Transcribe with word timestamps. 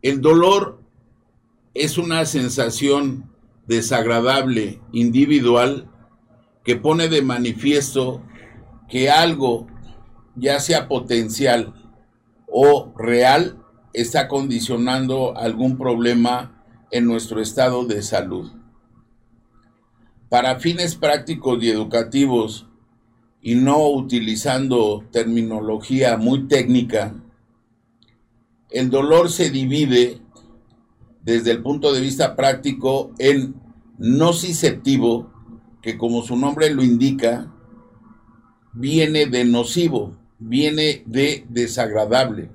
El 0.00 0.20
dolor 0.20 0.80
es 1.74 1.98
una 1.98 2.24
sensación 2.24 3.30
desagradable, 3.66 4.80
individual, 4.92 5.90
que 6.62 6.76
pone 6.76 7.08
de 7.08 7.22
manifiesto 7.22 8.22
que 8.88 9.10
algo, 9.10 9.66
ya 10.36 10.60
sea 10.60 10.86
potencial 10.86 11.74
o 12.46 12.92
real, 12.96 13.58
está 13.92 14.28
condicionando 14.28 15.36
algún 15.36 15.76
problema 15.76 16.64
en 16.92 17.06
nuestro 17.06 17.40
estado 17.40 17.84
de 17.84 18.02
salud. 18.02 18.52
Para 20.28 20.60
fines 20.60 20.94
prácticos 20.94 21.62
y 21.62 21.70
educativos, 21.70 22.66
y 23.40 23.56
no 23.56 23.88
utilizando 23.88 25.04
terminología 25.10 26.16
muy 26.16 26.46
técnica, 26.46 27.14
el 28.70 28.90
dolor 28.90 29.30
se 29.30 29.50
divide 29.50 30.20
desde 31.22 31.50
el 31.50 31.62
punto 31.62 31.92
de 31.92 32.00
vista 32.00 32.36
práctico 32.36 33.12
en 33.18 33.54
nociceptivo, 33.98 35.32
que 35.82 35.98
como 35.98 36.22
su 36.22 36.36
nombre 36.36 36.70
lo 36.70 36.82
indica, 36.82 37.52
viene 38.72 39.26
de 39.26 39.44
nocivo, 39.44 40.16
viene 40.38 41.02
de 41.06 41.44
desagradable. 41.48 42.50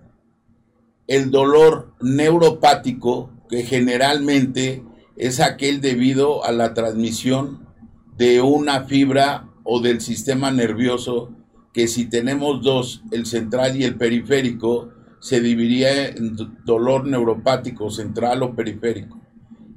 El 1.07 1.31
dolor 1.31 1.93
neuropático, 2.01 3.29
que 3.49 3.63
generalmente 3.63 4.83
es 5.15 5.39
aquel 5.39 5.81
debido 5.81 6.45
a 6.45 6.51
la 6.51 6.73
transmisión 6.73 7.67
de 8.17 8.41
una 8.41 8.85
fibra 8.85 9.49
o 9.63 9.81
del 9.81 10.01
sistema 10.01 10.51
nervioso, 10.51 11.31
que 11.73 11.87
si 11.87 12.05
tenemos 12.05 12.63
dos, 12.63 13.03
el 13.11 13.25
central 13.25 13.75
y 13.75 13.83
el 13.83 13.95
periférico, 13.95 14.89
se 15.23 15.39
dividiría 15.39 16.09
en 16.09 16.35
dolor 16.65 17.07
neuropático 17.07 17.89
central 17.89 18.43
o 18.43 18.55
periférico. 18.55 19.21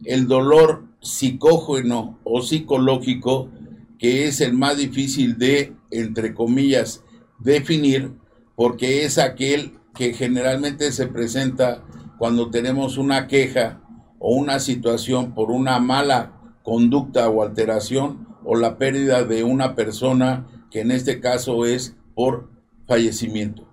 El 0.05 0.27
dolor 0.27 0.87
psicógeno 1.01 2.19
o 2.25 2.43
psicológico, 2.43 3.49
que 3.97 4.27
es 4.27 4.41
el 4.41 4.55
más 4.55 4.77
difícil 4.77 5.39
de, 5.39 5.73
entre 5.93 6.35
comillas, 6.35 7.05
definir, 7.39 8.11
porque 8.57 9.05
es 9.05 9.19
aquel 9.19 9.75
que 9.95 10.15
generalmente 10.15 10.91
se 10.91 11.07
presenta 11.07 11.85
cuando 12.19 12.51
tenemos 12.51 12.99
una 12.99 13.29
queja 13.29 13.81
o 14.19 14.35
una 14.35 14.59
situación 14.59 15.33
por 15.33 15.53
una 15.53 15.79
mala 15.79 16.41
conducta 16.65 17.29
o 17.29 17.45
alteración 17.45 18.27
o 18.43 18.57
la 18.57 18.79
pérdida 18.79 19.23
de 19.23 19.45
una 19.45 19.77
persona, 19.77 20.45
que 20.73 20.81
en 20.81 20.91
este 20.91 21.21
caso 21.21 21.67
es 21.67 21.95
por 22.17 22.51
fallecimiento. 22.89 23.66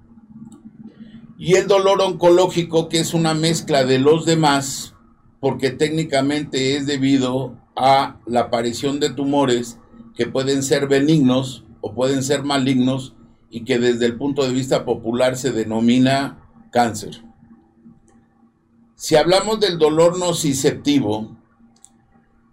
Y 1.37 1.55
el 1.55 1.67
dolor 1.67 2.01
oncológico, 2.01 2.89
que 2.89 2.99
es 2.99 3.13
una 3.13 3.33
mezcla 3.33 3.83
de 3.83 3.99
los 3.99 4.25
demás, 4.25 4.93
porque 5.39 5.71
técnicamente 5.71 6.77
es 6.77 6.85
debido 6.85 7.57
a 7.75 8.19
la 8.25 8.41
aparición 8.41 8.99
de 8.99 9.09
tumores 9.09 9.79
que 10.15 10.27
pueden 10.27 10.63
ser 10.63 10.87
benignos 10.87 11.65
o 11.81 11.93
pueden 11.93 12.23
ser 12.23 12.43
malignos 12.43 13.15
y 13.49 13.65
que 13.65 13.77
desde 13.77 14.05
el 14.05 14.17
punto 14.17 14.43
de 14.43 14.53
vista 14.53 14.85
popular 14.85 15.35
se 15.35 15.51
denomina 15.51 16.39
cáncer. 16.71 17.23
Si 18.95 19.15
hablamos 19.15 19.59
del 19.59 19.77
dolor 19.77 20.17
nociceptivo, 20.17 21.35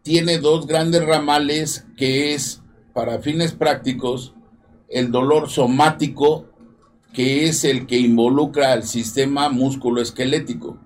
tiene 0.02 0.38
dos 0.38 0.66
grandes 0.66 1.04
ramales 1.04 1.86
que 1.96 2.34
es, 2.34 2.62
para 2.92 3.20
fines 3.20 3.52
prácticos, 3.52 4.34
el 4.88 5.12
dolor 5.12 5.48
somático, 5.48 6.49
que 7.12 7.46
es 7.46 7.64
el 7.64 7.86
que 7.86 7.98
involucra 7.98 8.72
al 8.72 8.84
sistema 8.84 9.48
musculoesquelético, 9.48 10.78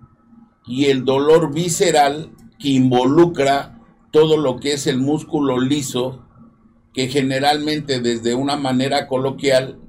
y 0.67 0.87
el 0.87 1.05
dolor 1.05 1.53
visceral, 1.53 2.31
que 2.59 2.71
involucra 2.71 3.79
todo 4.11 4.37
lo 4.37 4.61
que 4.61 4.73
es 4.73 4.87
el 4.87 4.99
músculo 4.99 5.59
liso, 5.61 6.25
que 6.93 7.09
generalmente 7.09 8.01
desde 8.01 8.35
una 8.35 8.57
manera 8.57 9.09
coloquial 9.09 9.81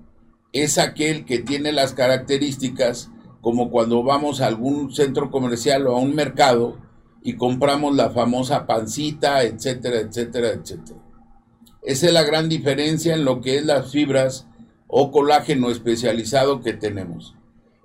es 0.52 0.78
aquel 0.78 1.26
que 1.26 1.40
tiene 1.40 1.72
las 1.72 1.94
características 1.94 3.12
como 3.42 3.70
cuando 3.70 4.02
vamos 4.02 4.42
a 4.42 4.48
algún 4.48 4.92
centro 4.92 5.30
comercial 5.30 5.86
o 5.86 5.96
a 5.96 6.00
un 6.00 6.16
mercado 6.16 6.80
y 7.22 7.34
compramos 7.34 7.96
la 7.96 8.10
famosa 8.10 8.66
pancita, 8.66 9.44
etcétera, 9.44 10.00
etcétera, 10.00 10.50
etcétera. 10.50 11.00
Esa 11.84 12.08
es 12.08 12.14
la 12.14 12.24
gran 12.24 12.50
diferencia 12.50 13.14
en 13.14 13.24
lo 13.24 13.42
que 13.42 13.58
es 13.58 13.66
las 13.66 13.92
fibras 13.92 14.48
o 14.88 15.12
colágeno 15.12 15.70
especializado 15.70 16.62
que 16.62 16.74
tenemos. 16.74 17.36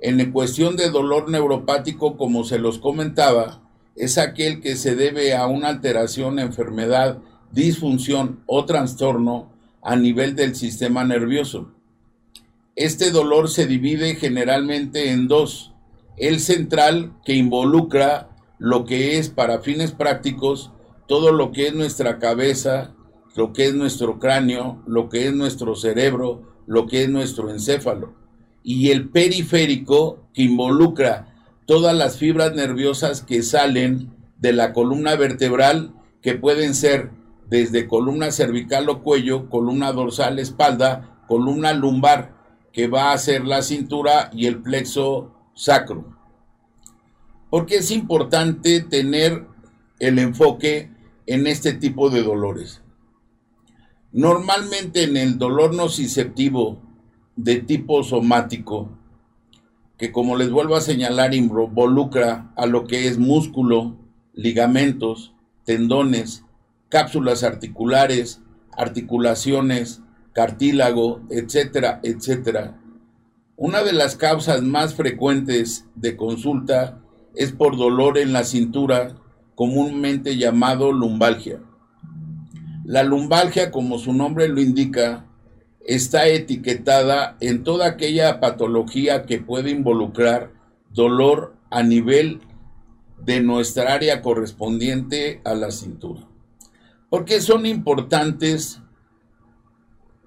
En 0.01 0.33
cuestión 0.33 0.77
de 0.77 0.91
dolor 0.91 1.31
neuropático, 1.31 2.17
como 2.17 2.45
se 2.45 2.59
los 2.59 2.79
comentaba, 2.79 3.63
es 3.97 4.19
aquel 4.19 4.61
que 4.61 4.77
se 4.77 4.97
debe 4.97 5.35
a 5.35 5.47
una 5.47 5.69
alteración, 5.69 6.39
enfermedad, 6.39 7.19
disfunción 7.53 8.43
o 8.47 8.65
trastorno 8.65 9.51
a 9.83 9.97
nivel 9.97 10.37
del 10.37 10.55
sistema 10.55 11.05
nervioso. 11.05 11.73
Este 12.77 13.11
dolor 13.11 13.51
se 13.51 13.67
divide 13.67 14.15
generalmente 14.15 15.11
en 15.11 15.29
dos. 15.29 15.73
El 16.17 16.41
central, 16.41 17.13
que 17.25 17.35
involucra 17.35 18.31
lo 18.59 18.85
que 18.85 19.19
es 19.19 19.29
para 19.29 19.61
fines 19.61 19.93
prácticos 19.93 20.71
todo 21.11 21.33
lo 21.33 21.51
que 21.51 21.67
es 21.67 21.75
nuestra 21.75 22.21
cabeza, 22.21 22.95
lo 23.35 23.53
que 23.53 23.67
es 23.67 23.75
nuestro 23.75 24.21
cráneo, 24.21 24.81
lo 24.87 25.09
que 25.09 25.27
es 25.27 25.35
nuestro 25.35 25.75
cerebro, 25.75 26.50
lo 26.67 26.87
que 26.87 27.05
es 27.05 27.09
nuestro 27.09 27.51
encéfalo. 27.51 28.15
Y 28.63 28.91
el 28.91 29.09
periférico, 29.09 30.21
que 30.35 30.43
involucra 30.43 31.35
todas 31.67 31.95
las 31.95 32.17
fibras 32.17 32.55
nerviosas 32.55 33.23
que 33.23 33.43
salen 33.43 34.11
de 34.39 34.53
la 34.53 34.73
columna 34.73 35.17
vertebral, 35.17 35.93
que 36.23 36.35
pueden 36.35 36.75
ser 36.75 37.11
desde 37.49 37.89
columna 37.89 38.31
cervical 38.31 38.89
o 38.89 39.03
cuello, 39.03 39.49
columna 39.49 39.93
dorsal, 39.93 40.39
espalda, 40.39 41.23
columna 41.27 41.73
lumbar, 41.73 42.35
que 42.73 42.87
va 42.87 43.13
a 43.13 43.19
ser 43.19 43.45
la 43.45 43.63
cintura 43.63 44.31
y 44.33 44.47
el 44.47 44.63
plexo 44.63 45.33
sacro. 45.55 46.17
Porque 47.51 47.77
es 47.77 47.91
importante 47.91 48.81
tener 48.81 49.47
el 49.99 50.19
enfoque 50.19 50.91
en 51.27 51.47
este 51.47 51.73
tipo 51.73 52.11
de 52.11 52.23
dolores. 52.23 52.83
Normalmente 54.13 55.05
en 55.05 55.17
el 55.17 55.39
dolor 55.39 55.73
nociceptivo 55.73 56.79
de 57.37 57.61
tipo 57.61 58.03
somático, 58.03 58.91
que 59.97 60.11
como 60.11 60.37
les 60.37 60.51
vuelvo 60.51 60.75
a 60.75 60.81
señalar 60.81 61.33
involucra 61.33 62.51
a 62.57 62.67
lo 62.67 62.89
que 62.89 63.07
es 63.07 63.19
músculo, 63.19 63.97
ligamentos, 64.35 65.33
tendones, 65.65 66.45
cápsulas 66.89 67.45
articulares, 67.45 68.43
articulaciones, 68.77 70.03
cartílago, 70.33 71.21
etcétera, 71.31 72.01
etcétera. 72.03 72.81
Una 73.55 73.85
de 73.85 73.93
las 73.93 74.17
causas 74.17 74.63
más 74.63 74.97
frecuentes 74.97 75.87
de 75.95 76.17
consulta 76.17 76.99
es 77.37 77.53
por 77.53 77.77
dolor 77.77 78.19
en 78.19 78.33
la 78.33 78.43
cintura, 78.43 79.15
comúnmente 79.55 80.37
llamado 80.37 80.91
lumbalgia. 80.91 81.61
La 82.85 83.03
lumbalgia, 83.03 83.71
como 83.71 83.99
su 83.99 84.13
nombre 84.13 84.49
lo 84.49 84.61
indica, 84.61 85.27
está 85.85 86.27
etiquetada 86.27 87.37
en 87.41 87.65
toda 87.65 87.87
aquella 87.87 88.41
patología 88.41 89.25
que 89.25 89.39
puede 89.39 89.71
involucrar 89.71 90.53
dolor 90.93 91.55
a 91.71 91.83
nivel 91.83 92.41
de 93.25 93.41
nuestra 93.41 93.95
área 93.95 94.23
correspondiente 94.23 95.41
a 95.45 95.55
la 95.55 95.71
cintura. 95.71 96.27
Porque 97.11 97.41
son 97.41 97.67
importantes 97.67 98.81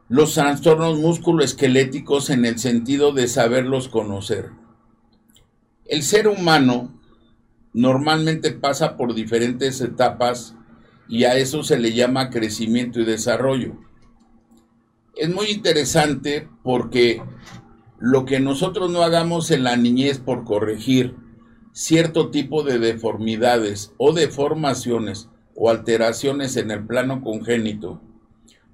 los 0.09 0.33
trastornos 0.33 0.99
musculoesqueléticos 0.99 2.29
en 2.29 2.45
el 2.45 2.59
sentido 2.59 3.13
de 3.13 3.27
saberlos 3.27 3.87
conocer. 3.87 4.51
El 5.85 6.03
ser 6.03 6.27
humano 6.27 6.99
normalmente 7.73 8.51
pasa 8.51 8.95
por 8.95 9.15
diferentes 9.15 9.81
etapas 9.81 10.55
y 11.07 11.25
a 11.25 11.37
eso 11.37 11.63
se 11.63 11.77
le 11.77 11.93
llama 11.93 12.29
crecimiento 12.29 12.99
y 12.99 13.05
desarrollo. 13.05 13.77
Es 15.15 15.33
muy 15.33 15.47
interesante 15.47 16.47
porque 16.63 17.21
lo 17.99 18.25
que 18.25 18.39
nosotros 18.39 18.91
no 18.91 19.03
hagamos 19.03 19.51
en 19.51 19.63
la 19.63 19.77
niñez 19.77 20.19
por 20.19 20.43
corregir 20.43 21.15
cierto 21.71 22.29
tipo 22.29 22.63
de 22.63 22.79
deformidades 22.79 23.93
o 23.97 24.13
deformaciones 24.13 25.29
o 25.55 25.69
alteraciones 25.69 26.55
en 26.57 26.71
el 26.71 26.85
plano 26.85 27.21
congénito, 27.21 28.01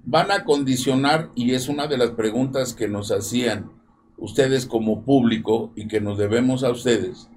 van 0.04 0.30
a 0.30 0.44
condicionar, 0.44 1.30
y 1.34 1.52
es 1.52 1.68
una 1.68 1.86
de 1.86 1.98
las 1.98 2.10
preguntas 2.10 2.74
que 2.74 2.88
nos 2.88 3.10
hacían 3.10 3.70
ustedes 4.16 4.66
como 4.66 5.02
público 5.04 5.72
y 5.76 5.88
que 5.88 6.00
nos 6.00 6.18
debemos 6.18 6.64
a 6.64 6.70
ustedes, 6.70 7.28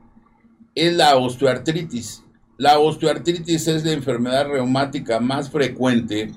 es 0.76 0.94
la 0.94 1.16
osteoartritis. 1.16 2.23
La 2.58 2.78
osteoartritis 2.78 3.68
es 3.68 3.84
la 3.84 3.94
enfermedad 3.94 4.48
reumática 4.48 5.20
más 5.20 5.50
frecuente 5.50 6.32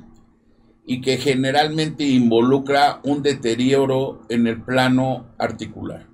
y 0.87 1.01
que 1.01 1.19
generalmente 1.19 2.05
involucra 2.05 3.01
un 3.05 3.23
deterioro 3.23 4.23
en 4.29 4.47
el 4.47 4.63
plano 4.63 5.27
articular. 5.37 6.07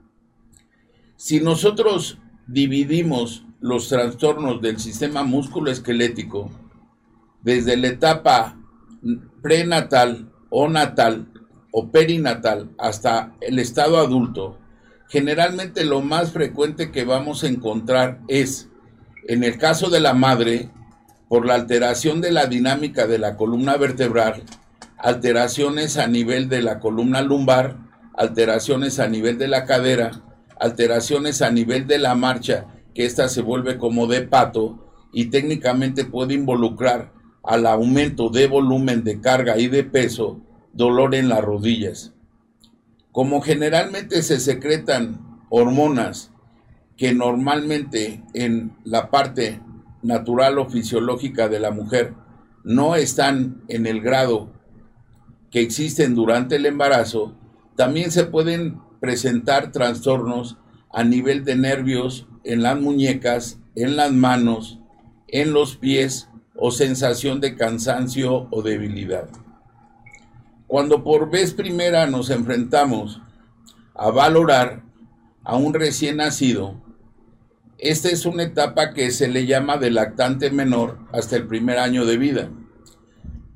Si 1.16 1.40
nosotros 1.40 2.18
dividimos 2.48 3.44
los 3.60 3.88
trastornos 3.88 4.60
del 4.60 4.80
sistema 4.80 5.22
musculoesquelético 5.22 6.50
desde 7.42 7.76
la 7.76 7.88
etapa 7.88 8.58
prenatal 9.40 10.32
o 10.50 10.68
natal 10.68 11.28
o 11.70 11.90
perinatal 11.92 12.70
hasta 12.76 13.36
el 13.40 13.60
estado 13.60 13.98
adulto, 13.98 14.58
generalmente 15.08 15.84
lo 15.84 16.00
más 16.00 16.32
frecuente 16.32 16.90
que 16.90 17.04
vamos 17.04 17.44
a 17.44 17.48
encontrar 17.48 18.20
es, 18.26 18.68
en 19.28 19.44
el 19.44 19.58
caso 19.58 19.88
de 19.88 20.00
la 20.00 20.14
madre, 20.14 20.70
por 21.28 21.46
la 21.46 21.54
alteración 21.54 22.20
de 22.20 22.32
la 22.32 22.46
dinámica 22.46 23.06
de 23.06 23.18
la 23.18 23.36
columna 23.36 23.76
vertebral, 23.76 24.42
alteraciones 24.98 25.96
a 25.96 26.06
nivel 26.06 26.48
de 26.48 26.62
la 26.62 26.80
columna 26.80 27.22
lumbar, 27.22 27.78
alteraciones 28.14 28.98
a 28.98 29.08
nivel 29.08 29.38
de 29.38 29.48
la 29.48 29.64
cadera, 29.64 30.22
alteraciones 30.58 31.40
a 31.40 31.50
nivel 31.50 31.86
de 31.86 31.98
la 31.98 32.14
marcha, 32.14 32.66
que 32.94 33.06
ésta 33.06 33.28
se 33.28 33.42
vuelve 33.42 33.78
como 33.78 34.06
de 34.06 34.22
pato 34.22 34.92
y 35.12 35.26
técnicamente 35.26 36.04
puede 36.04 36.34
involucrar 36.34 37.12
al 37.42 37.66
aumento 37.66 38.28
de 38.28 38.46
volumen 38.46 39.04
de 39.04 39.20
carga 39.20 39.58
y 39.58 39.68
de 39.68 39.84
peso, 39.84 40.40
dolor 40.72 41.14
en 41.14 41.28
las 41.28 41.42
rodillas. 41.42 42.12
Como 43.10 43.40
generalmente 43.40 44.22
se 44.22 44.40
secretan 44.40 45.40
hormonas 45.50 46.31
que 47.02 47.12
normalmente 47.12 48.22
en 48.32 48.76
la 48.84 49.10
parte 49.10 49.60
natural 50.02 50.60
o 50.60 50.70
fisiológica 50.70 51.48
de 51.48 51.58
la 51.58 51.72
mujer 51.72 52.14
no 52.62 52.94
están 52.94 53.64
en 53.66 53.88
el 53.88 54.00
grado 54.00 54.52
que 55.50 55.62
existen 55.62 56.14
durante 56.14 56.54
el 56.54 56.64
embarazo, 56.64 57.36
también 57.74 58.12
se 58.12 58.22
pueden 58.22 58.78
presentar 59.00 59.72
trastornos 59.72 60.58
a 60.92 61.02
nivel 61.02 61.42
de 61.44 61.56
nervios 61.56 62.28
en 62.44 62.62
las 62.62 62.80
muñecas, 62.80 63.58
en 63.74 63.96
las 63.96 64.12
manos, 64.12 64.78
en 65.26 65.52
los 65.52 65.76
pies 65.76 66.28
o 66.54 66.70
sensación 66.70 67.40
de 67.40 67.56
cansancio 67.56 68.46
o 68.52 68.62
debilidad. 68.62 69.28
Cuando 70.68 71.02
por 71.02 71.32
vez 71.32 71.52
primera 71.52 72.06
nos 72.06 72.30
enfrentamos 72.30 73.20
a 73.92 74.12
valorar 74.12 74.84
a 75.42 75.56
un 75.56 75.74
recién 75.74 76.18
nacido, 76.18 76.80
esta 77.82 78.10
es 78.10 78.26
una 78.26 78.44
etapa 78.44 78.94
que 78.94 79.10
se 79.10 79.26
le 79.26 79.44
llama 79.44 79.76
de 79.76 79.90
lactante 79.90 80.52
menor 80.52 81.00
hasta 81.10 81.34
el 81.34 81.48
primer 81.48 81.78
año 81.78 82.04
de 82.06 82.16
vida. 82.16 82.48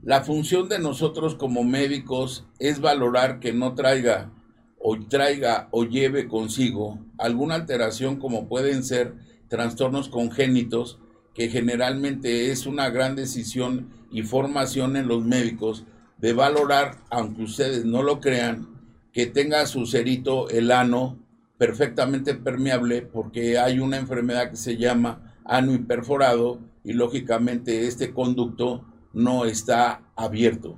La 0.02 0.24
función 0.24 0.68
de 0.68 0.80
nosotros 0.80 1.36
como 1.36 1.62
médicos 1.62 2.44
es 2.58 2.80
valorar 2.80 3.38
que 3.38 3.52
no 3.52 3.76
traiga 3.76 4.32
o 4.80 4.98
traiga 4.98 5.68
o 5.70 5.84
lleve 5.84 6.26
consigo 6.26 6.98
alguna 7.18 7.54
alteración 7.54 8.16
como 8.16 8.48
pueden 8.48 8.82
ser 8.82 9.14
trastornos 9.46 10.08
congénitos, 10.08 10.98
que 11.32 11.48
generalmente 11.48 12.50
es 12.50 12.66
una 12.66 12.90
gran 12.90 13.14
decisión 13.14 13.90
y 14.10 14.22
formación 14.22 14.96
en 14.96 15.06
los 15.06 15.24
médicos 15.24 15.84
de 16.18 16.32
valorar, 16.32 16.96
aunque 17.10 17.44
ustedes 17.44 17.84
no 17.84 18.02
lo 18.02 18.20
crean, 18.20 18.66
que 19.12 19.26
tenga 19.26 19.66
su 19.66 19.86
cerito 19.86 20.48
el 20.48 20.72
ano 20.72 21.16
perfectamente 21.58 22.34
permeable 22.34 23.02
porque 23.02 23.58
hay 23.58 23.78
una 23.78 23.96
enfermedad 23.96 24.50
que 24.50 24.56
se 24.56 24.76
llama 24.76 25.34
ano 25.44 25.72
imperforado 25.72 26.60
y 26.84 26.92
lógicamente 26.92 27.86
este 27.86 28.12
conducto 28.12 28.84
no 29.12 29.44
está 29.44 30.02
abierto. 30.14 30.76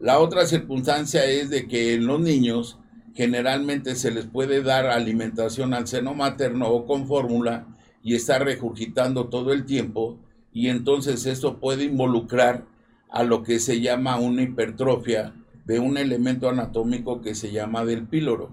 La 0.00 0.18
otra 0.18 0.46
circunstancia 0.46 1.24
es 1.24 1.50
de 1.50 1.66
que 1.66 1.94
en 1.94 2.06
los 2.06 2.20
niños 2.20 2.78
generalmente 3.14 3.96
se 3.96 4.10
les 4.12 4.26
puede 4.26 4.62
dar 4.62 4.86
alimentación 4.86 5.74
al 5.74 5.88
seno 5.88 6.14
materno 6.14 6.68
o 6.68 6.86
con 6.86 7.06
fórmula 7.06 7.66
y 8.02 8.14
está 8.14 8.38
regurgitando 8.38 9.28
todo 9.28 9.52
el 9.52 9.64
tiempo 9.64 10.18
y 10.52 10.68
entonces 10.68 11.26
esto 11.26 11.58
puede 11.58 11.84
involucrar 11.84 12.64
a 13.10 13.22
lo 13.22 13.42
que 13.42 13.58
se 13.58 13.80
llama 13.80 14.18
una 14.18 14.42
hipertrofia 14.42 15.34
de 15.64 15.78
un 15.78 15.98
elemento 15.98 16.48
anatómico 16.48 17.20
que 17.20 17.34
se 17.34 17.52
llama 17.52 17.84
del 17.84 18.06
píloro. 18.06 18.50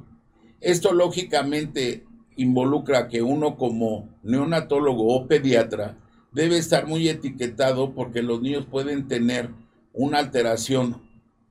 Esto 0.66 0.94
lógicamente 0.94 2.06
involucra 2.38 3.08
que 3.08 3.22
uno 3.22 3.56
como 3.56 4.10
neonatólogo 4.24 5.16
o 5.16 5.28
pediatra 5.28 6.00
debe 6.32 6.58
estar 6.58 6.88
muy 6.88 7.08
etiquetado 7.08 7.94
porque 7.94 8.24
los 8.24 8.42
niños 8.42 8.66
pueden 8.66 9.08
tener 9.08 9.52
una 9.94 10.18
alteración 10.18 11.04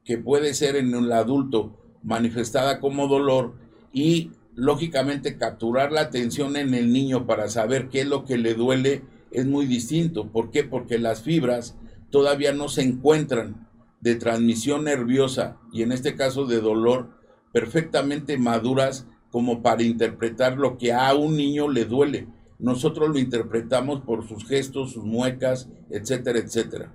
que 0.02 0.18
puede 0.18 0.52
ser 0.52 0.74
en 0.74 0.92
el 0.92 1.12
adulto 1.12 1.78
manifestada 2.02 2.80
como 2.80 3.06
dolor 3.06 3.54
y 3.92 4.32
lógicamente 4.56 5.38
capturar 5.38 5.92
la 5.92 6.00
atención 6.00 6.56
en 6.56 6.74
el 6.74 6.92
niño 6.92 7.24
para 7.24 7.48
saber 7.48 7.90
qué 7.90 8.00
es 8.00 8.08
lo 8.08 8.24
que 8.24 8.36
le 8.36 8.54
duele 8.54 9.02
es 9.30 9.46
muy 9.46 9.66
distinto. 9.66 10.26
¿Por 10.26 10.50
qué? 10.50 10.64
Porque 10.64 10.98
las 10.98 11.22
fibras 11.22 11.76
todavía 12.10 12.52
no 12.52 12.68
se 12.68 12.82
encuentran 12.82 13.68
de 14.00 14.16
transmisión 14.16 14.82
nerviosa 14.82 15.58
y 15.72 15.82
en 15.82 15.92
este 15.92 16.16
caso 16.16 16.46
de 16.46 16.60
dolor 16.60 17.22
perfectamente 17.54 18.36
maduras 18.36 19.06
como 19.30 19.62
para 19.62 19.84
interpretar 19.84 20.58
lo 20.58 20.76
que 20.76 20.92
a 20.92 21.14
un 21.14 21.36
niño 21.36 21.68
le 21.68 21.84
duele. 21.84 22.26
Nosotros 22.58 23.10
lo 23.10 23.18
interpretamos 23.20 24.00
por 24.00 24.26
sus 24.26 24.44
gestos, 24.44 24.92
sus 24.92 25.04
muecas, 25.04 25.68
etcétera, 25.88 26.40
etcétera. 26.40 26.92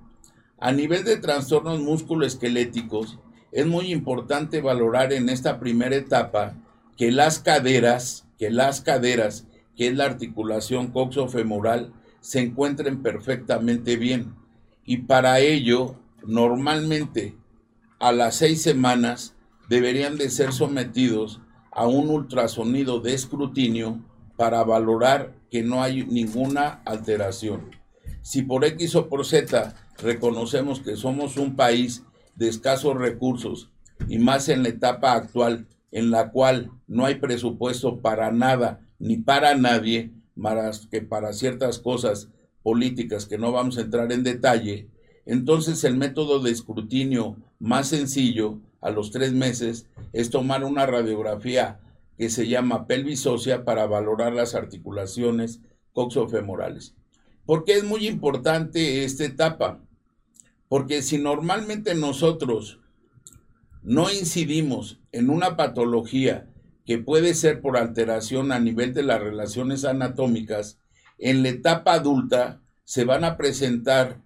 A 0.58 0.74
nivel 0.74 1.06
de 1.06 1.16
trastornos 1.16 1.80
musculoesqueléticos, 1.80 3.20
es 3.54 3.66
muy 3.68 3.90
importante 3.94 4.60
valorar 4.60 5.14
en 5.14 5.30
esta 5.30 5.62
primera 5.62 5.96
etapa 5.96 6.58
que 6.98 7.10
las 7.10 7.40
caderas, 7.40 8.28
que 8.38 8.50
las 8.50 8.82
caderas, 8.82 9.48
que 9.78 9.88
es 9.88 9.96
la 9.96 10.04
articulación 10.04 10.92
coxofemoral, 10.92 11.94
se 12.20 12.42
encuentren 12.42 13.02
perfectamente 13.02 13.96
bien 13.96 14.36
y 14.84 14.98
para 14.98 15.40
ello 15.40 15.96
normalmente 16.26 17.38
a 17.98 18.12
las 18.12 18.36
seis 18.36 18.62
semanas 18.62 19.38
deberían 19.70 20.18
de 20.18 20.30
ser 20.30 20.52
sometidos 20.52 21.40
a 21.72 21.88
un 21.88 22.10
ultrasonido 22.10 23.00
de 23.00 23.14
escrutinio 23.14 24.04
para 24.36 24.64
valorar 24.64 25.36
que 25.52 25.64
no 25.64 25.84
hay 25.84 26.06
ninguna 26.06 26.82
alteración. 26.86 27.70
Si 28.22 28.42
por 28.42 28.66
X 28.66 28.96
o 28.96 29.08
por 29.08 29.26
Z 29.26 29.76
reconocemos 30.00 30.80
que 30.80 30.96
somos 30.96 31.38
un 31.38 31.56
país 31.56 32.04
de 32.36 32.50
escasos 32.50 32.96
recursos 32.98 33.70
y 34.08 34.18
más 34.18 34.50
en 34.50 34.64
la 34.64 34.70
etapa 34.70 35.14
actual 35.14 35.68
en 35.92 36.12
la 36.12 36.32
cual 36.32 36.72
no 36.88 37.06
hay 37.06 37.16
presupuesto 37.16 38.00
para 38.00 38.32
nada 38.32 38.82
ni 38.98 39.18
para 39.18 39.56
nadie, 39.56 40.12
más 40.36 40.88
que 40.88 41.02
para 41.02 41.34
ciertas 41.34 41.80
cosas 41.80 42.30
políticas 42.64 43.26
que 43.26 43.38
no 43.38 43.52
vamos 43.52 43.78
a 43.78 43.82
entrar 43.82 44.12
en 44.12 44.24
detalle, 44.24 44.90
entonces 45.26 45.84
el 45.84 45.96
método 45.96 46.40
de 46.40 46.52
escrutinio 46.52 47.38
más 47.60 47.90
sencillo 47.90 48.60
a 48.82 48.90
los 48.92 49.12
tres 49.12 49.34
meses 49.34 49.88
es 50.14 50.30
tomar 50.30 50.64
una 50.64 50.86
radiografía 50.86 51.80
que 52.18 52.30
se 52.30 52.48
llama 52.48 52.86
pelvis 52.86 53.28
para 53.66 53.86
valorar 53.88 54.34
las 54.34 54.56
articulaciones 54.56 55.62
coxofemorales. 55.94 56.96
¿Por 57.46 57.64
qué 57.64 57.74
es 57.74 57.84
muy 57.84 58.08
importante 58.08 59.04
esta 59.04 59.26
etapa? 59.26 59.82
Porque 60.68 61.02
si 61.02 61.18
normalmente 61.18 61.96
nosotros 61.96 62.80
no 63.82 64.12
incidimos 64.12 65.00
en 65.12 65.30
una 65.30 65.58
patología 65.58 66.50
que 66.86 66.98
puede 66.98 67.34
ser 67.34 67.62
por 67.62 67.78
alteración 67.78 68.52
a 68.52 68.60
nivel 68.60 68.94
de 68.94 69.04
las 69.04 69.22
relaciones 69.22 69.86
anatómicas, 69.86 70.80
en 71.18 71.44
la 71.44 71.50
etapa 71.50 71.94
adulta 71.94 72.62
se 72.84 73.06
van 73.06 73.24
a 73.24 73.38
presentar, 73.38 74.22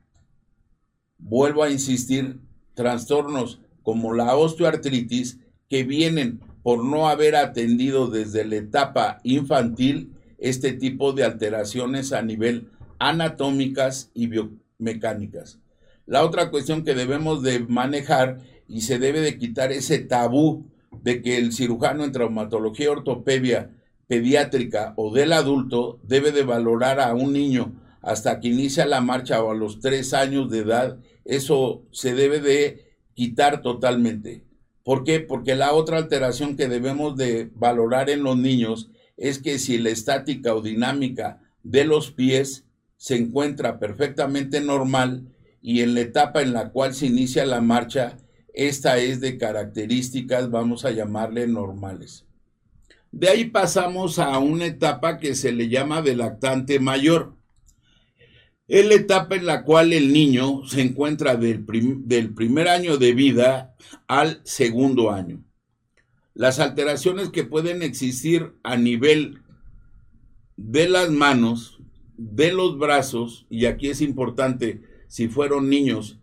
vuelvo 1.18 1.64
a 1.64 1.70
insistir, 1.70 2.40
trastornos 2.74 3.63
como 3.84 4.14
la 4.14 4.36
osteoartritis 4.36 5.40
que 5.70 5.84
vienen 5.84 6.40
por 6.64 6.84
no 6.84 7.10
haber 7.10 7.36
atendido 7.36 8.08
desde 8.08 8.46
la 8.46 8.56
etapa 8.56 9.20
infantil 9.24 10.14
este 10.38 10.74
tipo 10.74 11.14
de 11.14 11.24
alteraciones 11.24 12.14
a 12.14 12.22
nivel 12.22 12.70
anatómicas 13.00 14.12
y 14.14 14.28
biomecánicas. 14.28 15.60
La 16.06 16.24
otra 16.24 16.50
cuestión 16.50 16.84
que 16.84 16.96
debemos 16.96 17.44
de 17.44 17.60
manejar 17.60 18.40
y 18.68 18.82
se 18.82 19.00
debe 19.00 19.22
de 19.22 19.38
quitar 19.38 19.72
ese 19.72 20.00
tabú 20.00 20.66
de 21.02 21.22
que 21.22 21.38
el 21.38 21.54
cirujano 21.54 22.04
en 22.04 22.12
traumatología 22.12 22.92
ortopedia 22.92 23.72
pediátrica 24.08 24.94
o 24.96 25.14
del 25.14 25.34
adulto 25.34 26.00
debe 26.04 26.32
de 26.32 26.44
valorar 26.44 27.00
a 27.00 27.14
un 27.14 27.34
niño 27.34 27.74
hasta 28.02 28.40
que 28.40 28.50
inicia 28.50 28.86
la 28.86 29.02
marcha 29.02 29.42
o 29.42 29.52
a 29.52 29.56
los 29.56 29.80
tres 29.80 30.14
años 30.14 30.50
de 30.50 30.60
edad, 30.60 30.98
eso 31.24 31.84
se 31.92 32.14
debe 32.14 32.42
de 32.42 32.93
quitar 33.14 33.62
totalmente. 33.62 34.44
¿Por 34.84 35.04
qué? 35.04 35.20
Porque 35.20 35.56
la 35.56 35.74
otra 35.74 35.98
alteración 35.98 36.56
que 36.58 36.68
debemos 36.68 37.16
de 37.16 37.50
valorar 37.56 38.10
en 38.10 38.24
los 38.24 38.38
niños 38.38 38.90
es 39.18 39.40
que 39.40 39.60
si 39.60 39.78
la 39.78 39.90
estática 39.90 40.54
o 40.54 40.62
dinámica 40.62 41.42
de 41.64 41.86
los 41.86 42.12
pies 42.12 42.66
se 42.98 43.16
encuentra 43.16 43.80
perfectamente 43.80 44.62
normal 44.62 45.28
y 45.62 45.82
en 45.82 45.94
la 45.94 46.02
etapa 46.02 46.42
en 46.42 46.54
la 46.54 46.72
cual 46.72 46.94
se 46.94 47.06
inicia 47.06 47.46
la 47.46 47.62
marcha, 47.62 48.18
esta 48.54 48.98
es 48.98 49.20
de 49.22 49.38
características, 49.38 50.52
vamos 50.52 50.86
a 50.86 50.92
llamarle 50.92 51.48
normales. 51.48 52.26
De 53.12 53.30
ahí 53.30 53.46
pasamos 53.46 54.20
a 54.20 54.38
una 54.40 54.66
etapa 54.66 55.20
que 55.20 55.36
se 55.36 55.52
le 55.52 55.70
llama 55.70 56.02
de 56.02 56.16
lactante 56.16 56.80
mayor. 56.80 57.36
Es 58.68 58.86
la 58.86 58.94
etapa 58.94 59.36
en 59.36 59.46
la 59.46 59.66
cual 59.66 59.92
el 59.92 60.14
niño 60.14 60.66
se 60.66 60.82
encuentra 60.82 61.36
del, 61.36 61.66
del 62.06 62.34
primer 62.34 62.70
año 62.70 62.98
de 62.98 63.14
vida 63.14 63.76
al 64.08 64.40
segundo 64.46 65.12
año. 65.12 65.44
Las 66.34 66.60
alteraciones 66.60 67.30
que 67.30 67.44
pueden 67.44 67.84
existir 67.84 68.54
a 68.64 68.78
nivel 68.78 69.42
de 70.56 70.88
las 70.88 71.10
manos, 71.12 71.80
de 72.16 72.54
los 72.54 72.78
brazos, 72.78 73.46
y 73.50 73.66
aquí 73.66 73.90
es 73.90 74.02
importante 74.02 74.82
si 75.08 75.28
fueron 75.28 75.70
niños 75.70 76.20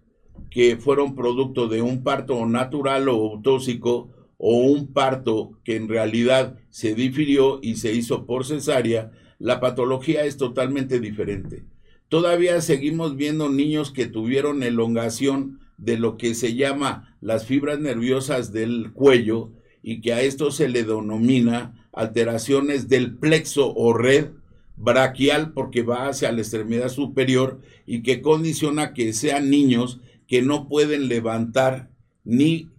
que 0.50 0.78
fueron 0.78 1.14
producto 1.14 1.68
de 1.68 1.82
un 1.82 2.02
parto 2.02 2.46
natural 2.46 3.08
o 3.10 3.32
autóxico 3.32 4.10
o 4.38 4.56
un 4.56 4.94
parto 4.94 5.60
que 5.62 5.76
en 5.76 5.88
realidad 5.88 6.58
se 6.70 6.94
difirió 6.94 7.60
y 7.62 7.76
se 7.76 7.92
hizo 7.92 8.24
por 8.24 8.46
cesárea, 8.46 9.12
la 9.38 9.60
patología 9.60 10.24
es 10.24 10.38
totalmente 10.38 11.00
diferente. 11.00 11.64
Todavía 12.10 12.60
seguimos 12.60 13.14
viendo 13.14 13.48
niños 13.48 13.92
que 13.92 14.06
tuvieron 14.06 14.64
elongación 14.64 15.60
de 15.78 15.96
lo 15.96 16.16
que 16.16 16.34
se 16.34 16.56
llama 16.56 17.16
las 17.20 17.46
fibras 17.46 17.78
nerviosas 17.78 18.52
del 18.52 18.90
cuello 18.92 19.52
y 19.80 20.00
que 20.00 20.12
a 20.12 20.20
esto 20.20 20.50
se 20.50 20.68
le 20.68 20.82
denomina 20.82 21.88
alteraciones 21.92 22.88
del 22.88 23.14
plexo 23.14 23.72
o 23.76 23.92
red 23.92 24.30
braquial 24.74 25.52
porque 25.52 25.82
va 25.82 26.08
hacia 26.08 26.32
la 26.32 26.40
extremidad 26.40 26.88
superior 26.88 27.60
y 27.86 28.02
que 28.02 28.22
condiciona 28.22 28.92
que 28.92 29.12
sean 29.12 29.48
niños 29.48 30.00
que 30.26 30.42
no 30.42 30.66
pueden 30.66 31.06
levantar 31.06 31.90
ni 32.24 32.70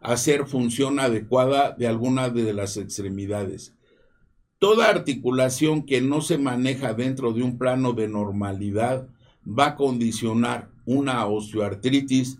hacer 0.00 0.46
función 0.46 0.98
adecuada 0.98 1.70
de 1.70 1.86
alguna 1.86 2.30
de 2.30 2.52
las 2.52 2.76
extremidades. 2.76 3.74
Toda 4.62 4.88
articulación 4.88 5.82
que 5.82 6.00
no 6.00 6.20
se 6.20 6.38
maneja 6.38 6.94
dentro 6.94 7.32
de 7.32 7.42
un 7.42 7.58
plano 7.58 7.94
de 7.94 8.06
normalidad 8.06 9.08
va 9.44 9.66
a 9.66 9.74
condicionar 9.74 10.70
una 10.86 11.26
osteoartritis 11.26 12.38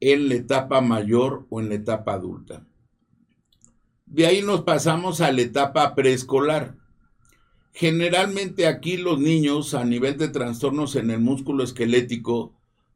en 0.00 0.30
la 0.30 0.36
etapa 0.36 0.80
mayor 0.80 1.46
o 1.50 1.60
en 1.60 1.68
la 1.68 1.74
etapa 1.74 2.14
adulta. 2.14 2.66
De 4.06 4.24
ahí 4.24 4.40
nos 4.40 4.62
pasamos 4.62 5.20
a 5.20 5.30
la 5.32 5.42
etapa 5.42 5.94
preescolar. 5.94 6.78
Generalmente 7.74 8.66
aquí 8.66 8.96
los 8.96 9.20
niños 9.20 9.74
a 9.74 9.84
nivel 9.84 10.16
de 10.16 10.28
trastornos 10.28 10.96
en 10.96 11.10
el 11.10 11.20
músculo 11.20 11.62
esquelético 11.62 12.54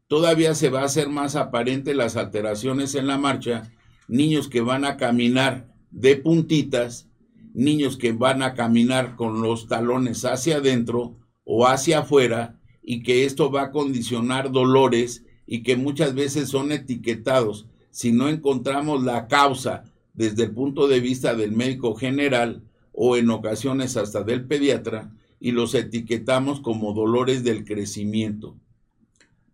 todavía 0.08 0.54
se 0.54 0.70
va 0.70 0.80
a 0.80 0.86
hacer 0.86 1.10
más 1.10 1.36
aparente 1.36 1.92
las 1.92 2.16
alteraciones 2.16 2.94
en 2.94 3.08
la 3.08 3.18
marcha, 3.18 3.70
niños 4.08 4.48
que 4.48 4.62
van 4.62 4.86
a 4.86 4.96
caminar 4.96 5.68
de 5.90 6.16
puntitas, 6.16 7.10
niños 7.54 7.96
que 7.96 8.12
van 8.12 8.42
a 8.42 8.54
caminar 8.54 9.16
con 9.16 9.40
los 9.40 9.68
talones 9.68 10.24
hacia 10.24 10.56
adentro 10.56 11.16
o 11.44 11.66
hacia 11.66 12.00
afuera 12.00 12.60
y 12.82 13.02
que 13.02 13.24
esto 13.24 13.50
va 13.50 13.62
a 13.62 13.70
condicionar 13.70 14.52
dolores 14.52 15.24
y 15.46 15.62
que 15.62 15.76
muchas 15.76 16.14
veces 16.14 16.48
son 16.48 16.72
etiquetados 16.72 17.66
si 17.90 18.12
no 18.12 18.28
encontramos 18.28 19.04
la 19.04 19.28
causa 19.28 19.84
desde 20.14 20.44
el 20.44 20.50
punto 20.50 20.88
de 20.88 21.00
vista 21.00 21.34
del 21.34 21.52
médico 21.52 21.94
general 21.94 22.62
o 22.92 23.16
en 23.16 23.30
ocasiones 23.30 23.96
hasta 23.96 24.22
del 24.22 24.44
pediatra 24.44 25.12
y 25.40 25.52
los 25.52 25.74
etiquetamos 25.74 26.60
como 26.60 26.92
dolores 26.92 27.44
del 27.44 27.64
crecimiento. 27.64 28.56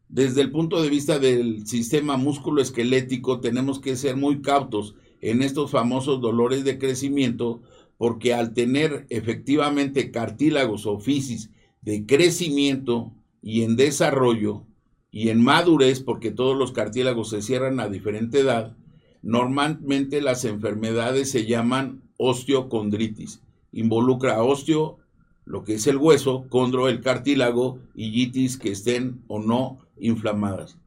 Desde 0.09 0.41
el 0.41 0.51
punto 0.51 0.83
de 0.83 0.89
vista 0.89 1.19
del 1.19 1.67
sistema 1.67 2.17
músculo-esquelético 2.17 3.41
tenemos 3.41 3.79
que 3.79 3.97
ser 3.97 4.17
muy 4.17 4.41
cautos 4.41 4.95
en 5.21 5.43
estos 5.43 5.71
famosos 5.71 6.21
dolores 6.21 6.65
de 6.65 6.79
crecimiento 6.79 7.63
porque 8.01 8.33
al 8.33 8.55
tener 8.55 9.05
efectivamente 9.11 10.11
cartílagos 10.11 10.87
o 10.87 10.99
fisis 10.99 11.51
de 11.83 12.07
crecimiento 12.07 13.13
y 13.43 13.61
en 13.61 13.77
desarrollo 13.77 14.65
y 15.13 15.29
en 15.29 15.45
madurez, 15.45 16.01
porque 16.01 16.31
todos 16.31 16.57
los 16.57 16.73
cartílagos 16.73 17.29
se 17.29 17.43
cierran 17.43 17.79
a 17.79 17.89
diferente 17.89 18.41
edad, 18.41 18.75
Normalmente 19.23 20.23
las 20.23 20.45
enfermedades 20.45 21.31
se 21.31 21.47
llaman 21.47 22.03
osteocondritis. 22.17 23.43
Involucra 23.73 24.43
osteo, 24.43 24.99
lo 25.45 25.63
que 25.65 25.75
es 25.75 25.87
el 25.87 25.99
hueso, 25.99 26.47
condro, 26.49 26.89
el 26.89 27.01
cartílago 27.01 27.79
y 27.95 28.13
yitis 28.13 28.57
que 28.57 28.73
estén 28.73 29.23
o 29.29 29.41
no 29.41 29.79
inflamadas. 29.99 30.79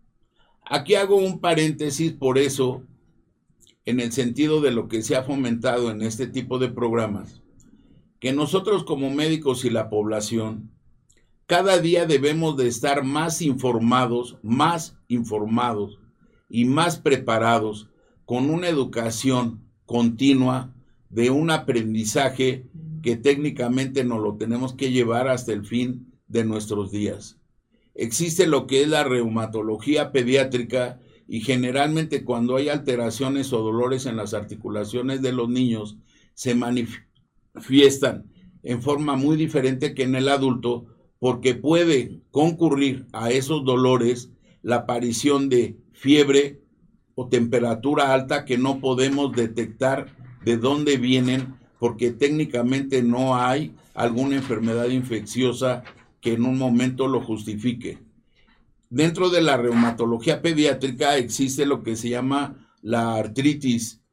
Aquí 0.65 0.96
hago 0.96 1.15
un 1.15 1.39
paréntesis 1.39 2.12
por 2.13 2.38
eso, 2.38 2.84
en 3.86 4.00
el 4.00 4.12
sentido 4.12 4.62
de 4.62 4.72
lo 4.72 4.88
que 4.88 5.02
se 5.02 5.16
ha 5.16 5.24
fomentado 5.24 5.92
en 5.92 6.02
este 6.02 6.28
tipo 6.28 6.60
de 6.60 6.70
programas, 6.70 7.42
que 8.20 8.34
nosotros 8.34 8.84
como 8.84 9.10
médicos 9.10 9.66
y 9.66 9.70
la 9.70 9.90
población, 9.90 10.72
cada 11.46 11.80
día 11.80 12.06
debemos 12.06 12.56
de 12.56 12.68
estar 12.68 13.04
más 13.04 13.42
informados, 13.42 14.38
más 14.42 14.98
informados 15.10 16.00
y 16.50 16.66
más 16.66 17.00
preparados 17.00 17.90
con 18.25 18.50
una 18.50 18.70
educación 18.70 19.68
continua 19.86 20.74
de 21.10 21.30
un 21.30 21.52
aprendizaje 21.52 22.70
que 23.02 23.18
técnicamente 23.18 24.06
nos 24.06 24.22
lo 24.22 24.38
tenemos 24.38 24.74
que 24.74 24.92
llevar 24.92 25.28
hasta 25.28 25.52
el 25.52 25.66
fin 25.66 26.13
de 26.28 26.46
nuestros 26.46 26.92
días. 26.92 27.38
Existe 27.94 28.48
lo 28.48 28.66
que 28.66 28.82
es 28.82 28.88
la 28.88 29.04
reumatología 29.04 30.12
pediátrica 30.12 31.00
y 31.34 31.42
generalmente 31.42 32.24
cuando 32.24 32.58
hay 32.58 32.70
alteraciones 32.70 33.54
o 33.54 33.63
dolores 33.63 34.06
en 34.06 34.18
las 34.18 34.36
articulaciones 34.36 35.24
de 35.24 35.32
los 35.32 35.50
niños 35.50 35.98
se 36.36 36.54
manifiestan 36.54 38.30
en 38.62 38.84
forma 38.84 39.16
muy 39.16 39.36
diferente 39.36 39.96
que 39.96 40.04
en 40.04 40.13
el 40.13 40.30
adulto 40.30 40.86
porque 41.18 41.56
puede 41.56 42.22
concurrir 42.30 43.08
a 43.13 43.32
esos 43.32 43.66
dolores 43.66 44.30
la 44.62 44.75
aparición 44.75 45.50
de 45.50 45.75
fiebre, 45.92 46.62
o 47.16 47.28
temperatura 47.30 48.13
alta 48.13 48.46
que 48.46 48.60
no 48.60 48.80
podemos 48.80 49.36
detectar 49.36 50.16
de 50.46 50.58
dónde 50.58 50.98
vienen 50.98 51.56
porque 51.80 52.12
técnicamente 52.12 53.02
no 53.02 53.38
hay 53.38 53.74
alguna 53.96 54.36
enfermedad 54.36 54.90
infecciosa 54.90 55.84
que 56.22 56.34
en 56.34 56.46
un 56.46 56.60
momento 56.60 57.08
lo 57.08 57.22
justifique. 57.22 58.02
Dentro 58.93 59.31
de 59.31 59.41
la 59.41 59.57
reumatología 59.57 60.43
pediátrica 60.43 61.17
existe 61.17 61.65
lo 61.65 61.81
que 61.81 61.95
se 61.95 62.09
llama 62.09 62.69
la 62.83 63.15
artritis 63.15 64.03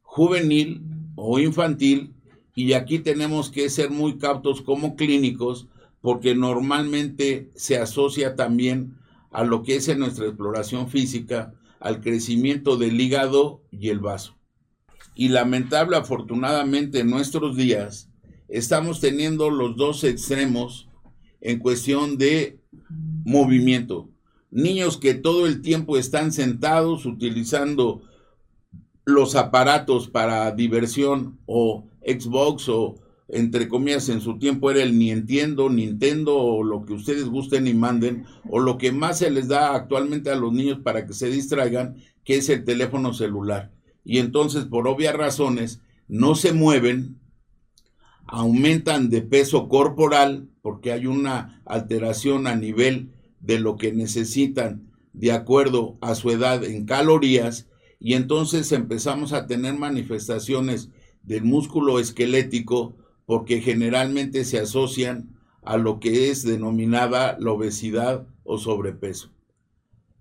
juvenil 0.00 0.80
o 1.16 1.38
infantil 1.38 2.14
y 2.54 2.72
aquí 2.72 2.98
tenemos 2.98 3.50
que 3.50 3.68
ser 3.68 3.90
muy 3.90 4.16
cautos 4.16 4.62
como 4.62 4.96
clínicos 4.96 5.68
porque 6.00 6.34
normalmente 6.34 7.50
se 7.56 7.76
asocia 7.76 8.36
también 8.36 8.96
a 9.32 9.44
lo 9.44 9.62
que 9.62 9.76
es 9.76 9.88
en 9.88 9.98
nuestra 9.98 10.24
exploración 10.24 10.88
física 10.88 11.52
al 11.78 12.00
crecimiento 12.00 12.78
del 12.78 12.98
hígado 12.98 13.60
y 13.70 13.90
el 13.90 13.98
vaso. 14.00 14.38
Y 15.14 15.28
lamentable, 15.28 15.94
afortunadamente, 15.94 17.00
en 17.00 17.10
nuestros 17.10 17.54
días 17.54 18.08
estamos 18.48 18.98
teniendo 18.98 19.50
los 19.50 19.76
dos 19.76 20.04
extremos 20.04 20.88
en 21.42 21.58
cuestión 21.58 22.16
de 22.16 22.58
movimiento. 23.26 24.08
Niños 24.50 24.96
que 24.96 25.12
todo 25.14 25.46
el 25.46 25.60
tiempo 25.60 25.98
están 25.98 26.32
sentados 26.32 27.04
utilizando 27.04 28.02
los 29.04 29.34
aparatos 29.34 30.08
para 30.08 30.50
diversión 30.52 31.38
o 31.44 31.84
Xbox 32.06 32.68
o 32.68 32.94
entre 33.28 33.68
comillas, 33.68 34.08
en 34.08 34.20
su 34.20 34.38
tiempo 34.38 34.70
era 34.70 34.82
el 34.82 34.96
ni 34.96 35.10
entiendo, 35.10 35.68
Nintendo 35.68 36.36
o 36.36 36.62
lo 36.62 36.86
que 36.86 36.92
ustedes 36.92 37.24
gusten 37.24 37.66
y 37.66 37.74
manden, 37.74 38.24
o 38.48 38.60
lo 38.60 38.78
que 38.78 38.92
más 38.92 39.18
se 39.18 39.30
les 39.30 39.48
da 39.48 39.74
actualmente 39.74 40.30
a 40.30 40.36
los 40.36 40.52
niños 40.52 40.78
para 40.84 41.06
que 41.06 41.12
se 41.12 41.28
distraigan, 41.28 41.96
que 42.24 42.36
es 42.36 42.48
el 42.48 42.64
teléfono 42.64 43.12
celular. 43.12 43.72
Y 44.04 44.18
entonces, 44.18 44.64
por 44.66 44.86
obvias 44.86 45.16
razones, 45.16 45.80
no 46.06 46.36
se 46.36 46.52
mueven, 46.52 47.18
aumentan 48.26 49.10
de 49.10 49.22
peso 49.22 49.68
corporal, 49.68 50.48
porque 50.62 50.92
hay 50.92 51.06
una 51.06 51.62
alteración 51.64 52.46
a 52.46 52.54
nivel 52.54 53.15
de 53.40 53.58
lo 53.58 53.76
que 53.76 53.92
necesitan 53.92 54.90
de 55.12 55.32
acuerdo 55.32 55.96
a 56.00 56.14
su 56.14 56.30
edad 56.30 56.62
en 56.64 56.84
calorías, 56.84 57.68
y 57.98 58.14
entonces 58.14 58.72
empezamos 58.72 59.32
a 59.32 59.46
tener 59.46 59.74
manifestaciones 59.74 60.90
del 61.22 61.44
músculo 61.44 61.98
esquelético, 61.98 62.94
porque 63.24 63.60
generalmente 63.60 64.44
se 64.44 64.58
asocian 64.58 65.36
a 65.62 65.78
lo 65.78 65.98
que 65.98 66.30
es 66.30 66.44
denominada 66.44 67.36
la 67.40 67.52
obesidad 67.52 68.26
o 68.44 68.58
sobrepeso. 68.58 69.30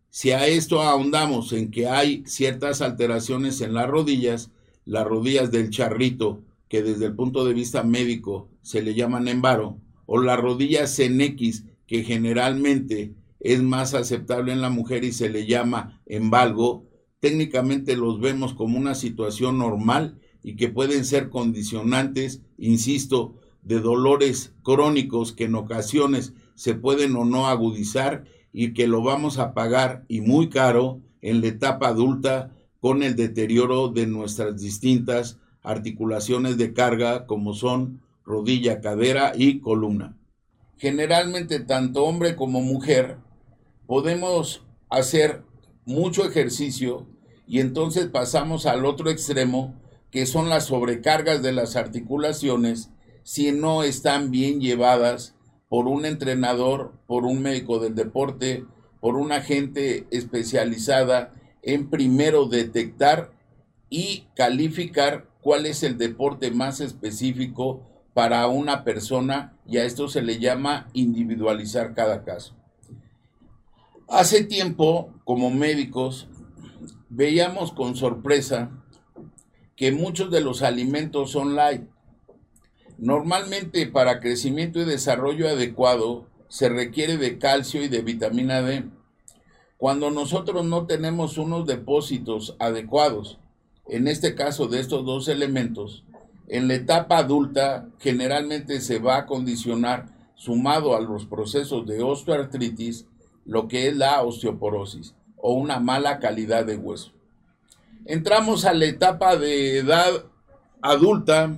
Si 0.10 0.32
a 0.32 0.48
esto 0.48 0.82
ahondamos 0.82 1.52
en 1.52 1.72
que 1.72 1.88
hay 1.88 2.24
ciertas 2.26 2.82
alteraciones 2.82 3.60
en 3.60 3.74
las 3.74 3.88
rodillas, 3.88 4.50
las 4.86 5.06
rodillas 5.06 5.52
del 5.52 5.70
charrito, 5.70 6.42
que 6.70 6.82
desde 6.82 7.08
el 7.08 7.16
punto 7.16 7.46
de 7.46 7.54
vista 7.54 7.84
médico 7.84 8.50
se 8.62 8.82
le 8.82 8.96
llaman 8.96 9.28
embaro, 9.28 9.78
o 10.06 10.20
las 10.20 10.40
rodillas 10.40 10.98
en 11.00 11.20
X, 11.20 11.66
que 11.88 12.04
generalmente 12.04 13.14
es 13.40 13.62
más 13.62 13.94
aceptable 13.94 14.52
en 14.52 14.62
la 14.62 14.70
mujer 14.70 15.04
y 15.04 15.12
se 15.12 15.30
le 15.30 15.46
llama 15.46 16.02
embalgo, 16.06 16.86
técnicamente 17.20 17.96
los 17.96 18.20
vemos 18.20 18.54
como 18.54 18.78
una 18.78 18.96
situación 18.96 19.58
normal 19.58 20.20
y 20.44 20.56
que 20.56 20.70
pueden 20.70 21.06
ser 21.06 21.30
condicionantes, 21.30 22.42
insisto, 22.58 23.36
de 23.62 23.80
dolores 23.80 24.54
crónicos 24.64 25.34
que 25.34 25.46
en 25.46 25.56
ocasiones 25.56 26.34
se 26.54 26.76
pueden 26.76 27.16
o 27.16 27.26
no 27.26 27.48
agudizar 27.48 28.26
y 28.54 28.74
que 28.74 28.88
lo 28.88 29.02
vamos 29.02 29.40
a 29.40 29.54
pagar 29.54 30.06
y 30.08 30.22
muy 30.22 30.50
caro 30.50 31.02
en 31.22 31.42
la 31.42 31.48
etapa 31.48 31.88
adulta 31.88 32.52
con 32.80 33.02
el 33.04 33.16
deterioro 33.16 33.90
de 33.90 34.06
nuestras 34.06 34.62
distintas 34.62 35.40
articulaciones 35.64 36.58
de 36.58 36.74
carga 36.74 37.26
como 37.26 37.54
son 37.54 38.02
rodilla, 38.24 38.82
cadera 38.82 39.34
y 39.36 39.60
columna. 39.60 40.16
Generalmente 40.78 41.60
tanto 41.60 42.04
hombre 42.06 42.36
como 42.36 42.62
mujer 42.62 43.18
podemos 43.88 44.64
hacer 44.90 45.44
mucho 45.86 46.26
ejercicio 46.26 47.08
y 47.48 47.60
entonces 47.60 48.08
pasamos 48.08 48.66
al 48.66 48.86
otro 48.86 49.10
extremo 49.10 49.76
que 50.12 50.26
son 50.26 50.50
las 50.50 50.66
sobrecargas 50.66 51.42
de 51.42 51.54
las 51.54 51.76
articulaciones 51.76 52.90
si 53.24 53.52
no 53.52 53.84
están 53.84 54.32
bien 54.32 54.60
llevadas 54.60 55.36
por 55.70 55.88
un 55.88 56.06
entrenador, 56.06 56.94
por 57.08 57.26
un 57.26 57.42
médico 57.42 57.80
del 57.80 57.96
deporte, 57.96 58.66
por 59.00 59.16
una 59.16 59.42
gente 59.42 60.08
especializada 60.12 61.34
en 61.62 61.90
primero 61.90 62.46
detectar 62.46 63.32
y 63.90 64.28
calificar 64.36 65.28
cuál 65.42 65.66
es 65.66 65.84
el 65.84 65.98
deporte 65.98 66.52
más 66.52 66.82
específico 66.82 67.95
para 68.16 68.48
una 68.48 68.86
persona 68.86 69.58
y 69.68 69.76
a 69.78 69.84
esto 69.84 70.08
se 70.08 70.22
le 70.22 70.40
llama 70.40 70.88
individualizar 70.94 71.94
cada 71.94 72.24
caso. 72.24 72.56
Hace 74.08 74.46
tiempo, 74.46 75.10
como 75.26 75.50
médicos, 75.50 76.30
veíamos 77.10 77.74
con 77.74 77.98
sorpresa 77.98 78.72
que 79.76 79.92
muchos 79.92 80.32
de 80.32 80.40
los 80.40 80.62
alimentos 80.62 81.32
son 81.32 81.56
light. 81.58 81.82
Normalmente 82.98 83.86
para 83.86 84.22
crecimiento 84.22 84.80
y 84.80 84.86
desarrollo 84.86 85.50
adecuado 85.50 86.30
se 86.48 86.70
requiere 86.70 87.18
de 87.18 87.38
calcio 87.38 87.84
y 87.84 87.90
de 87.90 88.02
vitamina 88.02 88.62
D. 88.62 88.86
Cuando 89.76 90.10
nosotros 90.10 90.64
no 90.64 90.86
tenemos 90.86 91.38
unos 91.38 91.66
depósitos 91.66 92.56
adecuados, 92.60 93.40
en 93.90 94.08
este 94.08 94.36
caso 94.36 94.68
de 94.68 94.80
estos 94.80 95.06
dos 95.06 95.28
elementos, 95.28 96.06
en 96.48 96.68
la 96.68 96.76
etapa 96.76 97.18
adulta 97.18 97.90
generalmente 98.00 98.80
se 98.82 99.00
va 99.00 99.18
a 99.18 99.26
condicionar, 99.26 100.14
sumado 100.36 100.96
a 100.96 101.02
los 101.02 101.26
procesos 101.26 101.86
de 101.88 102.04
osteoartritis, 102.04 103.08
lo 103.46 103.68
que 103.68 103.88
es 103.88 103.96
la 103.96 104.22
osteoporosis 104.22 105.16
o 105.38 105.54
una 105.54 105.80
mala 105.80 106.20
calidad 106.20 106.66
de 106.66 106.76
hueso. 106.76 107.14
Entramos 108.06 108.66
a 108.66 108.74
la 108.74 108.86
etapa 108.86 109.38
de 109.38 109.80
edad 109.80 110.26
adulta 110.82 111.58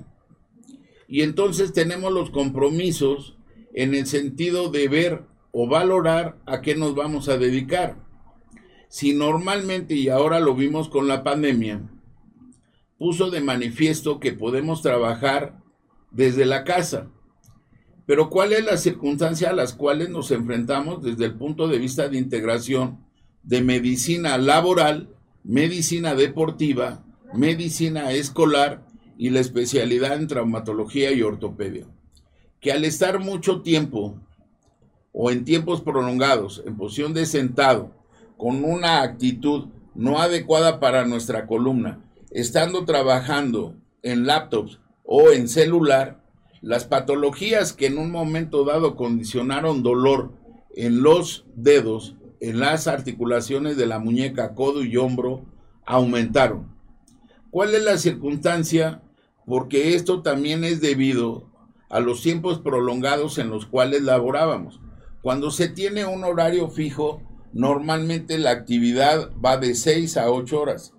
y 1.07 1.21
entonces 1.21 1.73
tenemos 1.73 2.11
los 2.11 2.29
compromisos 2.29 3.35
en 3.73 3.93
el 3.93 4.05
sentido 4.07 4.69
de 4.69 4.87
ver 4.87 5.23
o 5.51 5.67
valorar 5.67 6.37
a 6.45 6.61
qué 6.61 6.75
nos 6.75 6.95
vamos 6.95 7.29
a 7.29 7.37
dedicar. 7.37 7.95
Si 8.89 9.13
normalmente, 9.13 9.95
y 9.95 10.09
ahora 10.09 10.39
lo 10.39 10.55
vimos 10.55 10.87
con 10.87 11.07
la 11.07 11.23
pandemia, 11.23 11.81
puso 12.97 13.29
de 13.29 13.41
manifiesto 13.41 14.19
que 14.19 14.33
podemos 14.33 14.81
trabajar 14.81 15.61
desde 16.11 16.45
la 16.45 16.63
casa. 16.63 17.07
Pero 18.05 18.29
¿cuál 18.29 18.53
es 18.53 18.65
la 18.65 18.77
circunstancia 18.77 19.49
a 19.49 19.53
las 19.53 19.73
cuales 19.73 20.09
nos 20.09 20.31
enfrentamos 20.31 21.03
desde 21.03 21.25
el 21.25 21.35
punto 21.35 21.67
de 21.67 21.77
vista 21.77 22.07
de 22.07 22.17
integración 22.17 22.99
de 23.43 23.61
medicina 23.61 24.37
laboral 24.37 25.09
medicina 25.47 26.13
deportiva, 26.13 27.05
medicina 27.33 28.11
escolar 28.11 28.85
y 29.17 29.29
la 29.29 29.39
especialidad 29.39 30.17
en 30.17 30.27
traumatología 30.27 31.13
y 31.13 31.21
ortopedia, 31.21 31.85
que 32.59 32.73
al 32.73 32.83
estar 32.83 33.19
mucho 33.19 33.61
tiempo 33.61 34.19
o 35.13 35.31
en 35.31 35.45
tiempos 35.45 35.79
prolongados 35.81 36.61
en 36.65 36.75
posición 36.75 37.13
de 37.13 37.25
sentado, 37.25 37.95
con 38.35 38.65
una 38.65 39.01
actitud 39.01 39.69
no 39.95 40.19
adecuada 40.19 40.81
para 40.81 41.05
nuestra 41.05 41.47
columna, 41.47 42.03
estando 42.37 42.85
trabajando 42.85 43.73
en 44.03 44.27
laptops 44.27 44.79
o 45.03 45.31
en 45.31 45.47
celular, 45.47 46.21
las 46.61 46.85
patologías 46.85 47.73
que 47.73 47.87
en 47.87 47.97
un 47.97 48.11
momento 48.11 48.63
dado 48.63 48.95
condicionaron 48.95 49.81
dolor 49.81 50.33
en 50.75 51.01
los 51.01 51.45
dedos 51.55 52.15
en 52.39 52.59
las 52.59 52.87
articulaciones 52.87 53.75
de 53.75 53.87
la 53.87 53.97
muñeca, 53.97 54.53
codo 54.53 54.83
y 54.83 54.97
hombro 54.97 55.45
aumentaron. 55.83 56.67
¿Cuál 57.49 57.73
es 57.73 57.83
la 57.83 57.97
circunstancia? 57.97 59.01
Porque 59.47 59.95
esto 59.95 60.21
también 60.21 60.63
es 60.63 60.79
debido 60.79 61.49
a 61.89 61.99
los 61.99 62.21
tiempos 62.21 62.59
prolongados 62.59 63.39
en 63.39 63.49
los 63.49 63.65
cuales 63.65 64.03
laborábamos. 64.03 64.79
Cuando 65.23 65.49
se 65.49 65.69
tiene 65.69 66.05
un 66.05 66.23
horario 66.23 66.69
fijo, 66.69 67.19
normalmente 67.51 68.37
la 68.37 68.51
actividad 68.51 69.31
va 69.43 69.57
de 69.57 69.73
6 69.73 70.17
a 70.17 70.29
8 70.29 70.61
horas. 70.61 70.93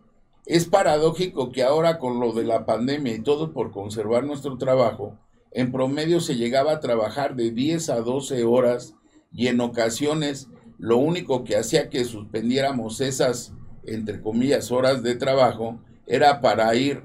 Es 0.48 0.64
paradójico 0.64 1.52
que 1.52 1.62
ahora 1.62 1.98
con 1.98 2.20
lo 2.20 2.32
de 2.32 2.42
la 2.42 2.64
pandemia 2.64 3.14
y 3.14 3.20
todo 3.20 3.52
por 3.52 3.70
conservar 3.70 4.24
nuestro 4.24 4.56
trabajo, 4.56 5.18
en 5.50 5.70
promedio 5.70 6.20
se 6.20 6.36
llegaba 6.36 6.72
a 6.72 6.80
trabajar 6.80 7.36
de 7.36 7.50
10 7.50 7.90
a 7.90 8.00
12 8.00 8.44
horas 8.44 8.94
y 9.30 9.48
en 9.48 9.60
ocasiones 9.60 10.48
lo 10.78 10.96
único 10.96 11.44
que 11.44 11.58
hacía 11.58 11.90
que 11.90 12.06
suspendiéramos 12.06 13.02
esas, 13.02 13.52
entre 13.84 14.22
comillas, 14.22 14.72
horas 14.72 15.02
de 15.02 15.16
trabajo 15.16 15.80
era 16.06 16.40
para 16.40 16.74
ir 16.74 17.02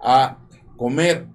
a 0.00 0.38
comer, 0.78 1.26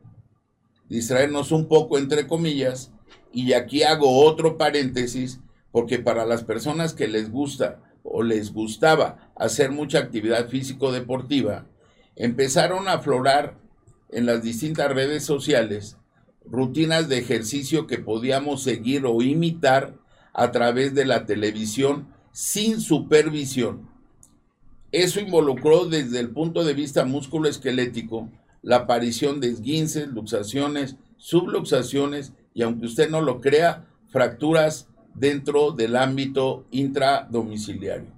distraernos 0.89 1.51
un 1.51 1.67
poco, 1.67 1.99
entre 1.99 2.25
comillas, 2.25 2.91
y 3.31 3.53
aquí 3.53 3.83
hago 3.83 4.25
otro 4.25 4.57
paréntesis, 4.57 5.41
porque 5.71 5.99
para 5.99 6.25
las 6.25 6.43
personas 6.43 6.95
que 6.95 7.07
les 7.07 7.31
gusta 7.31 7.83
o 8.13 8.23
les 8.23 8.53
gustaba 8.53 9.31
hacer 9.35 9.71
mucha 9.71 9.99
actividad 9.99 10.49
físico-deportiva, 10.49 11.65
empezaron 12.15 12.87
a 12.87 12.93
aflorar 12.93 13.57
en 14.09 14.25
las 14.25 14.43
distintas 14.43 14.91
redes 14.91 15.23
sociales 15.23 15.97
rutinas 16.45 17.07
de 17.07 17.19
ejercicio 17.19 17.87
que 17.87 17.97
podíamos 17.97 18.63
seguir 18.63 19.05
o 19.05 19.21
imitar 19.21 19.93
a 20.33 20.51
través 20.51 20.93
de 20.93 21.05
la 21.05 21.25
televisión 21.25 22.07
sin 22.31 22.81
supervisión. 22.81 23.89
Eso 24.91 25.21
involucró 25.21 25.85
desde 25.85 26.19
el 26.19 26.31
punto 26.31 26.65
de 26.65 26.73
vista 26.73 27.05
musculoesquelético 27.05 28.29
la 28.61 28.77
aparición 28.77 29.39
de 29.39 29.47
esguinces, 29.47 30.07
luxaciones, 30.09 30.97
subluxaciones 31.17 32.33
y 32.53 32.63
aunque 32.63 32.87
usted 32.87 33.09
no 33.09 33.21
lo 33.21 33.39
crea, 33.39 33.87
fracturas 34.09 34.87
dentro 35.13 35.71
del 35.71 35.95
ámbito 35.95 36.65
intradomiciliario. 36.71 38.11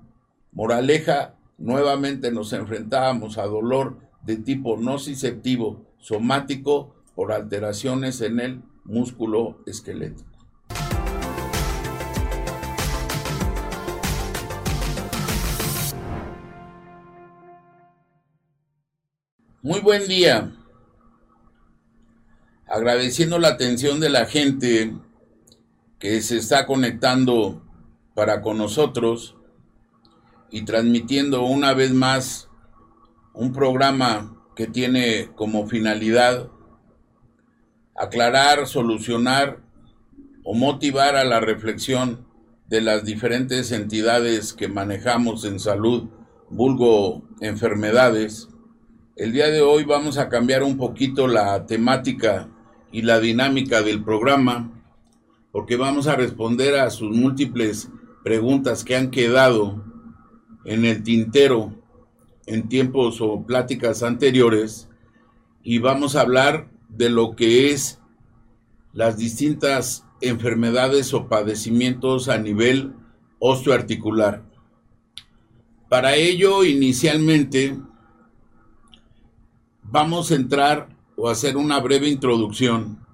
Moraleja, 0.52 1.36
nuevamente 1.58 2.32
nos 2.32 2.54
enfrentábamos 2.54 3.38
a 3.38 3.46
dolor 3.46 3.98
de 4.24 4.38
tipo 4.38 4.78
nociceptivo 4.78 5.86
somático 5.98 6.96
por 7.16 7.32
alteraciones 7.32 8.22
en 8.22 8.40
el 8.40 8.62
músculo 8.84 9.64
esquelético. 9.66 10.30
Muy 19.62 19.80
buen 19.80 20.06
día. 20.10 20.52
Agradeciendo 22.68 23.40
la 23.40 23.48
atención 23.50 24.02
de 24.02 24.10
la 24.10 24.26
gente 24.26 24.94
que 26.04 26.22
se 26.22 26.36
está 26.36 26.66
conectando 26.66 27.62
para 28.14 28.42
con 28.42 28.58
nosotros 28.58 29.38
y 30.52 30.66
transmitiendo 30.66 31.44
una 31.44 31.74
vez 31.74 31.94
más 31.94 32.50
un 33.34 33.54
programa 33.54 34.36
que 34.54 34.68
tiene 34.68 35.30
como 35.34 35.66
finalidad 35.66 36.50
aclarar, 37.96 38.68
solucionar 38.68 39.62
o 40.44 40.54
motivar 40.54 41.16
a 41.16 41.24
la 41.24 41.40
reflexión 41.40 42.28
de 42.68 42.82
las 42.82 43.06
diferentes 43.06 43.72
entidades 43.72 44.52
que 44.52 44.68
manejamos 44.68 45.46
en 45.46 45.58
salud, 45.58 46.10
vulgo 46.50 47.24
enfermedades, 47.40 48.50
el 49.16 49.32
día 49.32 49.48
de 49.48 49.62
hoy 49.62 49.86
vamos 49.86 50.18
a 50.18 50.28
cambiar 50.28 50.64
un 50.64 50.76
poquito 50.76 51.30
la 51.30 51.66
temática 51.66 52.50
y 52.92 53.04
la 53.04 53.22
dinámica 53.22 53.82
del 53.84 54.04
programa 54.04 54.83
porque 55.54 55.78
vamos 55.78 56.08
a 56.08 56.16
responder 56.16 56.76
a 56.76 56.90
sus 56.90 57.16
múltiples 57.16 57.90
preguntas 58.24 58.84
que 58.84 58.96
han 58.96 59.12
quedado 59.12 59.86
en 60.66 60.84
el 60.84 61.04
tintero 61.04 61.76
en 62.48 62.68
tiempos 62.68 63.22
o 63.22 63.46
pláticas 63.46 64.02
anteriores 64.02 64.90
y 65.62 65.78
vamos 65.78 66.16
a 66.16 66.22
hablar 66.22 66.72
de 66.90 67.12
lo 67.12 67.36
que 67.36 67.72
es 67.72 68.00
las 68.94 69.16
distintas 69.18 70.08
enfermedades 70.22 71.14
o 71.14 71.30
padecimientos 71.30 72.30
a 72.30 72.40
nivel 72.40 72.94
osteoarticular. 73.38 74.44
Para 75.88 76.16
ello, 76.16 76.64
inicialmente, 76.64 77.78
vamos 79.84 80.32
a 80.32 80.36
entrar 80.36 80.90
o 81.16 81.30
hacer 81.30 81.58
una 81.58 81.80
breve 81.80 82.10
introducción 82.10 83.06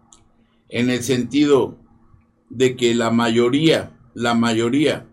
en 0.70 0.90
el 0.90 1.04
sentido 1.04 1.79
de 2.50 2.76
que 2.76 2.96
la 2.96 3.12
mayoría, 3.12 3.92
la 4.14 4.34
mayoría 4.34 5.06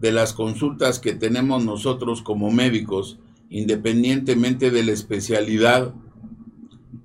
de 0.00 0.12
las 0.12 0.32
consultas 0.32 0.98
que 0.98 1.14
tenemos 1.14 1.64
nosotros 1.64 2.22
como 2.22 2.50
médicos, 2.50 3.18
independientemente 3.50 4.70
de 4.70 4.82
la 4.82 4.92
especialidad, 4.92 5.94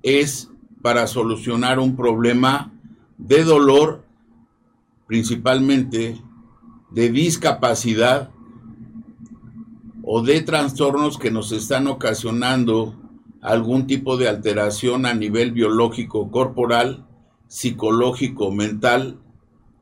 es 0.02 0.50
para 0.82 1.06
solucionar 1.06 1.78
un 1.78 1.96
problema 1.96 2.72
de 3.18 3.44
dolor, 3.44 4.04
principalmente 5.06 6.20
de 6.90 7.10
discapacidad 7.10 8.30
o 10.02 10.22
de 10.22 10.42
trastornos 10.42 11.18
que 11.18 11.30
nos 11.30 11.52
están 11.52 11.86
ocasionando 11.86 12.94
algún 13.40 13.86
tipo 13.86 14.16
de 14.16 14.28
alteración 14.28 15.06
a 15.06 15.14
nivel 15.14 15.52
biológico 15.52 16.30
corporal, 16.30 17.06
psicológico, 17.48 18.52
mental 18.52 19.18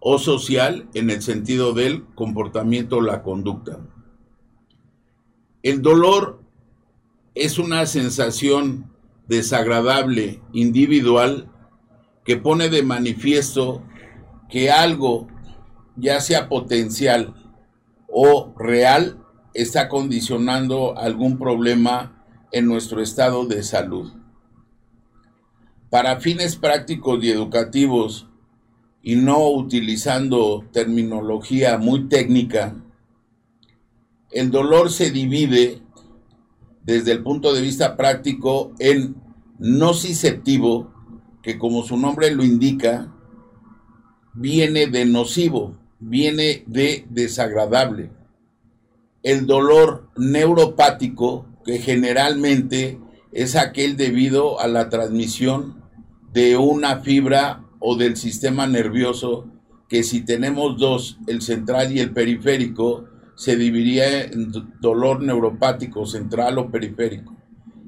o 0.04 0.18
social 0.18 0.88
en 0.94 1.10
el 1.10 1.22
sentido 1.22 1.72
del 1.72 2.04
comportamiento 2.16 2.96
o 2.96 3.00
la 3.00 3.22
conducta. 3.22 3.78
El 5.62 5.80
dolor 5.80 6.42
es 7.36 7.60
una 7.60 7.86
sensación 7.86 8.90
desagradable, 9.28 10.42
individual, 10.52 11.48
que 12.24 12.36
pone 12.36 12.68
de 12.68 12.82
manifiesto 12.82 13.84
que 14.50 14.72
algo, 14.72 15.28
ya 15.96 16.20
sea 16.20 16.48
potencial 16.48 17.34
o 18.08 18.52
real, 18.58 19.24
está 19.54 19.88
condicionando 19.88 20.98
algún 20.98 21.38
problema 21.38 22.24
en 22.50 22.66
nuestro 22.66 23.00
estado 23.00 23.46
de 23.46 23.62
salud. 23.62 24.12
Para 25.90 26.18
fines 26.18 26.56
prácticos 26.56 27.22
y 27.22 27.30
educativos, 27.30 28.28
y 29.02 29.16
no 29.16 29.48
utilizando 29.50 30.64
terminología 30.72 31.76
muy 31.76 32.08
técnica, 32.08 32.76
el 34.30 34.50
dolor 34.50 34.90
se 34.90 35.10
divide 35.10 35.82
desde 36.84 37.12
el 37.12 37.22
punto 37.22 37.52
de 37.52 37.60
vista 37.60 37.96
práctico 37.96 38.72
en 38.78 39.16
nociceptivo, 39.58 40.92
que 41.42 41.58
como 41.58 41.82
su 41.82 41.96
nombre 41.96 42.30
lo 42.30 42.44
indica, 42.44 43.12
viene 44.34 44.86
de 44.86 45.04
nocivo, 45.04 45.76
viene 45.98 46.64
de 46.66 47.04
desagradable. 47.10 48.10
El 49.22 49.46
dolor 49.46 50.08
neuropático, 50.16 51.46
que 51.64 51.78
generalmente 51.78 52.98
es 53.32 53.54
aquel 53.56 53.96
debido 53.96 54.60
a 54.60 54.66
la 54.66 54.88
transmisión 54.88 55.82
de 56.32 56.56
una 56.56 57.00
fibra 57.00 57.64
o 57.84 57.96
del 57.96 58.16
sistema 58.16 58.66
nervioso, 58.66 59.46
que 59.88 60.04
si 60.04 60.24
tenemos 60.24 60.78
dos, 60.78 61.18
el 61.26 61.42
central 61.42 61.92
y 61.92 61.98
el 61.98 62.12
periférico, 62.12 63.04
se 63.34 63.56
dividiría 63.56 64.22
en 64.22 64.52
dolor 64.80 65.20
neuropático 65.20 66.06
central 66.06 66.58
o 66.58 66.70
periférico. 66.70 67.36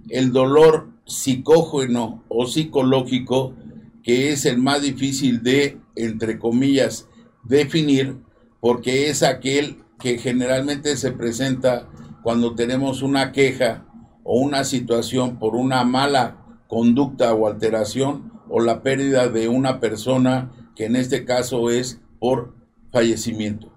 El 0.09 0.33
dolor 0.33 0.89
psicógeno 1.07 2.25
o 2.29 2.47
psicológico, 2.47 3.55
que 4.03 4.33
es 4.33 4.47
el 4.47 4.59
más 4.59 4.83
difícil 4.83 5.43
de, 5.43 5.79
entre 5.95 6.41
comillas, 6.41 7.09
definir, 7.45 8.17
porque 8.61 9.11
es 9.11 9.23
aquel 9.23 9.85
que 10.01 10.19
generalmente 10.19 10.97
se 10.97 11.13
presenta 11.13 11.89
cuando 12.25 12.57
tenemos 12.57 13.03
una 13.03 13.31
queja 13.31 13.87
o 14.25 14.41
una 14.41 14.65
situación 14.65 15.39
por 15.39 15.55
una 15.55 15.85
mala 15.85 16.59
conducta 16.67 17.33
o 17.33 17.47
alteración 17.47 18.34
o 18.49 18.61
la 18.61 18.83
pérdida 18.83 19.29
de 19.29 19.49
una 19.49 19.81
persona 19.81 20.51
que 20.75 20.87
en 20.87 20.97
este 20.97 21.25
caso 21.25 21.71
es 21.71 22.01
por 22.19 22.55
fallecimiento. 22.93 23.73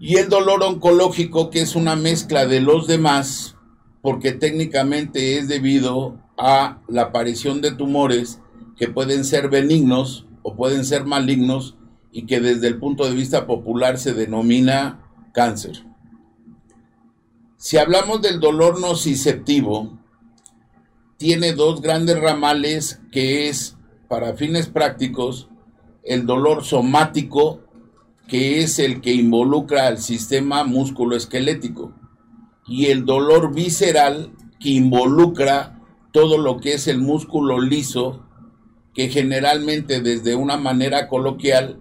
Y 0.00 0.16
el 0.16 0.28
dolor 0.28 0.62
oncológico 0.62 1.50
que 1.50 1.60
es 1.60 1.74
una 1.74 1.96
mezcla 1.96 2.46
de 2.46 2.60
los 2.60 2.86
demás 2.86 3.56
porque 4.00 4.32
técnicamente 4.32 5.38
es 5.38 5.48
debido 5.48 6.18
a 6.36 6.78
la 6.88 7.02
aparición 7.02 7.60
de 7.60 7.72
tumores 7.72 8.40
que 8.76 8.88
pueden 8.88 9.24
ser 9.24 9.48
benignos 9.48 10.26
o 10.42 10.54
pueden 10.54 10.84
ser 10.84 11.04
malignos 11.04 11.76
y 12.12 12.26
que 12.26 12.40
desde 12.40 12.68
el 12.68 12.78
punto 12.78 13.04
de 13.04 13.14
vista 13.14 13.46
popular 13.46 13.98
se 13.98 14.14
denomina 14.14 15.00
cáncer. 15.32 15.84
Si 17.56 17.76
hablamos 17.76 18.22
del 18.22 18.38
dolor 18.38 18.80
nociceptivo, 18.80 19.98
tiene 21.18 21.52
dos 21.52 21.82
grandes 21.82 22.18
ramales 22.18 23.00
que 23.10 23.48
es, 23.48 23.76
para 24.08 24.34
fines 24.34 24.68
prácticos, 24.68 25.48
el 26.04 26.24
dolor 26.26 26.64
somático, 26.64 27.60
que 28.28 28.62
es 28.62 28.78
el 28.78 29.00
que 29.00 29.12
involucra 29.12 29.88
al 29.88 29.98
sistema 29.98 30.62
musculoesquelético, 30.62 31.92
y 32.66 32.86
el 32.86 33.04
dolor 33.04 33.52
visceral, 33.52 34.32
que 34.60 34.70
involucra 34.70 35.80
todo 36.12 36.38
lo 36.38 36.58
que 36.60 36.74
es 36.74 36.86
el 36.86 36.98
músculo 36.98 37.60
liso, 37.60 38.24
que 38.94 39.08
generalmente 39.08 40.00
desde 40.00 40.36
una 40.36 40.56
manera 40.56 41.08
coloquial 41.08 41.80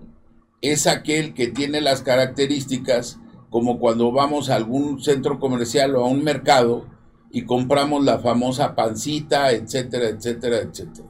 es 0.61 0.87
aquel 0.87 1.33
que 1.35 1.47
tiene 1.47 1.79
las 1.81 2.01
características 2.01 3.19
como 3.49 3.79
cuando 3.79 4.11
vamos 4.11 4.49
a 4.49 4.55
algún 4.55 5.01
centro 5.01 5.39
comercial 5.39 5.95
o 5.95 6.05
a 6.05 6.07
un 6.07 6.23
mercado 6.23 6.85
y 7.31 7.43
compramos 7.43 8.03
la 8.03 8.19
famosa 8.19 8.75
pancita, 8.75 9.51
etcétera, 9.51 10.09
etcétera, 10.09 10.57
etcétera. 10.57 11.07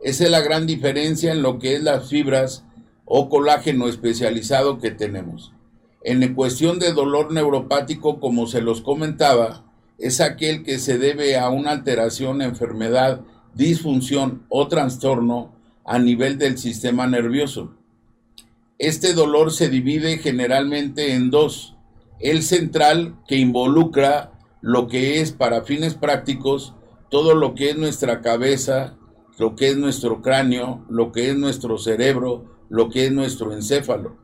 Esa 0.00 0.24
es 0.24 0.30
la 0.30 0.40
gran 0.40 0.66
diferencia 0.66 1.32
en 1.32 1.42
lo 1.42 1.58
que 1.58 1.74
es 1.76 1.82
las 1.82 2.08
fibras 2.08 2.64
o 3.04 3.28
colágeno 3.28 3.88
especializado 3.88 4.78
que 4.78 4.90
tenemos. 4.90 5.52
En 6.02 6.34
cuestión 6.34 6.78
de 6.78 6.92
dolor 6.92 7.32
neuropático, 7.32 8.20
como 8.20 8.46
se 8.46 8.60
los 8.60 8.80
comentaba, 8.80 9.64
es 9.98 10.20
aquel 10.20 10.62
que 10.62 10.78
se 10.78 10.98
debe 10.98 11.36
a 11.36 11.48
una 11.48 11.72
alteración, 11.72 12.42
enfermedad, 12.42 13.22
disfunción 13.54 14.44
o 14.48 14.68
trastorno 14.68 15.52
a 15.84 15.98
nivel 15.98 16.38
del 16.38 16.58
sistema 16.58 17.06
nervioso. 17.06 17.74
Este 18.78 19.14
dolor 19.14 19.52
se 19.52 19.70
divide 19.70 20.18
generalmente 20.18 21.14
en 21.14 21.30
dos. 21.30 21.74
El 22.20 22.42
central, 22.42 23.16
que 23.26 23.36
involucra 23.36 24.32
lo 24.66 24.88
que 24.88 25.20
es 25.20 25.30
para 25.30 25.62
fines 25.62 25.94
prácticos 25.94 26.74
todo 27.08 27.36
lo 27.36 27.54
que 27.54 27.70
es 27.70 27.78
nuestra 27.78 28.20
cabeza, 28.20 28.96
lo 29.38 29.54
que 29.54 29.68
es 29.68 29.76
nuestro 29.76 30.22
cráneo, 30.22 30.84
lo 30.88 31.12
que 31.12 31.30
es 31.30 31.36
nuestro 31.36 31.78
cerebro, 31.78 32.46
lo 32.68 32.88
que 32.88 33.06
es 33.06 33.12
nuestro 33.12 33.52
encéfalo. 33.52 34.16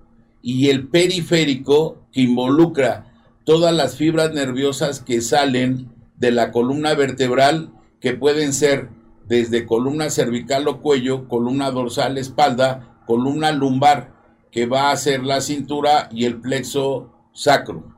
Y 0.42 0.70
el 0.70 0.88
periférico, 0.88 2.09
que 2.11 2.22
involucra 2.22 3.14
todas 3.44 3.72
las 3.72 3.94
fibras 3.94 4.33
nerviosas 4.33 4.98
que 4.98 5.20
salen 5.20 5.92
de 6.16 6.33
la 6.33 6.50
columna 6.50 6.94
vertebral, 6.94 7.70
que 8.00 8.14
pueden 8.14 8.52
ser 8.52 8.88
desde 9.28 9.64
columna 9.64 10.11
cervical 10.11 10.66
o 10.66 10.81
cuello, 10.81 11.28
columna 11.28 11.70
dorsal, 11.70 12.18
espalda, 12.18 13.00
columna 13.07 13.52
lumbar, 13.52 14.12
que 14.50 14.66
va 14.66 14.90
a 14.90 14.96
ser 14.96 15.22
la 15.22 15.40
cintura 15.40 16.09
y 16.11 16.24
el 16.24 16.40
plexo 16.40 17.12
sacro. 17.33 17.91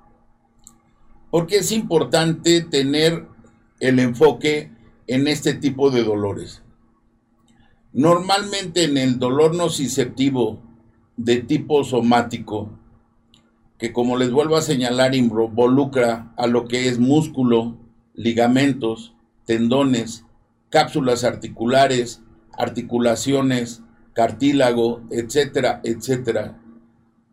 Porque 1.35 1.57
es 1.57 1.73
importante 1.73 2.61
tener 2.61 3.27
el 3.81 3.99
enfoque 3.99 4.71
en 5.09 5.27
este 5.27 5.53
tipo 5.55 5.91
de 5.91 6.05
dolores. 6.05 6.63
Normalmente 7.93 8.85
en 8.85 8.97
el 8.97 9.19
dolor 9.19 9.53
nociceptivo 9.57 10.63
de 11.17 11.39
tipo 11.39 11.83
somático, 11.83 12.79
que 13.79 13.93
como 13.93 14.17
les 14.17 14.31
vuelvo 14.31 14.55
a 14.55 14.63
señalar 14.63 15.17
involucra 15.17 16.33
a 16.37 16.47
lo 16.47 16.69
que 16.69 16.87
es 16.87 17.01
músculo, 17.01 17.79
ligamentos, 18.15 19.17
tendones, 19.45 20.25
cápsulas 20.71 21.25
articulares, 21.25 22.23
articulaciones, 22.57 23.83
cartílago, 24.13 25.03
etcétera, 25.11 25.81
etcétera. 25.83 26.61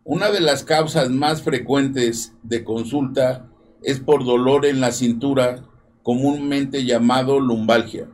Una 0.03 0.31
de 0.31 0.41
las 0.41 0.63
causas 0.63 1.11
más 1.11 1.43
frecuentes 1.43 2.33
de 2.41 2.63
consulta 2.63 3.50
es 3.81 3.99
por 3.99 4.25
dolor 4.25 4.65
en 4.65 4.79
la 4.79 4.91
cintura, 4.91 5.63
comúnmente 6.03 6.85
llamado 6.85 7.39
lumbalgia. 7.39 8.07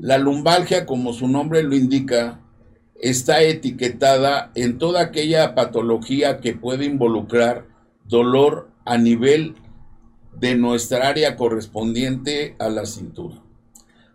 La 0.00 0.18
lumbalgia, 0.18 0.86
como 0.86 1.12
su 1.12 1.28
nombre 1.28 1.62
lo 1.62 1.74
indica, 1.74 2.40
está 3.00 3.42
etiquetada 3.42 4.50
en 4.54 4.78
toda 4.78 5.02
aquella 5.02 5.54
patología 5.54 6.38
que 6.38 6.54
puede 6.54 6.84
involucrar 6.84 7.66
dolor 8.04 8.70
a 8.84 8.96
nivel 8.96 9.56
de 10.38 10.56
nuestra 10.56 11.08
área 11.08 11.36
correspondiente 11.36 12.56
a 12.58 12.68
la 12.68 12.86
cintura. 12.86 13.42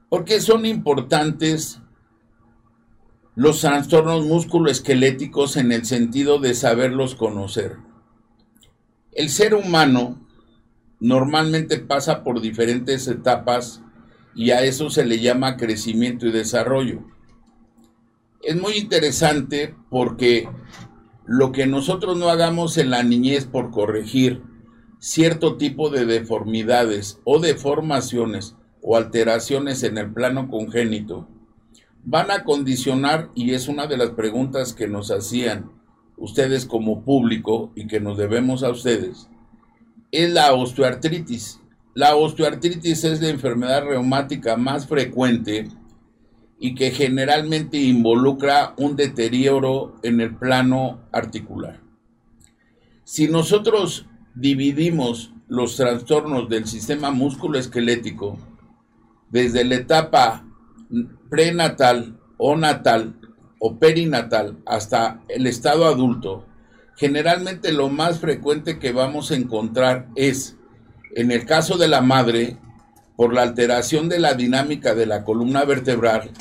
Porque 0.10 0.41
son 0.41 0.65
importantes 0.65 1.80
los 3.36 3.62
trastornos 3.62 4.26
musculoesqueléticos 4.26 5.58
en 5.58 5.72
el 5.72 5.86
sentido 5.86 6.39
de 6.39 6.54
saberlos 6.54 7.15
conocer. 7.15 7.78
El 9.12 9.30
ser 9.30 9.54
humano 9.54 10.22
normalmente 11.04 11.80
pasa 11.80 12.24
por 12.24 12.39
diferentes 12.39 13.10
etapas 13.10 13.82
y 14.34 14.52
a 14.52 14.62
eso 14.63 14.89
se 14.89 15.06
le 15.06 15.20
llama 15.20 15.58
crecimiento 15.58 16.26
y 16.26 16.32
desarrollo. 16.32 17.04
Es 18.42 18.56
muy 18.56 18.76
interesante 18.76 19.76
porque 19.89 20.48
lo 21.26 21.52
que 21.52 21.68
nosotros 21.68 22.18
no 22.18 22.30
hagamos 22.30 22.78
en 22.78 22.89
la 22.89 23.04
niñez 23.04 23.44
por 23.44 23.70
corregir 23.70 24.44
cierto 25.00 25.58
tipo 25.58 25.89
de 25.89 26.06
deformidades 26.06 27.20
o 27.26 27.39
deformaciones 27.39 28.56
o 28.82 28.96
alteraciones 28.96 29.84
en 29.84 29.98
el 29.98 30.13
plano 30.13 30.48
congénito, 30.48 31.28
van 32.06 32.32
a 32.32 32.46
condicionar, 32.46 33.30
y 33.36 33.54
es 33.54 33.68
una 33.68 33.88
de 33.88 33.98
las 33.98 34.12
preguntas 34.12 34.72
que 34.74 34.88
nos 34.88 35.12
hacían 35.12 35.70
ustedes 36.16 36.66
como 36.66 37.04
público 37.04 37.74
y 37.76 37.88
que 37.88 38.00
nos 38.00 38.18
debemos 38.18 38.63
a 38.63 38.70
ustedes, 38.70 39.30
es 40.13 40.32
la 40.32 40.54
osteoartritis. 40.54 41.60
La 41.95 42.15
osteoartritis 42.15 43.04
es 43.04 43.19
la 43.19 43.30
enfermedad 43.30 43.84
reumática 43.84 44.56
más 44.56 44.88
frecuente 44.88 45.67
y 46.60 46.76
que 46.76 46.91
generalmente 46.91 47.78
involucra 47.78 48.76
un 48.78 48.95
deterioro 48.95 49.95
en 50.04 50.21
el 50.21 50.36
plano 50.36 51.02
articular. 51.12 51.82
Si 53.04 53.28
nosotros 53.28 54.06
dividimos 54.36 55.34
los 55.47 55.76
trastornos 55.76 56.47
del 56.47 56.67
sistema 56.67 57.10
musculoesquelético 57.10 58.38
desde 59.30 59.65
la 59.65 59.76
etapa 59.76 60.45
prenatal 61.30 62.19
o 62.38 62.56
natal 62.56 63.19
o 63.60 63.80
perinatal 63.80 64.60
hasta 64.67 65.21
el 65.28 65.47
estado 65.47 65.86
adulto, 65.86 66.45
generalmente 66.95 67.71
lo 67.71 67.89
más 67.89 68.19
frecuente 68.19 68.79
que 68.79 68.91
vamos 68.91 69.32
a 69.32 69.36
encontrar 69.36 70.08
es, 70.15 70.58
en 71.15 71.32
el 71.32 71.45
caso 71.45 71.77
de 71.77 71.88
la 71.88 72.01
madre, 72.01 72.58
por 73.15 73.34
la 73.34 73.43
alteración 73.43 74.10
de 74.10 74.19
la 74.19 74.34
dinámica 74.34 74.95
de 74.95 75.06
la 75.06 75.23
columna 75.23 75.65
vertebral, 75.65 76.32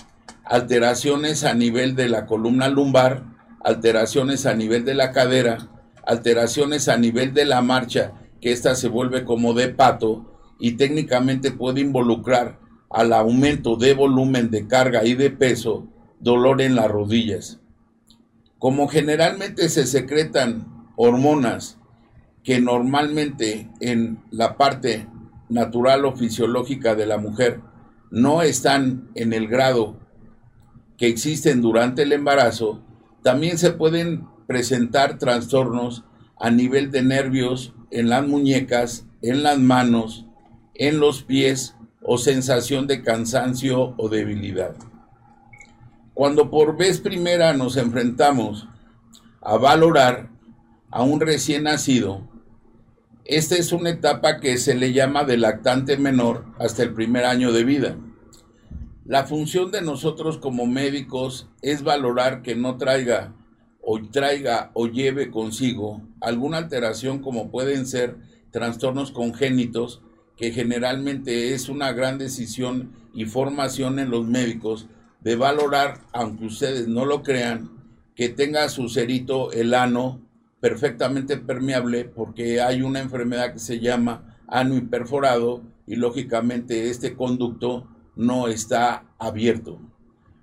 alteraciones 0.44 1.44
a 1.44 1.54
nivel 1.54 1.94
de 1.94 2.08
la 2.08 2.26
columna 2.26 2.68
lumbar, 2.68 3.24
alteraciones 3.64 4.46
a 4.46 4.54
nivel 4.54 4.84
de 4.84 4.94
la 4.94 5.12
cadera, 5.12 5.68
alteraciones 6.06 6.88
a 6.88 6.96
nivel 6.96 7.32
de 7.34 7.44
la 7.44 7.62
marcha, 7.62 8.12
que 8.40 8.52
ésta 8.52 8.74
se 8.74 8.88
vuelve 8.88 9.24
como 9.24 9.54
de 9.54 9.68
pato 9.68 10.32
y 10.58 10.72
técnicamente 10.72 11.52
puede 11.52 11.80
involucrar 11.80 12.58
al 12.90 13.12
aumento 13.12 13.76
de 13.76 13.94
volumen 13.94 14.50
de 14.50 14.66
carga 14.66 15.04
y 15.04 15.14
de 15.14 15.30
peso, 15.30 15.88
dolor 16.20 16.60
en 16.60 16.74
las 16.74 16.90
rodillas. 16.90 17.61
Como 18.62 18.86
generalmente 18.86 19.68
se 19.68 19.88
secretan 19.88 20.86
hormonas 20.94 21.78
que 22.44 22.60
normalmente 22.60 23.68
en 23.80 24.20
la 24.30 24.56
parte 24.56 25.08
natural 25.48 26.04
o 26.04 26.14
fisiológica 26.14 26.94
de 26.94 27.06
la 27.06 27.18
mujer 27.18 27.60
no 28.12 28.40
están 28.40 29.10
en 29.16 29.32
el 29.32 29.48
grado 29.48 29.98
que 30.96 31.08
existen 31.08 31.60
durante 31.60 32.02
el 32.02 32.12
embarazo, 32.12 32.80
también 33.24 33.58
se 33.58 33.72
pueden 33.72 34.28
presentar 34.46 35.18
trastornos 35.18 36.04
a 36.38 36.52
nivel 36.52 36.92
de 36.92 37.02
nervios 37.02 37.74
en 37.90 38.10
las 38.10 38.24
muñecas, 38.24 39.06
en 39.22 39.42
las 39.42 39.58
manos, 39.58 40.24
en 40.74 41.00
los 41.00 41.24
pies 41.24 41.74
o 42.00 42.16
sensación 42.16 42.86
de 42.86 43.02
cansancio 43.02 43.96
o 43.96 44.08
debilidad. 44.08 44.76
Cuando 46.22 46.50
por 46.50 46.76
vez 46.76 47.00
primera 47.00 47.52
nos 47.52 47.76
enfrentamos 47.76 48.68
a 49.40 49.56
valorar 49.56 50.30
a 50.88 51.02
un 51.02 51.20
recién 51.20 51.64
nacido, 51.64 52.28
esta 53.24 53.56
es 53.56 53.72
una 53.72 53.90
etapa 53.90 54.38
que 54.38 54.56
se 54.56 54.76
le 54.76 54.92
llama 54.92 55.24
de 55.24 55.36
lactante 55.36 55.96
menor 55.96 56.44
hasta 56.60 56.84
el 56.84 56.94
primer 56.94 57.24
año 57.24 57.50
de 57.50 57.64
vida. 57.64 57.96
La 59.04 59.24
función 59.24 59.72
de 59.72 59.82
nosotros 59.82 60.38
como 60.38 60.64
médicos 60.64 61.48
es 61.60 61.82
valorar 61.82 62.42
que 62.42 62.54
no 62.54 62.76
traiga 62.76 63.34
o 63.80 64.00
traiga 64.00 64.70
o 64.74 64.86
lleve 64.86 65.28
consigo 65.32 66.02
alguna 66.20 66.58
alteración 66.58 67.18
como 67.18 67.50
pueden 67.50 67.84
ser 67.84 68.16
trastornos 68.52 69.10
congénitos, 69.10 70.02
que 70.36 70.52
generalmente 70.52 71.52
es 71.52 71.68
una 71.68 71.90
gran 71.90 72.18
decisión 72.18 72.92
y 73.12 73.24
formación 73.24 73.98
en 73.98 74.10
los 74.10 74.24
médicos 74.24 74.86
de 75.22 75.36
valorar, 75.36 76.00
aunque 76.12 76.46
ustedes 76.46 76.88
no 76.88 77.04
lo 77.04 77.22
crean, 77.22 77.70
que 78.14 78.28
tenga 78.28 78.68
su 78.68 78.88
cerito, 78.88 79.52
el 79.52 79.74
ano, 79.74 80.20
perfectamente 80.60 81.36
permeable, 81.36 82.04
porque 82.04 82.60
hay 82.60 82.82
una 82.82 83.00
enfermedad 83.00 83.52
que 83.52 83.58
se 83.58 83.80
llama 83.80 84.38
ano 84.46 84.76
hiperforado 84.76 85.62
y 85.86 85.96
lógicamente 85.96 86.88
este 86.88 87.16
conducto 87.16 87.88
no 88.16 88.48
está 88.48 89.04
abierto. 89.18 89.80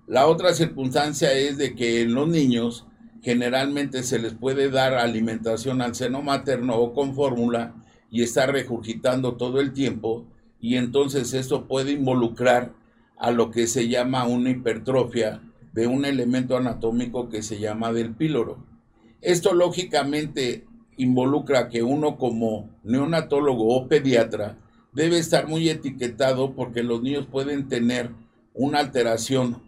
La 0.08 0.28
otra 0.28 0.54
circunstancia 0.54 1.32
es 1.34 1.58
de 1.58 1.76
que 1.76 2.02
en 2.02 2.16
los 2.16 2.28
niños 2.28 2.88
generalmente 3.22 4.04
se 4.04 4.20
les 4.20 4.34
puede 4.34 4.70
dar 4.70 4.96
alimentación 4.96 5.82
al 5.82 5.94
seno 5.94 6.22
materno 6.22 6.78
o 6.78 6.94
con 6.94 7.14
fórmula 7.14 7.76
y 8.10 8.24
está 8.24 8.48
regurgitando 8.48 9.36
todo 9.36 9.60
el 9.60 9.72
tiempo 9.74 10.26
y 10.60 10.78
entonces 10.78 11.34
esto 11.34 11.68
puede 11.68 11.92
involucrar 11.92 12.74
a 13.20 13.32
lo 13.32 13.52
que 13.52 13.68
se 13.68 13.88
llama 13.88 14.26
una 14.26 14.50
hipertrofia 14.50 15.42
de 15.74 15.88
un 15.88 16.06
elemento 16.06 16.58
anatómico 16.58 17.30
que 17.30 17.44
se 17.44 17.60
llama 17.60 17.94
del 17.94 18.16
píloro. 18.16 18.66
Esto 19.22 19.54
lógicamente 19.54 20.66
involucra 20.98 21.70
que 21.70 21.84
uno 21.84 22.18
como 22.18 22.70
neonatólogo 22.84 23.76
o 23.76 23.88
pediatra 23.88 24.58
debe 24.94 25.20
estar 25.20 25.48
muy 25.48 25.70
etiquetado 25.70 26.56
porque 26.56 26.82
los 26.82 27.02
niños 27.02 27.28
pueden 27.28 27.68
tener 27.68 28.12
una 28.54 28.80
alteración 28.80 29.62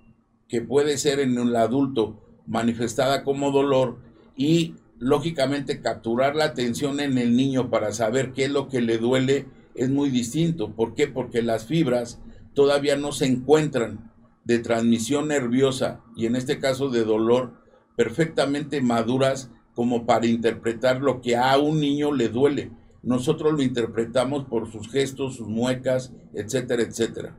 que 0.48 0.62
puede 0.62 0.98
ser 0.98 1.20
en 1.20 1.38
el 1.38 1.56
adulto 1.56 2.20
manifestada 2.48 3.24
como 3.24 3.52
dolor 3.52 4.00
y 4.36 4.76
lógicamente 4.98 5.82
capturar 5.82 6.36
la 6.36 6.46
atención 6.46 7.00
en 7.00 7.18
el 7.18 7.36
niño 7.36 7.70
para 7.70 7.92
saber 7.92 8.34
qué 8.34 8.46
es 8.46 8.52
lo 8.52 8.68
que 8.68 8.82
le 8.82 8.98
duele 8.98 9.46
es 9.76 9.90
muy 9.90 10.10
distinto. 10.10 10.72
¿Por 10.72 10.94
qué? 10.94 11.08
Porque 11.08 11.42
las 11.42 11.66
fibras 11.66 12.20
todavía 12.54 12.96
no 12.96 13.12
se 13.12 13.26
encuentran 13.26 14.12
de 14.44 14.60
transmisión 14.60 15.28
nerviosa 15.28 16.02
y 16.16 16.26
en 16.26 16.36
este 16.36 16.60
caso 16.60 16.90
de 16.90 17.04
dolor 17.04 17.54
perfectamente 17.96 18.82
maduras 18.82 19.50
como 19.76 20.06
para 20.06 20.26
interpretar 20.26 21.02
lo 21.02 21.22
que 21.22 21.36
a 21.38 21.58
un 21.58 21.80
niño 21.80 22.12
le 22.12 22.30
duele. 22.30 22.72
Nosotros 23.04 23.54
lo 23.54 23.62
interpretamos 23.62 24.46
por 24.46 24.72
sus 24.72 24.90
gestos, 24.92 25.36
sus 25.36 25.48
muecas, 25.48 26.12
etcétera, 26.34 26.84
etcétera. 26.84 27.36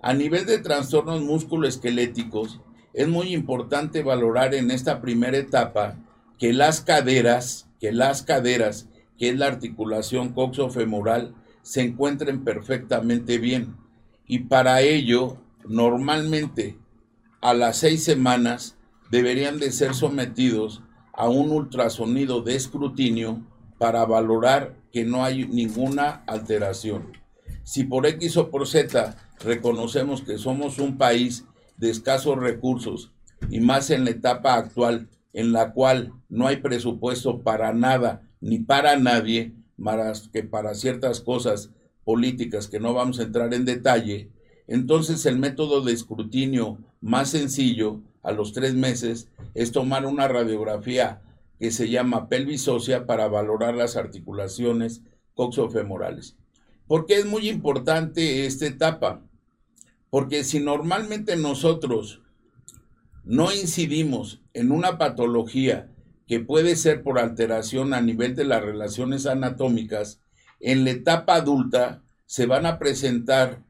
A 0.00 0.14
nivel 0.14 0.46
de 0.46 0.58
trastornos 0.58 1.22
musculoesqueléticos, 1.22 2.60
es 2.92 3.08
muy 3.08 3.34
importante 3.34 4.02
valorar 4.02 4.54
en 4.54 4.70
esta 4.70 5.00
primera 5.00 5.36
etapa 5.36 5.96
que 6.38 6.52
las 6.52 6.80
caderas, 6.80 7.68
que 7.80 7.92
las 7.92 8.22
caderas, 8.22 8.88
que 9.18 9.30
es 9.30 9.38
la 9.38 9.46
articulación 9.46 10.32
coxofemoral, 10.32 11.34
se 11.62 11.82
encuentren 11.82 12.44
perfectamente 12.44 13.38
bien 13.38 13.76
y 14.26 14.40
para 14.40 14.80
ello 14.80 15.38
normalmente 15.66 16.78
a 17.40 17.54
las 17.54 17.78
seis 17.78 18.04
semanas 18.04 18.76
deberían 19.10 19.58
de 19.58 19.70
ser 19.70 19.94
sometidos 19.94 20.82
a 21.12 21.28
un 21.28 21.50
ultrasonido 21.50 22.42
de 22.42 22.56
escrutinio 22.56 23.42
para 23.78 24.04
valorar 24.04 24.74
que 24.92 25.04
no 25.04 25.24
hay 25.24 25.46
ninguna 25.46 26.22
alteración. 26.26 27.12
Si 27.62 27.84
por 27.84 28.06
X 28.06 28.36
o 28.36 28.50
por 28.50 28.66
Z 28.66 29.16
reconocemos 29.40 30.22
que 30.22 30.38
somos 30.38 30.78
un 30.78 30.96
país 30.96 31.44
de 31.76 31.90
escasos 31.90 32.38
recursos 32.38 33.12
y 33.50 33.60
más 33.60 33.90
en 33.90 34.04
la 34.04 34.10
etapa 34.10 34.54
actual 34.54 35.08
en 35.32 35.52
la 35.52 35.72
cual 35.72 36.12
no 36.28 36.46
hay 36.46 36.58
presupuesto 36.58 37.42
para 37.42 37.72
nada 37.72 38.22
ni 38.40 38.58
para 38.58 38.96
nadie, 38.96 39.54
más 39.76 40.28
que 40.32 40.42
para 40.44 40.74
ciertas 40.74 41.20
cosas 41.20 41.70
políticas 42.04 42.68
que 42.68 42.80
no 42.80 42.94
vamos 42.94 43.18
a 43.18 43.24
entrar 43.24 43.52
en 43.54 43.64
detalle, 43.64 44.30
entonces 44.66 45.26
el 45.26 45.38
método 45.38 45.82
de 45.82 45.92
escrutinio 45.92 46.78
más 47.00 47.30
sencillo 47.30 48.00
a 48.22 48.32
los 48.32 48.52
tres 48.52 48.74
meses 48.74 49.28
es 49.54 49.72
tomar 49.72 50.06
una 50.06 50.28
radiografía 50.28 51.22
que 51.58 51.70
se 51.70 51.88
llama 51.88 52.28
pelvis 52.28 52.68
para 53.06 53.28
valorar 53.28 53.74
las 53.74 53.96
articulaciones 53.96 55.02
coxofemorales. 55.34 56.36
¿Por 56.86 57.06
qué 57.06 57.16
es 57.16 57.26
muy 57.26 57.48
importante 57.48 58.46
esta 58.46 58.66
etapa? 58.66 59.22
Porque 60.10 60.44
si 60.44 60.60
normalmente 60.60 61.36
nosotros 61.36 62.22
no 63.24 63.52
incidimos 63.52 64.42
en 64.52 64.70
una 64.70 64.98
patología 64.98 65.90
que 66.26 66.40
puede 66.40 66.76
ser 66.76 67.02
por 67.02 67.18
alteración 67.18 67.94
a 67.94 68.00
nivel 68.00 68.34
de 68.34 68.44
las 68.44 68.62
relaciones 68.62 69.26
anatómicas, 69.26 70.20
en 70.64 70.84
la 70.84 70.92
etapa 70.92 71.34
adulta 71.34 72.02
se 72.24 72.46
van 72.46 72.64
a 72.64 72.78
presentar, 72.78 73.62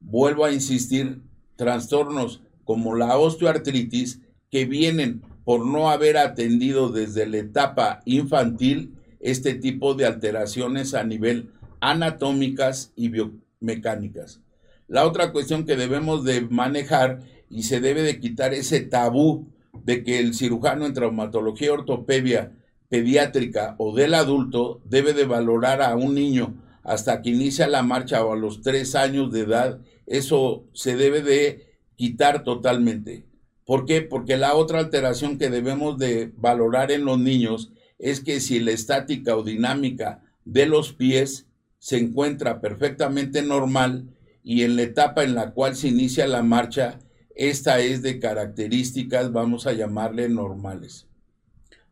vuelvo 0.00 0.44
a 0.44 0.52
insistir, 0.52 1.22
trastornos 1.54 2.42
como 2.64 2.96
la 2.96 3.16
osteoartritis 3.16 4.20
que 4.50 4.64
vienen 4.64 5.22
por 5.44 5.64
no 5.64 5.88
haber 5.88 6.18
atendido 6.18 6.90
desde 6.90 7.26
la 7.26 7.38
etapa 7.38 8.00
infantil 8.06 8.96
este 9.20 9.54
tipo 9.54 9.94
de 9.94 10.06
alteraciones 10.06 10.94
a 10.94 11.04
nivel 11.04 11.52
anatómicas 11.80 12.92
y 12.96 13.08
biomecánicas. 13.08 14.40
La 14.88 15.06
otra 15.06 15.30
cuestión 15.30 15.64
que 15.64 15.76
debemos 15.76 16.24
de 16.24 16.40
manejar 16.40 17.20
y 17.50 17.62
se 17.62 17.80
debe 17.80 18.02
de 18.02 18.18
quitar 18.18 18.52
ese 18.52 18.80
tabú 18.80 19.46
de 19.84 20.02
que 20.02 20.18
el 20.18 20.34
cirujano 20.34 20.86
en 20.86 20.92
traumatología 20.92 21.72
ortopedia 21.72 22.52
pediátrica 22.88 23.74
o 23.78 23.94
del 23.94 24.14
adulto 24.14 24.80
debe 24.84 25.12
de 25.12 25.24
valorar 25.24 25.82
a 25.82 25.94
un 25.96 26.14
niño 26.14 26.62
hasta 26.82 27.20
que 27.20 27.30
inicia 27.30 27.68
la 27.68 27.82
marcha 27.82 28.24
o 28.24 28.32
a 28.32 28.36
los 28.36 28.62
tres 28.62 28.94
años 28.94 29.30
de 29.30 29.40
edad, 29.40 29.80
eso 30.06 30.64
se 30.72 30.96
debe 30.96 31.22
de 31.22 31.66
quitar 31.96 32.44
totalmente. 32.44 33.26
¿Por 33.66 33.84
qué? 33.84 34.00
Porque 34.00 34.38
la 34.38 34.54
otra 34.54 34.78
alteración 34.78 35.36
que 35.36 35.50
debemos 35.50 35.98
de 35.98 36.32
valorar 36.36 36.90
en 36.90 37.04
los 37.04 37.18
niños 37.18 37.72
es 37.98 38.20
que 38.20 38.40
si 38.40 38.60
la 38.60 38.70
estática 38.70 39.36
o 39.36 39.42
dinámica 39.42 40.22
de 40.46 40.64
los 40.64 40.94
pies 40.94 41.46
se 41.78 41.98
encuentra 41.98 42.62
perfectamente 42.62 43.42
normal 43.42 44.08
y 44.42 44.62
en 44.62 44.76
la 44.76 44.82
etapa 44.82 45.24
en 45.24 45.34
la 45.34 45.52
cual 45.52 45.76
se 45.76 45.88
inicia 45.88 46.26
la 46.26 46.42
marcha, 46.42 47.00
esta 47.34 47.80
es 47.80 48.00
de 48.00 48.18
características, 48.18 49.32
vamos 49.32 49.66
a 49.66 49.74
llamarle 49.74 50.30
normales. 50.30 51.07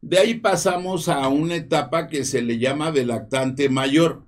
De 0.06 0.18
ahí 0.20 0.34
pasamos 0.34 1.08
a 1.08 1.26
una 1.26 1.56
etapa 1.56 2.06
que 2.06 2.24
se 2.24 2.40
le 2.40 2.58
llama 2.58 2.92
de 2.92 3.04
lactante 3.04 3.68
mayor. 3.68 4.22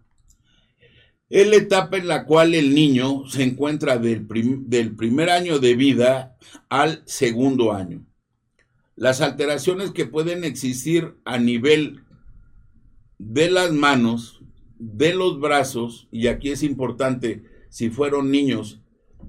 Es 1.30 1.46
la 1.46 1.54
etapa 1.54 1.98
en 1.98 2.08
la 2.08 2.24
cual 2.24 2.56
el 2.56 2.74
niño 2.74 3.28
se 3.28 3.44
encuentra 3.44 3.96
del, 3.96 4.26
del, 4.66 4.96
primer 4.96 5.30
año 5.30 5.60
de 5.60 5.76
vida 5.76 6.36
al 6.68 7.04
segundo 7.06 7.72
año. 7.72 8.04
Las 8.96 9.20
alteraciones 9.20 9.92
que 9.92 10.04
pueden 10.04 10.42
existir 10.42 11.14
a 11.24 11.38
nivel 11.38 12.00
de 13.18 13.48
las 13.48 13.70
manos, 13.70 14.42
de 14.80 15.14
los 15.14 15.38
brazos, 15.38 16.08
y 16.10 16.26
aquí 16.26 16.50
es 16.50 16.64
importante 16.64 17.44
si 17.68 17.88
fueron 17.88 18.32
niños 18.32 18.80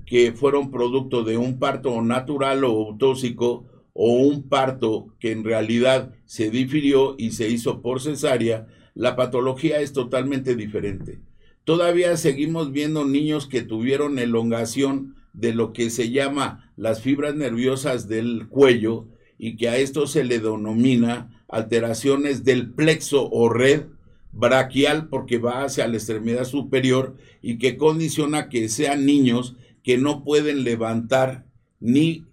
que 0.08 0.32
fueron 0.32 0.72
producto 0.72 1.24
de 1.24 1.38
un 1.38 1.60
parto 1.60 2.02
natural 2.02 2.64
o 2.64 2.88
autóxico 2.88 3.68
o 3.94 4.14
un 4.14 4.48
parto 4.50 5.14
que 5.20 5.32
en 5.32 5.44
realidad 5.44 6.14
se 6.26 6.50
difirió 6.50 7.16
y 7.18 7.32
se 7.32 7.50
hizo 7.50 7.82
por 7.82 8.02
cesárea, 8.02 8.68
la 8.96 9.16
patología 9.16 9.82
es 9.82 9.94
totalmente 9.94 10.56
diferente. 10.56 11.20
Todavía 11.64 12.18
seguimos 12.18 12.72
viendo 12.72 13.06
niños 13.06 13.48
que 13.48 13.62
tuvieron 13.62 14.20
elongación 14.20 15.16
de 15.34 15.54
lo 15.54 15.74
que 15.74 15.90
se 15.90 16.10
llama 16.10 16.72
las 16.76 17.02
fibras 17.02 17.36
nerviosas 17.36 18.08
del 18.08 18.48
cuello 18.48 19.08
y 19.38 19.56
que 19.56 19.70
a 19.70 19.78
esto 19.78 20.08
se 20.08 20.24
le 20.24 20.40
denomina 20.40 21.44
alteraciones 21.48 22.44
del 22.44 22.72
plexo 22.72 23.30
o 23.32 23.50
red 23.50 23.84
braquial 24.32 25.08
porque 25.08 25.38
va 25.38 25.64
hacia 25.64 25.88
la 25.88 25.98
extremidad 25.98 26.46
superior 26.46 27.16
y 27.42 27.58
que 27.58 27.78
condiciona 27.78 28.50
que 28.50 28.70
sean 28.70 29.06
niños 29.06 29.56
que 29.84 29.98
no 29.98 30.24
pueden 30.24 30.64
levantar 30.64 31.46
ni 31.80 32.26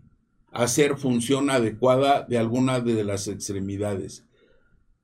hacer 0.56 0.96
función 0.96 1.50
adecuada 1.50 2.22
de 2.22 2.38
alguna 2.38 2.80
de 2.80 3.04
las 3.04 3.28
extremidades. 3.28 4.24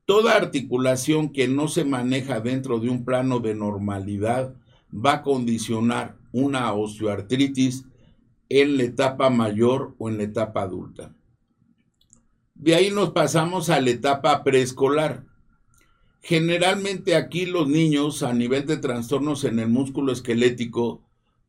Toda 0.07 0.35
articulación 0.35 1.33
que 1.33 1.47
no 1.47 1.69
se 1.69 1.85
maneja 1.85 2.41
dentro 2.41 2.81
de 2.81 2.89
un 2.89 3.05
plano 3.05 3.39
de 3.39 3.55
normalidad 3.55 4.55
va 4.93 5.15
a 5.15 5.23
condicionar 5.23 6.17
una 6.33 6.73
osteoartritis 6.73 7.85
en 8.49 8.77
la 8.77 8.85
etapa 8.85 9.31
mayor 9.31 9.95
o 9.99 10.09
en 10.09 10.19
la 10.19 10.25
etapa 10.25 10.63
adulta. 10.63 11.15
De 12.55 12.75
ahí 12.75 12.91
nos 12.91 13.11
pasamos 13.11 13.71
a 13.71 13.81
la 13.81 13.91
etapa 13.91 14.45
preescolar. 14.45 15.25
Generalmente 16.21 17.17
aquí 17.17 17.47
los 17.47 17.69
niños 17.69 18.23
a 18.23 18.33
nivel 18.33 18.67
de 18.67 18.77
trastornos 18.77 19.45
en 19.45 19.59
el 19.59 19.69
músculo 19.69 20.13
esquelético 20.13 21.03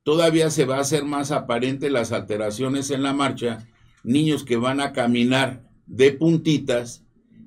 todavía 0.04 0.50
se 0.50 0.66
va 0.66 0.78
a 0.78 0.82
hacer 0.82 1.06
más 1.06 1.32
aparente 1.32 1.90
las 1.90 2.12
alteraciones 2.12 2.92
en 2.92 3.04
la 3.04 3.14
marcha, 3.14 3.68
niños 4.04 4.44
que 4.44 4.58
van 4.58 4.80
a 4.80 4.94
caminar 4.94 5.68
de 5.86 6.12
puntitas 6.12 7.04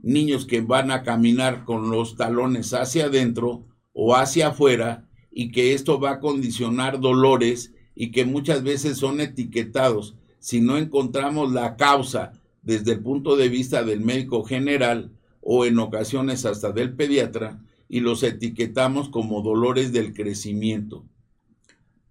niños 0.06 0.46
que 0.46 0.60
van 0.60 0.92
a 0.92 1.02
caminar 1.02 1.64
con 1.64 1.90
los 1.90 2.14
talones 2.14 2.72
hacia 2.74 3.06
adentro 3.06 3.66
o 3.92 4.14
hacia 4.14 4.48
afuera 4.48 5.08
y 5.32 5.50
que 5.50 5.74
esto 5.74 5.98
va 5.98 6.12
a 6.12 6.20
condicionar 6.20 7.00
dolores 7.00 7.74
y 7.96 8.12
que 8.12 8.24
muchas 8.24 8.62
veces 8.62 8.98
son 8.98 9.20
etiquetados. 9.20 10.14
Si 10.38 10.60
no 10.60 10.78
encontramos 10.78 11.52
la 11.52 11.74
causa 11.74 12.40
desde 12.62 12.92
el 12.92 13.00
punto 13.00 13.34
de 13.34 13.48
vista 13.48 13.82
del 13.82 14.00
médico 14.00 14.44
general 14.44 15.10
o 15.40 15.64
en 15.64 15.76
ocasiones 15.80 16.46
hasta 16.46 16.70
del 16.70 16.94
pediatra 16.94 17.60
y 17.88 17.98
los 17.98 18.22
etiquetamos 18.22 19.08
como 19.08 19.42
dolores 19.42 19.92
del 19.92 20.14
crecimiento. 20.14 21.04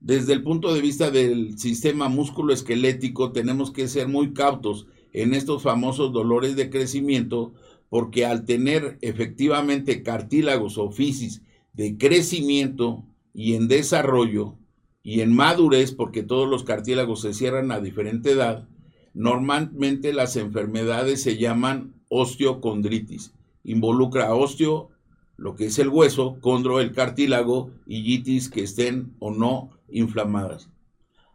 Desde 0.06 0.34
el 0.34 0.44
punto 0.44 0.72
de 0.72 0.82
vista 0.82 1.10
del 1.10 1.58
sistema 1.58 2.10
musculoesquelético 2.10 3.32
tenemos 3.32 3.72
que 3.72 3.88
ser 3.88 4.08
muy 4.08 4.34
cautos 4.34 4.86
en 5.13 5.34
estos 5.34 5.63
famosos 5.63 6.13
dolores 6.13 6.56
de 6.56 6.70
crecimiento 6.70 7.56
porque 7.89 8.24
al 8.24 8.46
tener 8.46 9.00
efectivamente 9.02 10.04
cartílagos 10.04 10.78
o 10.78 10.91
fisis 10.91 11.41
de 11.74 11.98
crecimiento 11.98 13.04
y 13.34 13.56
en 13.56 13.68
desarrollo 13.68 14.60
y 15.02 15.22
en 15.22 15.36
madurez, 15.36 15.91
porque 15.91 16.22
todos 16.22 16.48
los 16.48 16.63
cartílagos 16.63 17.22
se 17.22 17.34
cierran 17.34 17.72
a 17.72 17.80
diferente 17.80 18.30
edad, 18.30 18.70
normalmente 19.15 20.13
las 20.13 20.36
enfermedades 20.36 21.24
se 21.24 21.38
llaman 21.38 21.96
osteocondritis. 22.10 23.34
Involucra 23.63 24.36
osteo, 24.36 24.91
lo 25.36 25.56
que 25.56 25.65
es 25.65 25.80
el 25.80 25.89
hueso, 25.89 26.38
condro, 26.41 26.80
el 26.80 26.91
cartílago 26.91 27.72
y 27.88 28.04
yitis 28.04 28.52
que 28.52 28.62
estén 28.62 29.15
o 29.18 29.32
no 29.32 29.72
inflamadas. 29.89 30.69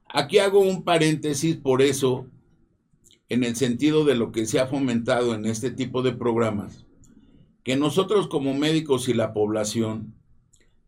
Aquí 0.08 0.38
hago 0.38 0.60
un 0.60 0.82
paréntesis 0.82 1.56
por 1.56 1.82
eso 1.82 2.26
en 3.28 3.44
el 3.44 3.54
sentido 3.54 4.04
de 4.04 4.16
lo 4.16 4.32
que 4.32 4.46
se 4.46 4.58
ha 4.58 4.66
fomentado 4.66 5.34
en 5.34 5.46
este 5.46 5.70
tipo 5.70 6.02
de 6.02 6.12
programas, 6.12 6.84
que 7.62 7.76
nosotros 7.76 8.26
como 8.26 8.54
médicos 8.54 9.08
y 9.08 9.14
la 9.14 9.32
población, 9.32 10.14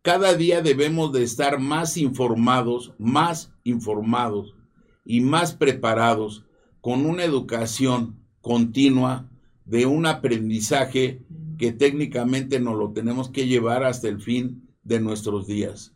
cada 0.03 0.35
día 0.35 0.61
debemos 0.61 1.13
de 1.13 1.23
estar 1.23 1.61
más 1.61 1.97
informados, 1.97 2.93
más 2.99 3.53
informados 3.63 4.57
y 5.05 5.21
más 5.21 5.55
preparados 5.55 6.45
con 6.81 7.07
una 7.07 7.23
educación 7.23 8.17
continua 8.41 9.31
de 9.65 9.87
un 9.87 10.07
aprendizaje 10.07 11.23
que 11.57 11.71
técnicamente 11.71 12.59
nos 12.59 12.77
lo 12.77 12.91
tenemos 12.91 13.29
que 13.29 13.47
llevar 13.47 13.85
hasta 13.85 14.09
el 14.09 14.21
fin 14.21 14.69
de 14.83 14.99
nuestros 14.99 15.47
días. 15.47 15.95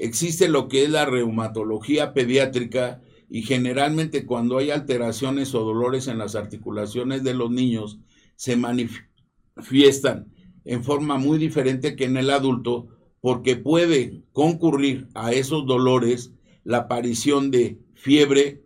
Existe 0.00 0.48
lo 0.48 0.68
que 0.68 0.84
es 0.84 0.90
la 0.90 1.06
reumatología 1.06 2.14
pediátrica 2.14 3.02
y 3.28 3.42
generalmente 3.42 4.24
cuando 4.24 4.58
hay 4.58 4.70
alteraciones 4.70 5.54
o 5.56 5.64
dolores 5.64 6.06
en 6.06 6.18
las 6.18 6.36
articulaciones 6.36 7.24
de 7.24 7.34
los 7.34 7.50
niños 7.50 7.98
se 8.36 8.56
manifiestan 8.56 10.32
en 10.64 10.84
forma 10.84 11.18
muy 11.18 11.36
diferente 11.36 11.96
que 11.96 12.04
en 12.04 12.16
el 12.16 12.30
adulto 12.30 12.86
porque 13.20 13.56
puede 13.56 14.22
concurrir 14.32 15.08
a 15.14 15.32
esos 15.32 15.66
dolores 15.66 16.32
la 16.62 16.78
aparición 16.78 17.50
de 17.50 17.80
fiebre 17.94 18.62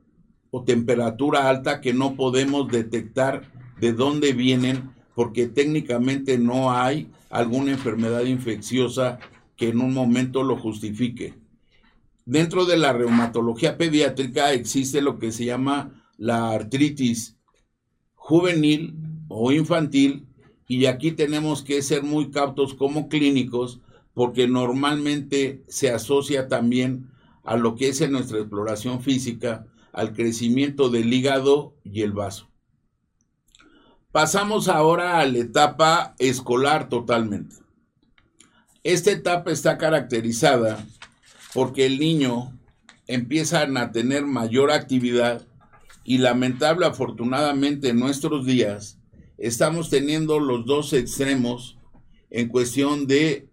o 0.51 0.65
temperatura 0.65 1.49
alta 1.49 1.81
que 1.81 1.95
no 1.95 2.15
podemos 2.15 2.71
detectar 2.71 3.51
de 3.81 3.95
dónde 3.95 4.35
vienen 4.35 4.91
porque 5.15 5.47
técnicamente 5.47 6.37
no 6.37 6.73
hay 6.73 7.11
alguna 7.31 7.71
enfermedad 7.71 8.25
infecciosa 8.25 9.19
que 9.63 9.69
en 9.69 9.81
un 9.81 9.95
momento 9.95 10.43
lo 10.43 10.57
justifique. 10.57 11.35
Dentro 12.25 12.65
de 12.65 12.77
la 12.77 12.93
reumatología 12.93 13.79
pediátrica 13.79 14.53
existe 14.53 15.01
lo 15.01 15.21
que 15.21 15.31
se 15.31 15.45
llama 15.45 16.05
la 16.19 16.51
artritis 16.51 17.37
juvenil 18.17 18.97
o 19.29 19.53
infantil 19.53 20.27
y 20.67 20.87
aquí 20.87 21.13
tenemos 21.13 21.63
que 21.63 21.81
ser 21.81 22.03
muy 22.03 22.33
cautos 22.33 22.75
como 22.75 23.09
clínicos 23.09 23.81
porque 24.15 24.49
normalmente 24.49 25.63
se 25.69 25.93
asocia 25.93 26.49
también 26.49 27.13
a 27.45 27.57
lo 27.57 27.77
que 27.77 27.91
es 27.91 28.01
en 28.01 28.11
nuestra 28.11 28.39
exploración 28.39 29.01
física, 29.01 29.69
al 29.93 30.13
crecimiento 30.13 30.89
del 30.89 31.13
hígado 31.13 31.77
y 31.85 32.03
el 32.03 32.11
vaso. 32.11 32.49
Pasamos 34.11 34.67
ahora 34.67 35.21
a 35.21 35.27
la 35.27 35.39
etapa 35.39 36.17
escolar 36.19 36.89
totalmente. 36.89 37.62
Esta 38.85 39.13
etapa 39.13 39.53
está 39.53 39.79
caracterizada 39.79 40.85
porque 41.55 41.87
el 41.87 42.01
niño 42.01 42.59
empieza 43.07 43.63
a 43.63 43.93
tener 43.93 44.27
mayor 44.27 44.73
actividad 44.73 45.47
y 46.05 46.19
lamentable 46.19 46.87
afortunadamente 46.87 47.91
en 47.91 48.01
nuestros 48.01 48.45
días 48.45 48.99
estamos 49.39 49.89
teniendo 49.89 50.41
los 50.41 50.67
dos 50.67 50.93
extremos 50.95 51.79
en 52.31 52.49
cuestión 52.49 53.07
de 53.07 53.49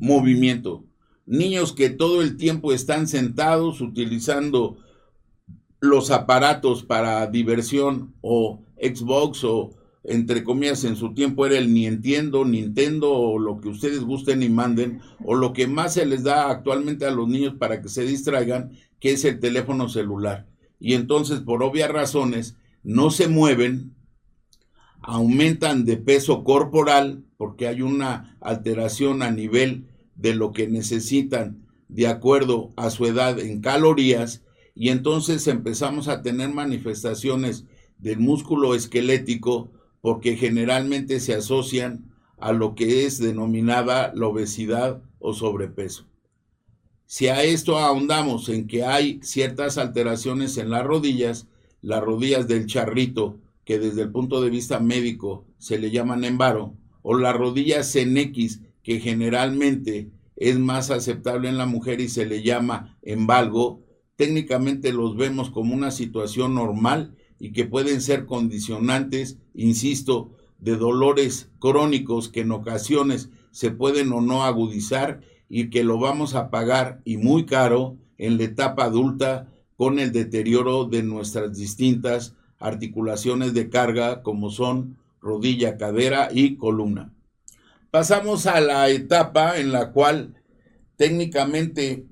movimiento. 0.00 0.84
Niños 1.24 1.72
que 1.72 1.88
todo 1.88 2.20
el 2.20 2.36
tiempo 2.36 2.74
están 2.74 3.08
sentados 3.08 3.80
utilizando 3.80 4.76
los 5.80 6.10
aparatos 6.10 6.82
para 6.82 7.26
diversión 7.26 8.14
o 8.20 8.60
Xbox 8.76 9.44
o 9.44 9.77
entre 10.08 10.42
comillas, 10.42 10.84
en 10.84 10.96
su 10.96 11.12
tiempo 11.12 11.46
era 11.46 11.58
el 11.58 11.72
ni 11.72 11.86
entiendo, 11.86 12.44
Nintendo 12.44 13.12
o 13.12 13.38
lo 13.38 13.60
que 13.60 13.68
ustedes 13.68 14.00
gusten 14.00 14.42
y 14.42 14.48
manden, 14.48 15.00
o 15.24 15.34
lo 15.34 15.52
que 15.52 15.66
más 15.66 15.94
se 15.94 16.06
les 16.06 16.22
da 16.22 16.50
actualmente 16.50 17.04
a 17.04 17.10
los 17.10 17.28
niños 17.28 17.54
para 17.58 17.82
que 17.82 17.88
se 17.88 18.04
distraigan, 18.04 18.72
que 19.00 19.12
es 19.12 19.24
el 19.24 19.38
teléfono 19.38 19.88
celular. 19.88 20.46
Y 20.80 20.94
entonces, 20.94 21.40
por 21.40 21.62
obvias 21.62 21.90
razones, 21.90 22.56
no 22.82 23.10
se 23.10 23.28
mueven, 23.28 23.94
aumentan 25.00 25.84
de 25.84 25.96
peso 25.96 26.42
corporal, 26.42 27.24
porque 27.36 27.68
hay 27.68 27.82
una 27.82 28.36
alteración 28.40 29.22
a 29.22 29.30
nivel 29.30 29.88
de 30.16 30.34
lo 30.34 30.52
que 30.52 30.68
necesitan 30.68 31.66
de 31.88 32.06
acuerdo 32.06 32.72
a 32.76 32.90
su 32.90 33.06
edad 33.06 33.38
en 33.38 33.60
calorías, 33.60 34.42
y 34.74 34.90
entonces 34.90 35.46
empezamos 35.48 36.08
a 36.08 36.22
tener 36.22 36.50
manifestaciones 36.50 37.66
del 37.98 38.20
músculo 38.20 38.74
esquelético, 38.74 39.72
porque 40.00 40.36
generalmente 40.36 41.20
se 41.20 41.34
asocian 41.34 42.12
a 42.38 42.52
lo 42.52 42.74
que 42.74 43.04
es 43.04 43.18
denominada 43.18 44.12
la 44.14 44.26
obesidad 44.26 45.02
o 45.18 45.34
sobrepeso. 45.34 46.06
Si 47.06 47.28
a 47.28 47.42
esto 47.42 47.78
ahondamos 47.78 48.48
en 48.48 48.66
que 48.66 48.84
hay 48.84 49.18
ciertas 49.22 49.78
alteraciones 49.78 50.56
en 50.58 50.70
las 50.70 50.84
rodillas, 50.84 51.48
las 51.80 52.02
rodillas 52.02 52.46
del 52.48 52.66
charrito, 52.66 53.38
que 53.64 53.78
desde 53.78 54.02
el 54.02 54.10
punto 54.10 54.40
de 54.40 54.50
vista 54.50 54.78
médico 54.78 55.46
se 55.58 55.78
le 55.78 55.90
llaman 55.90 56.24
embaro, 56.24 56.74
o 57.02 57.16
las 57.16 57.34
rodillas 57.36 57.94
en 57.96 58.16
X, 58.16 58.60
que 58.82 59.00
generalmente 59.00 60.10
es 60.36 60.58
más 60.58 60.90
aceptable 60.90 61.48
en 61.48 61.58
la 61.58 61.66
mujer 61.66 62.00
y 62.00 62.08
se 62.08 62.26
le 62.26 62.42
llama 62.42 62.96
embalgo, 63.02 63.82
técnicamente 64.16 64.92
los 64.92 65.16
vemos 65.16 65.50
como 65.50 65.74
una 65.74 65.90
situación 65.90 66.54
normal 66.54 67.16
y 67.38 67.52
que 67.52 67.64
pueden 67.64 68.00
ser 68.00 68.26
condicionantes, 68.26 69.38
insisto, 69.54 70.30
de 70.58 70.76
dolores 70.76 71.50
crónicos 71.58 72.28
que 72.28 72.40
en 72.40 72.52
ocasiones 72.52 73.30
se 73.50 73.70
pueden 73.70 74.12
o 74.12 74.20
no 74.20 74.44
agudizar 74.44 75.20
y 75.48 75.70
que 75.70 75.84
lo 75.84 75.98
vamos 75.98 76.34
a 76.34 76.50
pagar 76.50 77.00
y 77.04 77.16
muy 77.16 77.46
caro 77.46 77.96
en 78.18 78.38
la 78.38 78.44
etapa 78.44 78.84
adulta 78.84 79.48
con 79.76 79.98
el 79.98 80.12
deterioro 80.12 80.84
de 80.84 81.02
nuestras 81.02 81.56
distintas 81.56 82.34
articulaciones 82.58 83.54
de 83.54 83.70
carga 83.70 84.22
como 84.22 84.50
son 84.50 84.98
rodilla, 85.20 85.76
cadera 85.76 86.28
y 86.32 86.56
columna. 86.56 87.12
Pasamos 87.90 88.46
a 88.46 88.60
la 88.60 88.88
etapa 88.90 89.58
en 89.58 89.72
la 89.72 89.92
cual 89.92 90.34
técnicamente 90.96 92.06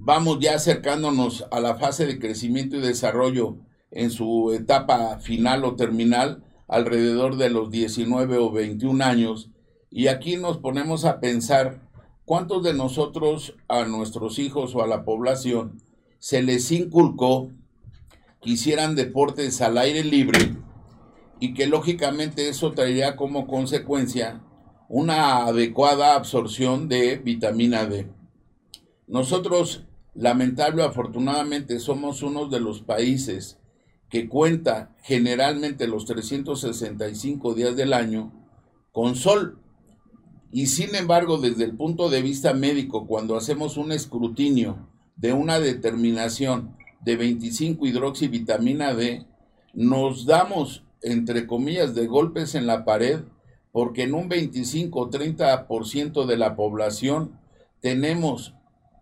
vamos 0.00 0.38
ya 0.40 0.54
acercándonos 0.54 1.46
a 1.50 1.60
la 1.60 1.74
fase 1.74 2.06
de 2.06 2.18
crecimiento 2.18 2.76
y 2.76 2.80
desarrollo 2.80 3.56
en 3.90 4.10
su 4.10 4.52
etapa 4.52 5.18
final 5.18 5.64
o 5.64 5.76
terminal 5.76 6.44
alrededor 6.66 7.36
de 7.36 7.50
los 7.50 7.70
19 7.70 8.38
o 8.38 8.50
21 8.52 9.04
años 9.04 9.50
y 9.90 10.08
aquí 10.08 10.36
nos 10.36 10.58
ponemos 10.58 11.04
a 11.04 11.20
pensar 11.20 11.80
cuántos 12.24 12.62
de 12.62 12.74
nosotros 12.74 13.54
a 13.68 13.84
nuestros 13.84 14.38
hijos 14.38 14.74
o 14.74 14.82
a 14.82 14.86
la 14.86 15.04
población 15.04 15.82
se 16.18 16.42
les 16.42 16.70
inculcó 16.72 17.50
que 18.42 18.50
hicieran 18.50 18.94
deportes 18.94 19.60
al 19.60 19.78
aire 19.78 20.04
libre 20.04 20.56
y 21.40 21.54
que 21.54 21.66
lógicamente 21.66 22.48
eso 22.48 22.72
traería 22.72 23.16
como 23.16 23.46
consecuencia 23.46 24.42
una 24.88 25.46
adecuada 25.46 26.14
absorción 26.14 26.88
de 26.88 27.16
vitamina 27.16 27.84
D. 27.86 28.08
Nosotros, 29.06 29.84
lamentable 30.18 30.82
afortunadamente, 30.82 31.78
somos 31.78 32.22
uno 32.22 32.48
de 32.48 32.58
los 32.58 32.82
países 32.82 33.58
que 34.10 34.28
cuenta 34.28 34.96
generalmente 35.02 35.86
los 35.86 36.06
365 36.06 37.54
días 37.54 37.76
del 37.76 37.92
año 37.92 38.32
con 38.90 39.14
sol. 39.14 39.60
Y 40.50 40.66
sin 40.66 40.94
embargo, 40.96 41.38
desde 41.38 41.64
el 41.64 41.76
punto 41.76 42.10
de 42.10 42.22
vista 42.22 42.52
médico, 42.52 43.06
cuando 43.06 43.36
hacemos 43.36 43.76
un 43.76 43.92
escrutinio 43.92 44.88
de 45.16 45.32
una 45.32 45.60
determinación 45.60 46.76
de 47.00 47.16
25 47.16 47.86
hidroxivitamina 47.86 48.94
D, 48.94 49.24
nos 49.72 50.26
damos, 50.26 50.84
entre 51.00 51.46
comillas, 51.46 51.94
de 51.94 52.08
golpes 52.08 52.56
en 52.56 52.66
la 52.66 52.84
pared, 52.84 53.20
porque 53.70 54.02
en 54.02 54.14
un 54.14 54.28
25 54.28 54.98
o 54.98 55.10
30% 55.10 56.26
de 56.26 56.36
la 56.36 56.56
población 56.56 57.38
tenemos 57.80 58.54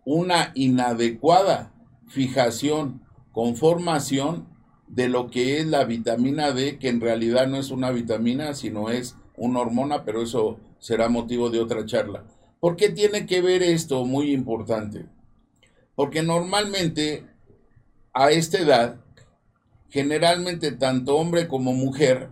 una 0.09 0.53
inadecuada 0.55 1.73
fijación, 2.07 3.01
conformación 3.33 4.47
de 4.87 5.09
lo 5.09 5.29
que 5.29 5.59
es 5.59 5.67
la 5.67 5.83
vitamina 5.83 6.53
D, 6.53 6.79
que 6.79 6.87
en 6.87 7.01
realidad 7.01 7.47
no 7.47 7.57
es 7.57 7.71
una 7.71 7.91
vitamina, 7.91 8.53
sino 8.53 8.89
es 8.89 9.17
una 9.35 9.59
hormona, 9.59 10.05
pero 10.05 10.21
eso 10.21 10.59
será 10.79 11.09
motivo 11.09 11.49
de 11.49 11.59
otra 11.59 11.85
charla. 11.85 12.23
¿Por 12.61 12.77
qué 12.77 12.87
tiene 12.87 13.25
que 13.25 13.41
ver 13.41 13.61
esto? 13.61 14.05
Muy 14.05 14.31
importante. 14.31 15.07
Porque 15.93 16.23
normalmente 16.23 17.25
a 18.13 18.31
esta 18.31 18.59
edad, 18.59 19.01
generalmente 19.89 20.71
tanto 20.71 21.17
hombre 21.17 21.49
como 21.49 21.73
mujer, 21.73 22.29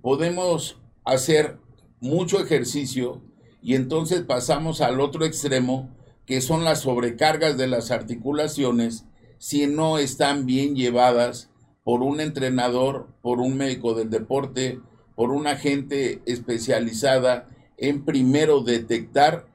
podemos 0.00 0.78
hacer 1.04 1.58
mucho 1.98 2.40
ejercicio 2.40 3.20
y 3.60 3.74
entonces 3.74 4.22
pasamos 4.22 4.80
al 4.80 5.00
otro 5.00 5.24
extremo, 5.24 5.90
que 6.30 6.40
son 6.40 6.62
las 6.62 6.82
sobrecargas 6.82 7.58
de 7.58 7.66
las 7.66 7.90
articulaciones 7.90 9.04
si 9.38 9.66
no 9.66 9.98
están 9.98 10.46
bien 10.46 10.76
llevadas 10.76 11.50
por 11.82 12.04
un 12.04 12.20
entrenador, 12.20 13.08
por 13.20 13.40
un 13.40 13.56
médico 13.56 13.94
del 13.94 14.10
deporte, 14.10 14.78
por 15.16 15.32
una 15.32 15.56
gente 15.56 16.22
especializada 16.26 17.48
en 17.78 18.04
primero 18.04 18.60
detectar 18.60 19.48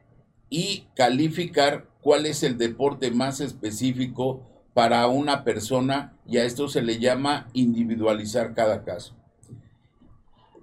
y 0.49 0.89
calificar 0.97 1.87
cuál 2.01 2.25
es 2.25 2.43
el 2.43 2.57
deporte 2.57 3.09
más 3.09 3.39
específico 3.39 4.41
para 4.73 5.07
una 5.07 5.45
persona 5.45 6.17
y 6.27 6.39
a 6.39 6.43
esto 6.43 6.67
se 6.67 6.81
le 6.81 6.99
llama 6.99 7.47
individualizar 7.53 8.53
cada 8.53 8.83
caso. 8.83 9.15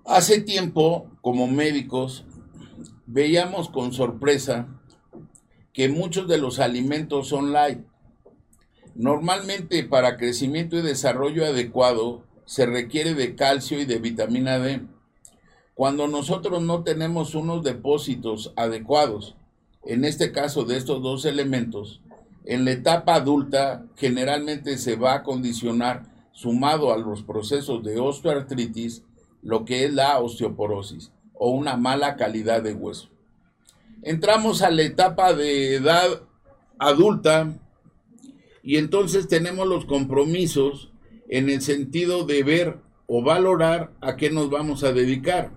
Hace 0.04 0.42
tiempo, 0.42 1.06
como 1.22 1.46
médicos, 1.46 2.26
veíamos 3.06 3.70
con 3.70 3.94
sorpresa 3.94 4.68
que 5.72 5.88
muchos 5.88 6.28
de 6.28 6.38
los 6.38 6.58
alimentos 6.58 7.28
son 7.28 7.52
light 7.52 7.80
Normalmente 8.94 9.84
para 9.84 10.18
crecimiento 10.18 10.76
y 10.76 10.82
desarrollo 10.82 11.46
adecuado 11.46 12.24
se 12.44 12.66
requiere 12.66 13.14
de 13.14 13.34
calcio 13.34 13.80
y 13.80 13.86
de 13.86 13.98
vitamina 13.98 14.58
D. 14.58 14.82
Cuando 15.74 16.08
nosotros 16.08 16.62
no 16.62 16.82
tenemos 16.82 17.34
unos 17.34 17.62
depósitos 17.62 18.52
adecuados, 18.54 19.34
en 19.86 20.04
este 20.04 20.30
caso 20.30 20.64
de 20.64 20.76
estos 20.76 21.02
dos 21.02 21.24
elementos, 21.24 22.02
en 22.44 22.66
la 22.66 22.72
etapa 22.72 23.14
adulta 23.14 23.86
generalmente 23.96 24.76
se 24.76 24.96
va 24.96 25.14
a 25.14 25.22
condicionar, 25.22 26.12
sumado 26.32 26.92
a 26.92 26.98
los 26.98 27.22
procesos 27.22 27.82
de 27.82 27.98
osteoartritis, 27.98 29.04
lo 29.42 29.64
que 29.64 29.86
es 29.86 29.94
la 29.94 30.18
osteoporosis 30.18 31.12
o 31.32 31.50
una 31.50 31.76
mala 31.78 32.16
calidad 32.16 32.62
de 32.62 32.74
hueso. 32.74 33.08
Entramos 34.02 34.62
a 34.62 34.70
la 34.70 34.82
etapa 34.82 35.32
de 35.32 35.76
edad 35.76 36.22
adulta, 36.78 37.58
y 38.62 38.76
entonces 38.76 39.28
tenemos 39.28 39.66
los 39.66 39.84
compromisos 39.84 40.92
en 41.28 41.48
el 41.50 41.62
sentido 41.62 42.24
de 42.24 42.42
ver 42.42 42.78
o 43.06 43.22
valorar 43.22 43.92
a 44.00 44.16
qué 44.16 44.30
nos 44.30 44.50
vamos 44.50 44.84
a 44.84 44.92
dedicar. 44.92 45.50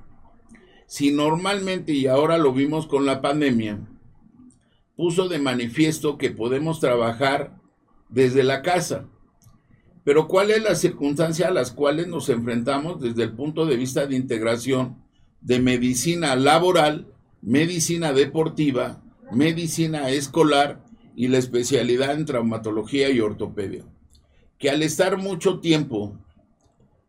Si 0.88 1.12
normalmente, 1.12 1.94
y 1.94 2.08
ahora 2.08 2.38
lo 2.38 2.54
vimos 2.54 2.88
con 2.88 3.06
la 3.06 3.22
pandemia, 3.22 3.80
puso 4.96 5.28
de 5.28 5.40
manifiesto 5.40 6.18
que 6.18 6.32
podemos 6.32 6.80
trabajar 6.80 7.60
desde 8.10 8.44
la 8.44 8.62
casa. 8.62 9.08
Pero 10.04 10.28
¿cuál 10.28 10.52
es 10.52 10.64
la 10.64 10.76
circunstancia 10.76 11.48
a 11.48 11.52
las 11.52 11.72
cuales 11.72 12.08
nos 12.08 12.30
enfrentamos 12.30 13.02
desde 13.02 13.24
el 13.24 13.34
punto 13.34 13.66
de 13.66 13.76
vista 13.76 14.06
de 14.06 14.16
integración 14.16 15.04
de 15.42 15.60
medicina 15.60 16.36
laboral, 16.36 17.15
medicina 17.46 18.12
deportiva, 18.12 19.04
medicina 19.32 20.10
escolar 20.10 20.84
y 21.16 21.28
la 21.28 21.38
especialidad 21.38 22.16
en 22.16 22.26
traumatología 22.26 23.12
y 23.12 23.20
ortopedia, 23.20 23.84
que 24.58 24.72
al 24.72 24.82
estar 24.82 25.18
mucho 25.18 25.60
tiempo 25.60 26.18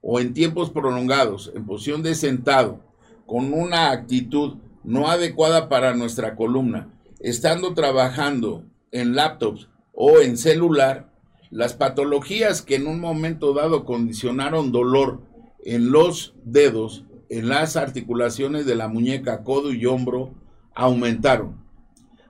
o 0.03 0.21
en 0.21 0.35
tiempos 0.35 0.69
prolongados 0.69 1.51
en 1.55 1.65
posición 1.65 2.03
de 2.03 2.15
sentado, 2.15 2.81
con 3.25 3.55
una 3.55 3.91
actitud 3.91 4.59
no 4.85 5.09
adecuada 5.09 5.71
para 5.71 5.95
nuestra 5.95 6.37
columna, 6.37 6.93
estando 7.19 7.73
trabajando 7.73 8.63
en 8.93 9.17
laptops 9.17 9.69
o 9.95 10.21
en 10.21 10.37
celular, 10.37 11.11
las 11.51 11.73
patologías 11.73 12.61
que 12.61 12.75
en 12.75 12.87
un 12.87 13.01
momento 13.01 13.55
dado 13.55 13.87
condicionaron 13.87 14.71
dolor 14.71 15.23
en 15.65 15.91
los 15.91 16.35
dedos, 16.45 17.05
en 17.29 17.49
las 17.49 17.77
articulaciones 17.77 18.67
de 18.67 18.75
la 18.75 18.89
muñeca, 18.89 19.43
codo 19.43 19.73
y 19.73 19.87
hombro, 19.87 20.35
aumentaron. 20.75 21.65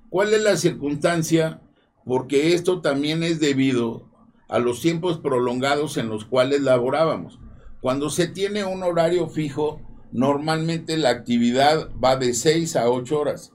¿Cuál 0.09 0.33
es 0.35 0.43
la 0.43 0.57
circunstancia 0.57 1.61
porque 2.07 2.55
esto 2.55 2.81
también 2.81 3.25
es 3.25 3.41
debido 3.41 4.07
a 4.49 4.61
los 4.61 4.81
tiempos 4.81 5.19
prolongados 5.19 5.97
en 5.97 6.09
los 6.09 6.25
cuales 6.25 6.61
laborábamos. 6.61 7.41
Cuando 7.81 8.11
se 8.11 8.29
tiene 8.29 8.65
un 8.65 8.85
horario 8.85 9.29
fijo, 9.29 9.81
normalmente 10.13 10.97
la 10.97 11.11
actividad 11.11 11.91
va 12.03 12.15
de 12.15 12.33
6 12.33 12.77
a 12.77 12.89
8 12.89 13.19
horas. 13.19 13.53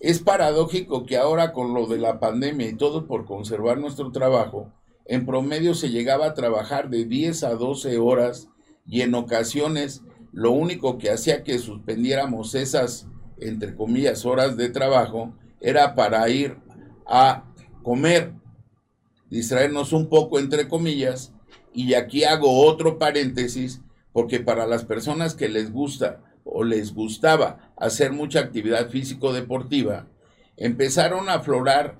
Es 0.00 0.18
paradójico 0.18 1.06
que 1.06 1.16
ahora 1.16 1.52
con 1.52 1.74
lo 1.74 1.86
de 1.86 1.98
la 1.98 2.18
pandemia 2.18 2.68
y 2.68 2.74
todo 2.74 3.06
por 3.06 3.24
conservar 3.24 3.78
nuestro 3.78 4.10
trabajo, 4.10 4.72
en 5.04 5.24
promedio 5.24 5.74
se 5.74 5.90
llegaba 5.90 6.26
a 6.26 6.34
trabajar 6.34 6.90
de 6.90 7.04
10 7.04 7.44
a 7.44 7.54
12 7.54 7.98
horas 7.98 8.48
y 8.84 9.02
en 9.02 9.14
ocasiones 9.14 10.02
lo 10.32 10.50
único 10.50 10.98
que 10.98 11.10
hacía 11.10 11.44
que 11.44 11.58
suspendiéramos 11.58 12.54
esas, 12.54 13.06
entre 13.38 13.74
comillas, 13.74 14.24
horas 14.24 14.56
de 14.56 14.70
trabajo 14.70 15.34
era 15.60 15.94
para 15.94 16.28
ir 16.28 16.56
a 17.06 17.44
comer, 17.82 18.32
distraernos 19.28 19.92
un 19.92 20.08
poco, 20.08 20.38
entre 20.38 20.68
comillas, 20.68 21.32
y 21.74 21.94
aquí 21.94 22.24
hago 22.24 22.64
otro 22.66 22.98
paréntesis, 22.98 23.80
porque 24.12 24.40
para 24.40 24.66
las 24.66 24.84
personas 24.84 25.34
que 25.34 25.48
les 25.48 25.72
gusta 25.72 26.22
o 26.44 26.64
les 26.64 26.94
gustaba 26.94 27.72
hacer 27.76 28.12
mucha 28.12 28.40
actividad 28.40 28.88
físico-deportiva, 28.88 30.08
empezaron 30.56 31.28
a 31.28 31.34
aflorar 31.34 31.98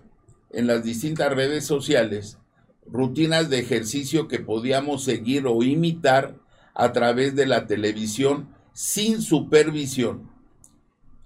en 0.50 0.66
las 0.66 0.84
distintas 0.84 1.32
redes 1.32 1.64
sociales 1.64 2.38
rutinas 2.86 3.48
de 3.48 3.60
ejercicio 3.60 4.28
que 4.28 4.38
podíamos 4.38 5.04
seguir 5.04 5.46
o 5.46 5.62
imitar 5.62 6.36
a 6.74 6.92
través 6.92 7.34
de 7.34 7.46
la 7.46 7.66
televisión 7.66 8.48
sin 8.72 9.20
supervisión. 9.20 10.30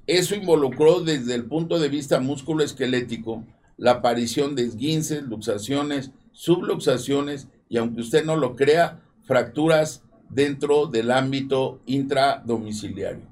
Eso 0.06 0.34
involucró 0.34 1.00
desde 1.00 1.34
el 1.34 1.44
punto 1.44 1.78
de 1.78 1.88
vista 1.88 2.20
músculo-esquelético 2.20 3.44
la 3.76 3.92
aparición 3.92 4.54
de 4.54 4.62
esguinces, 4.62 5.22
luxaciones, 5.22 6.12
subluxaciones 6.32 7.48
y 7.68 7.78
aunque 7.78 8.00
usted 8.02 8.24
no 8.24 8.36
lo 8.36 8.56
crea, 8.56 9.02
fracturas 9.24 10.02
dentro 10.28 10.86
del 10.86 11.10
ámbito 11.10 11.80
intradomiciliario. 11.86 13.26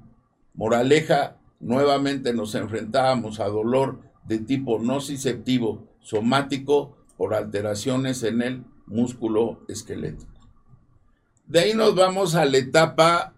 Moraleja, 0.53 1.37
nuevamente 1.59 2.33
nos 2.33 2.55
enfrentábamos 2.55 3.39
a 3.39 3.47
dolor 3.47 3.99
de 4.25 4.39
tipo 4.39 4.79
nociceptivo 4.79 5.87
somático 6.01 6.97
por 7.17 7.33
alteraciones 7.33 8.23
en 8.23 8.41
el 8.41 8.63
músculo 8.85 9.63
esquelético. 9.67 10.34
De 11.47 11.59
ahí 11.59 11.73
nos 11.75 11.93
vamos 11.93 12.33
a 12.33 12.45
la 12.45 12.57
etapa 12.57 13.33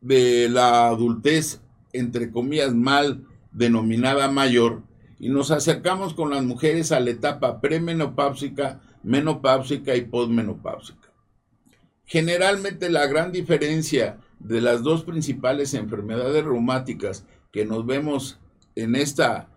de 0.00 0.48
la 0.48 0.86
adultez, 0.86 1.60
entre 1.92 2.30
comillas, 2.30 2.72
mal 2.72 3.26
denominada 3.50 4.30
mayor, 4.30 4.82
y 5.18 5.28
nos 5.28 5.50
acercamos 5.50 6.14
con 6.14 6.30
las 6.30 6.44
mujeres 6.44 6.92
a 6.92 7.00
la 7.00 7.10
etapa 7.10 7.60
premenopáusica, 7.60 8.80
menopáusica 9.02 9.96
y 9.96 10.02
posmenopáusica. 10.02 11.12
Generalmente 12.04 12.90
la 12.90 13.06
gran 13.08 13.32
diferencia 13.32 14.18
de 14.38 14.60
las 14.60 14.84
dos 14.84 15.02
principales 15.02 15.74
enfermedades 15.74 16.44
reumáticas 16.44 17.26
que 17.50 17.66
nos 17.66 17.84
vemos 17.84 18.38
en 18.76 18.94
esta 18.94 19.48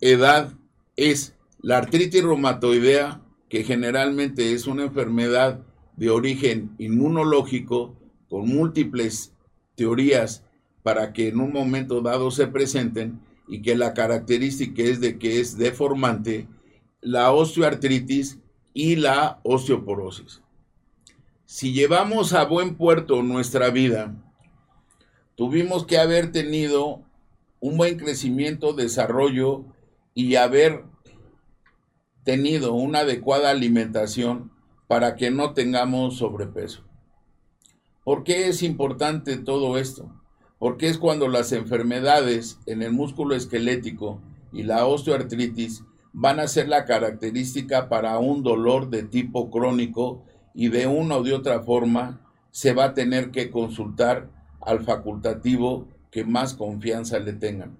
edad 0.00 0.52
es 0.96 1.36
la 1.60 1.78
artritis 1.78 2.24
reumatoidea, 2.24 3.22
que 3.48 3.62
generalmente 3.62 4.52
es 4.52 4.66
una 4.66 4.82
enfermedad 4.82 5.60
de 5.96 6.10
origen 6.10 6.74
inmunológico 6.78 7.94
con 8.28 8.48
múltiples 8.48 9.32
teorías 9.74 10.44
para 10.82 11.12
que 11.12 11.28
en 11.28 11.40
un 11.40 11.52
momento 11.52 12.00
dado 12.00 12.30
se 12.30 12.46
presenten 12.46 13.20
y 13.48 13.62
que 13.62 13.76
la 13.76 13.94
característica 13.94 14.82
es 14.82 15.00
de 15.00 15.18
que 15.18 15.40
es 15.40 15.56
deformante, 15.56 16.48
la 17.00 17.32
osteoartritis 17.32 18.38
y 18.72 18.96
la 18.96 19.40
osteoporosis. 19.44 20.42
Si 21.44 21.72
llevamos 21.72 22.32
a 22.32 22.44
buen 22.44 22.74
puerto 22.76 23.22
nuestra 23.22 23.70
vida, 23.70 24.14
tuvimos 25.36 25.86
que 25.86 25.98
haber 25.98 26.32
tenido 26.32 27.02
un 27.60 27.76
buen 27.76 27.98
crecimiento, 27.98 28.72
desarrollo 28.72 29.64
y 30.14 30.36
haber 30.36 30.84
tenido 32.24 32.74
una 32.74 33.00
adecuada 33.00 33.50
alimentación 33.50 34.50
para 34.86 35.16
que 35.16 35.30
no 35.30 35.52
tengamos 35.52 36.18
sobrepeso. 36.18 36.82
¿Por 38.04 38.22
qué 38.22 38.48
es 38.48 38.62
importante 38.62 39.38
todo 39.38 39.78
esto? 39.78 40.10
Porque 40.58 40.88
es 40.88 40.98
cuando 40.98 41.28
las 41.28 41.52
enfermedades 41.52 42.58
en 42.66 42.82
el 42.82 42.92
músculo 42.92 43.34
esquelético 43.34 44.20
y 44.52 44.62
la 44.62 44.86
osteoartritis 44.86 45.84
van 46.12 46.38
a 46.38 46.46
ser 46.46 46.68
la 46.68 46.84
característica 46.84 47.88
para 47.88 48.18
un 48.18 48.42
dolor 48.42 48.88
de 48.88 49.02
tipo 49.02 49.50
crónico 49.50 50.24
y 50.54 50.68
de 50.68 50.86
una 50.86 51.16
o 51.16 51.22
de 51.22 51.34
otra 51.34 51.60
forma 51.62 52.20
se 52.50 52.72
va 52.72 52.84
a 52.84 52.94
tener 52.94 53.30
que 53.30 53.50
consultar 53.50 54.30
al 54.60 54.84
facultativo 54.84 55.88
que 56.10 56.24
más 56.24 56.54
confianza 56.54 57.18
le 57.18 57.32
tengan. 57.32 57.76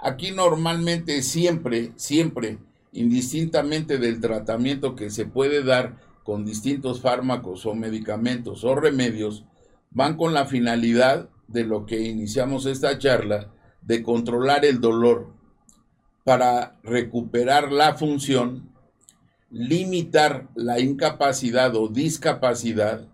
Aquí 0.00 0.32
normalmente 0.32 1.22
siempre, 1.22 1.92
siempre 1.96 2.58
indistintamente 2.92 3.98
del 3.98 4.20
tratamiento 4.20 4.94
que 4.94 5.10
se 5.10 5.26
puede 5.26 5.62
dar 5.62 5.96
con 6.22 6.44
distintos 6.44 7.00
fármacos 7.00 7.66
o 7.66 7.74
medicamentos 7.74 8.64
o 8.64 8.74
remedios, 8.74 9.44
van 9.90 10.16
con 10.16 10.34
la 10.34 10.46
finalidad 10.46 11.30
de 11.46 11.64
lo 11.64 11.86
que 11.86 12.02
iniciamos 12.02 12.66
esta 12.66 12.98
charla, 12.98 13.52
de 13.82 14.02
controlar 14.02 14.64
el 14.64 14.80
dolor 14.80 15.32
para 16.24 16.78
recuperar 16.82 17.72
la 17.72 17.94
función, 17.94 18.70
limitar 19.50 20.48
la 20.54 20.78
incapacidad 20.78 21.74
o 21.74 21.88
discapacidad 21.88 23.08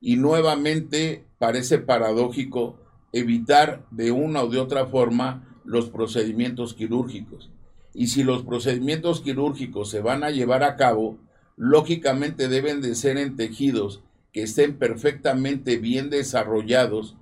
y 0.00 0.16
nuevamente 0.16 1.24
parece 1.38 1.78
paradójico 1.78 2.78
evitar 3.12 3.84
de 3.90 4.12
una 4.12 4.42
o 4.42 4.48
de 4.48 4.60
otra 4.60 4.86
forma 4.86 5.58
los 5.64 5.90
procedimientos 5.90 6.74
quirúrgicos 6.74 7.50
y 7.94 8.08
si 8.08 8.24
los 8.24 8.42
procedimientos 8.42 9.20
quirúrgicos 9.20 9.88
se 9.88 10.00
van 10.00 10.24
a 10.24 10.30
llevar 10.30 10.64
a 10.64 10.76
cabo, 10.76 11.16
lógicamente 11.56 12.48
deben 12.48 12.80
de 12.80 12.94
ser 12.96 13.16
en 13.16 13.36
tejidos 13.36 14.02
que 14.32 14.42
estén 14.42 14.76
perfectamente 14.76 15.76
bien 15.76 16.10
desarrollados, 16.10 17.16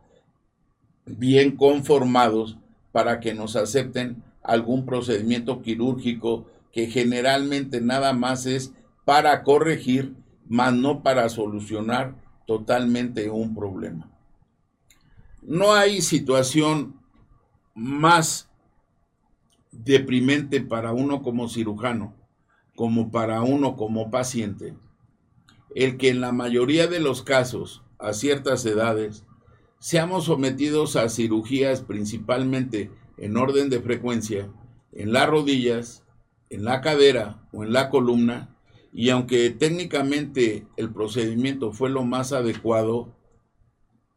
bien 1.04 1.56
conformados, 1.56 2.56
para 2.90 3.20
que 3.20 3.34
nos 3.34 3.54
acepten 3.56 4.22
algún 4.42 4.86
procedimiento 4.86 5.62
quirúrgico 5.62 6.46
que 6.72 6.86
generalmente 6.86 7.80
nada 7.80 8.12
más 8.12 8.46
es 8.46 8.72
para 9.04 9.42
corregir, 9.42 10.14
más 10.48 10.72
no 10.74 11.02
para 11.02 11.28
solucionar 11.28 12.14
totalmente 12.46 13.30
un 13.30 13.54
problema. 13.54 14.10
No 15.42 15.74
hay 15.74 16.00
situación 16.00 16.94
más 17.74 18.48
deprimente 19.72 20.60
para 20.60 20.92
uno 20.92 21.22
como 21.22 21.48
cirujano, 21.48 22.14
como 22.76 23.10
para 23.10 23.42
uno 23.42 23.76
como 23.76 24.10
paciente, 24.10 24.74
el 25.74 25.96
que 25.96 26.10
en 26.10 26.20
la 26.20 26.32
mayoría 26.32 26.86
de 26.86 27.00
los 27.00 27.22
casos, 27.22 27.82
a 27.98 28.12
ciertas 28.12 28.64
edades, 28.66 29.24
seamos 29.78 30.24
sometidos 30.24 30.96
a 30.96 31.08
cirugías 31.08 31.80
principalmente 31.80 32.90
en 33.16 33.36
orden 33.36 33.70
de 33.70 33.80
frecuencia, 33.80 34.50
en 34.92 35.12
las 35.12 35.28
rodillas, 35.28 36.04
en 36.50 36.64
la 36.64 36.80
cadera 36.80 37.42
o 37.52 37.64
en 37.64 37.72
la 37.72 37.88
columna, 37.88 38.56
y 38.92 39.08
aunque 39.08 39.48
técnicamente 39.50 40.66
el 40.76 40.92
procedimiento 40.92 41.72
fue 41.72 41.88
lo 41.88 42.04
más 42.04 42.32
adecuado, 42.32 43.16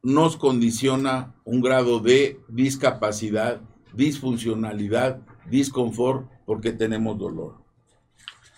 nos 0.03 0.35
condiciona 0.35 1.33
un 1.45 1.61
grado 1.61 1.99
de 1.99 2.39
discapacidad, 2.49 3.61
disfuncionalidad 3.93 5.21
disconfort 5.49 6.27
porque 6.45 6.71
tenemos 6.71 7.17
dolor. 7.17 7.65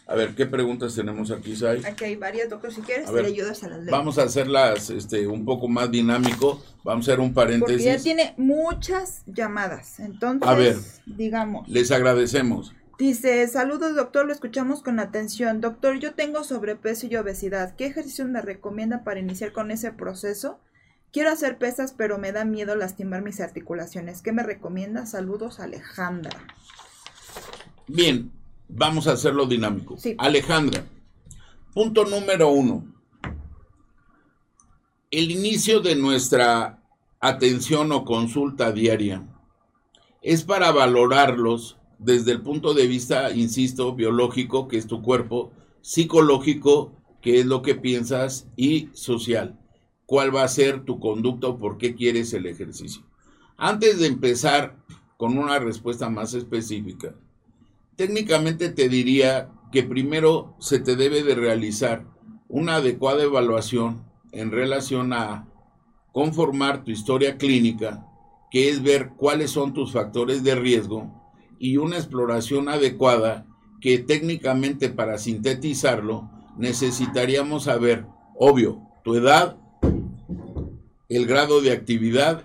A 0.10 0.16
ver, 0.16 0.36
¿qué 0.36 0.46
preguntas 0.46 0.96
tenemos 0.96 1.32
aquí, 1.32 1.54
Sai? 1.54 1.84
Aquí 1.84 2.06
hay 2.06 2.16
varias, 2.16 2.50
doctor. 2.50 2.74
Si 2.74 2.80
quieres, 2.80 3.12
te 3.12 3.26
ayudas 3.26 3.62
a 3.64 3.68
las 3.68 3.80
leyes. 3.80 3.92
Vamos 3.92 4.18
a 4.18 4.24
hacerlas 4.24 4.90
este, 4.90 5.28
un 5.28 5.44
poco 5.44 5.68
más 5.68 5.92
dinámico. 5.92 6.64
Vamos 6.86 7.08
a 7.08 7.12
hacer 7.12 7.20
un 7.20 7.34
paréntesis. 7.34 7.76
Porque 7.76 7.98
ya 7.98 8.02
tiene 8.02 8.34
muchas 8.38 9.24
llamadas. 9.26 10.00
Entonces, 10.00 10.48
a 10.48 10.54
ver, 10.54 10.78
digamos. 11.06 11.68
Les 11.68 11.92
agradecemos. 11.92 12.74
Dice, 12.98 13.46
saludos 13.48 13.96
doctor, 13.96 14.26
lo 14.26 14.32
escuchamos 14.32 14.82
con 14.82 15.00
atención. 15.00 15.60
Doctor, 15.60 16.00
yo 16.00 16.16
tengo 16.16 16.46
sobrepeso 16.46 17.06
y 17.08 17.16
obesidad. 17.18 17.76
¿Qué 17.76 17.86
ejercicio 17.86 18.26
me 18.26 18.42
recomienda 18.42 19.04
para 19.04 19.20
iniciar 19.20 19.52
con 19.52 19.72
ese 19.72 19.92
proceso? 19.92 20.60
Quiero 21.18 21.32
hacer 21.32 21.57
pesas, 21.57 21.95
pero 21.97 22.20
me 22.20 22.32
da 22.32 22.45
miedo 22.45 22.76
lastimar 22.76 23.24
mis 23.24 23.39
articulaciones. 23.39 24.22
¿Qué 24.22 24.32
me 24.32 24.43
recomienda? 24.43 25.07
Saludos, 25.07 25.59
Alejandra. 25.59 26.45
Bien, 27.88 28.32
vamos 28.68 29.07
a 29.07 29.13
hacerlo 29.13 29.47
dinámico. 29.47 29.97
Alejandra, 30.20 30.86
punto 31.74 32.05
número 32.05 32.49
uno. 32.49 32.86
El 35.09 35.32
inicio 35.32 35.80
de 35.80 35.95
nuestra 35.95 36.84
atención 37.20 37.91
o 37.93 38.05
consulta 38.05 38.72
diaria 38.72 39.28
es 40.22 40.43
para 40.43 40.72
valorarlos 40.72 41.80
desde 41.97 42.34
el 42.34 42.43
punto 42.43 42.76
de 42.76 42.86
vista, 42.86 43.32
insisto, 43.32 43.95
biológico, 43.95 44.68
que 44.68 44.78
es 44.78 44.86
tu 44.86 45.01
cuerpo, 45.01 45.51
psicológico, 45.82 46.91
que 47.24 47.39
es 47.39 47.47
lo 47.47 47.63
que 47.63 47.74
piensas, 47.74 48.47
y 48.55 48.91
social, 48.93 49.57
cuál 50.08 50.36
va 50.36 50.43
a 50.43 50.47
ser 50.47 50.84
tu 50.84 50.99
conducta 50.99 51.47
o 51.47 51.60
por 51.60 51.78
qué 51.78 51.93
quieres 51.93 52.34
el 52.34 52.47
ejercicio. 52.47 53.03
Antes 53.58 53.99
de 53.99 54.08
empezar 54.08 54.76
con 55.18 55.38
una 55.38 55.60
respuesta 55.60 56.10
más 56.10 56.34
específica. 56.34 57.16
Técnicamente 57.95 58.70
te 58.70 58.88
diría 58.88 59.49
que 59.72 59.84
primero 59.84 60.55
se 60.60 60.80
te 60.80 60.95
debe 60.95 61.24
de 61.24 61.36
realizar 61.36 62.05
una 62.47 62.76
adecuada 62.76 63.24
evaluación 63.24 64.03
en 64.32 64.51
relación 64.51 65.12
a 65.14 65.47
conformar 66.14 66.84
tu 66.84 66.91
historia 66.91 67.38
clínica, 67.38 68.05
que 68.51 68.70
es 68.70 68.82
ver 68.82 69.10
cuáles 69.18 69.51
son 69.51 69.74
tus 69.74 69.91
factores 69.91 70.43
de 70.43 70.55
riesgo 70.55 71.12
y 71.60 71.78
una 71.78 71.97
exploración 71.97 72.70
adecuada 72.70 73.45
que 73.82 73.97
técnicamente 73.97 74.89
para 74.89 75.18
sintetizarlo 75.18 76.30
necesitaríamos 76.58 77.64
saber, 77.64 78.05
obvio, 78.36 78.82
tu 79.03 79.16
edad, 79.16 79.58
el 81.10 81.26
grado 81.26 81.62
de 81.62 81.72
actividad, 81.72 82.43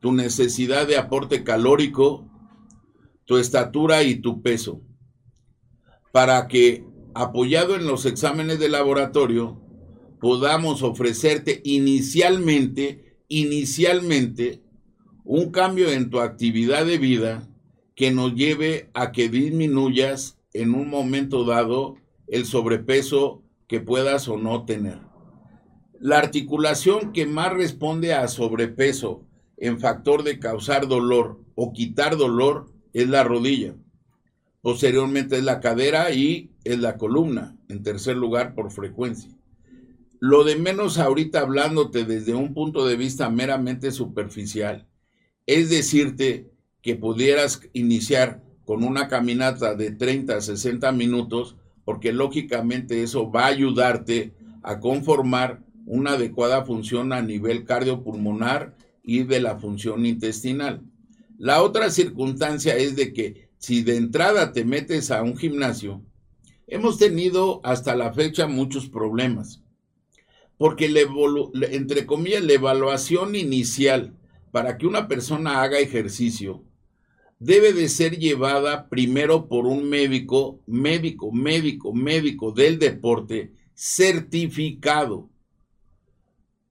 tu 0.00 0.12
necesidad 0.12 0.86
de 0.86 0.96
aporte 0.96 1.44
calórico, 1.44 2.28
tu 3.24 3.38
estatura 3.38 4.02
y 4.02 4.16
tu 4.16 4.42
peso, 4.42 4.80
para 6.12 6.48
que, 6.48 6.84
apoyado 7.14 7.76
en 7.76 7.86
los 7.86 8.06
exámenes 8.06 8.58
de 8.58 8.68
laboratorio, 8.68 9.60
podamos 10.20 10.82
ofrecerte 10.82 11.60
inicialmente, 11.64 13.18
inicialmente, 13.28 14.62
un 15.24 15.50
cambio 15.50 15.90
en 15.90 16.10
tu 16.10 16.20
actividad 16.20 16.86
de 16.86 16.98
vida 16.98 17.48
que 17.94 18.10
nos 18.10 18.34
lleve 18.34 18.90
a 18.94 19.12
que 19.12 19.28
disminuyas 19.28 20.38
en 20.52 20.74
un 20.74 20.88
momento 20.88 21.44
dado 21.44 21.96
el 22.26 22.46
sobrepeso 22.46 23.42
que 23.68 23.80
puedas 23.80 24.28
o 24.28 24.36
no 24.36 24.64
tener. 24.64 25.13
La 26.04 26.18
articulación 26.18 27.14
que 27.14 27.24
más 27.24 27.50
responde 27.54 28.12
a 28.12 28.28
sobrepeso 28.28 29.24
en 29.56 29.80
factor 29.80 30.22
de 30.22 30.38
causar 30.38 30.86
dolor 30.86 31.40
o 31.54 31.72
quitar 31.72 32.18
dolor 32.18 32.66
es 32.92 33.08
la 33.08 33.24
rodilla. 33.24 33.74
Posteriormente 34.60 35.38
es 35.38 35.44
la 35.44 35.60
cadera 35.60 36.10
y 36.10 36.50
es 36.62 36.78
la 36.78 36.98
columna, 36.98 37.56
en 37.70 37.82
tercer 37.82 38.18
lugar 38.18 38.54
por 38.54 38.70
frecuencia. 38.70 39.30
Lo 40.20 40.44
de 40.44 40.56
menos 40.56 40.98
ahorita 40.98 41.40
hablándote 41.40 42.04
desde 42.04 42.34
un 42.34 42.52
punto 42.52 42.86
de 42.86 42.96
vista 42.96 43.30
meramente 43.30 43.90
superficial, 43.90 44.86
es 45.46 45.70
decirte 45.70 46.50
que 46.82 46.96
pudieras 46.96 47.62
iniciar 47.72 48.42
con 48.66 48.84
una 48.84 49.08
caminata 49.08 49.74
de 49.74 49.90
30 49.90 50.36
a 50.36 50.42
60 50.42 50.92
minutos, 50.92 51.56
porque 51.86 52.12
lógicamente 52.12 53.02
eso 53.02 53.30
va 53.30 53.44
a 53.44 53.54
ayudarte 53.56 54.34
a 54.62 54.80
conformar 54.80 55.64
una 55.86 56.12
adecuada 56.12 56.64
función 56.64 57.12
a 57.12 57.22
nivel 57.22 57.64
cardiopulmonar 57.64 58.76
y 59.02 59.24
de 59.24 59.40
la 59.40 59.58
función 59.58 60.06
intestinal. 60.06 60.82
La 61.38 61.62
otra 61.62 61.90
circunstancia 61.90 62.76
es 62.76 62.96
de 62.96 63.12
que 63.12 63.48
si 63.58 63.82
de 63.82 63.96
entrada 63.96 64.52
te 64.52 64.64
metes 64.64 65.10
a 65.10 65.22
un 65.22 65.36
gimnasio, 65.36 66.02
hemos 66.66 66.98
tenido 66.98 67.60
hasta 67.64 67.94
la 67.94 68.12
fecha 68.12 68.46
muchos 68.46 68.88
problemas, 68.88 69.62
porque 70.56 70.86
entre 71.70 72.06
comillas 72.06 72.44
la 72.44 72.52
evaluación 72.52 73.34
inicial 73.34 74.14
para 74.52 74.78
que 74.78 74.86
una 74.86 75.08
persona 75.08 75.62
haga 75.62 75.78
ejercicio 75.78 76.62
debe 77.38 77.72
de 77.72 77.88
ser 77.88 78.18
llevada 78.18 78.88
primero 78.88 79.48
por 79.48 79.66
un 79.66 79.88
médico, 79.88 80.60
médico, 80.66 81.32
médico, 81.32 81.92
médico 81.92 82.52
del 82.52 82.78
deporte 82.78 83.52
certificado. 83.74 85.28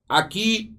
Aquí 0.08 0.76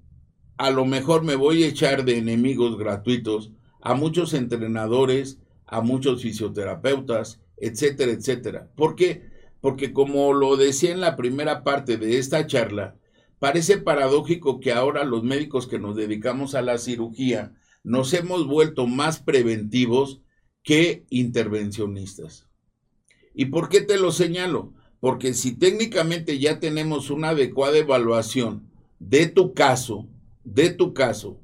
a 0.56 0.70
lo 0.70 0.84
mejor 0.84 1.22
me 1.24 1.34
voy 1.34 1.64
a 1.64 1.68
echar 1.68 2.04
de 2.04 2.18
enemigos 2.18 2.78
gratuitos 2.78 3.52
a 3.80 3.94
muchos 3.94 4.34
entrenadores, 4.34 5.38
a 5.66 5.80
muchos 5.80 6.22
fisioterapeutas, 6.22 7.40
etcétera, 7.56 8.12
etcétera. 8.12 8.70
¿Por 8.76 8.94
qué? 8.94 9.28
Porque 9.60 9.92
como 9.92 10.32
lo 10.32 10.56
decía 10.56 10.92
en 10.92 11.00
la 11.00 11.16
primera 11.16 11.64
parte 11.64 11.96
de 11.96 12.18
esta 12.18 12.46
charla, 12.46 12.96
parece 13.38 13.78
paradójico 13.78 14.60
que 14.60 14.72
ahora 14.72 15.04
los 15.04 15.24
médicos 15.24 15.66
que 15.66 15.78
nos 15.78 15.96
dedicamos 15.96 16.54
a 16.54 16.62
la 16.62 16.78
cirugía 16.78 17.54
nos 17.82 18.12
hemos 18.14 18.46
vuelto 18.46 18.86
más 18.86 19.18
preventivos 19.20 20.20
que 20.62 21.04
intervencionistas. 21.10 22.48
¿Y 23.34 23.46
por 23.46 23.68
qué 23.68 23.80
te 23.80 23.98
lo 23.98 24.12
señalo? 24.12 24.72
Porque 25.00 25.34
si 25.34 25.56
técnicamente 25.56 26.38
ya 26.38 26.58
tenemos 26.58 27.10
una 27.10 27.30
adecuada 27.30 27.78
evaluación 27.78 28.70
de 28.98 29.26
tu 29.26 29.54
caso, 29.54 30.08
de 30.44 30.70
tu 30.70 30.94
caso, 30.94 31.40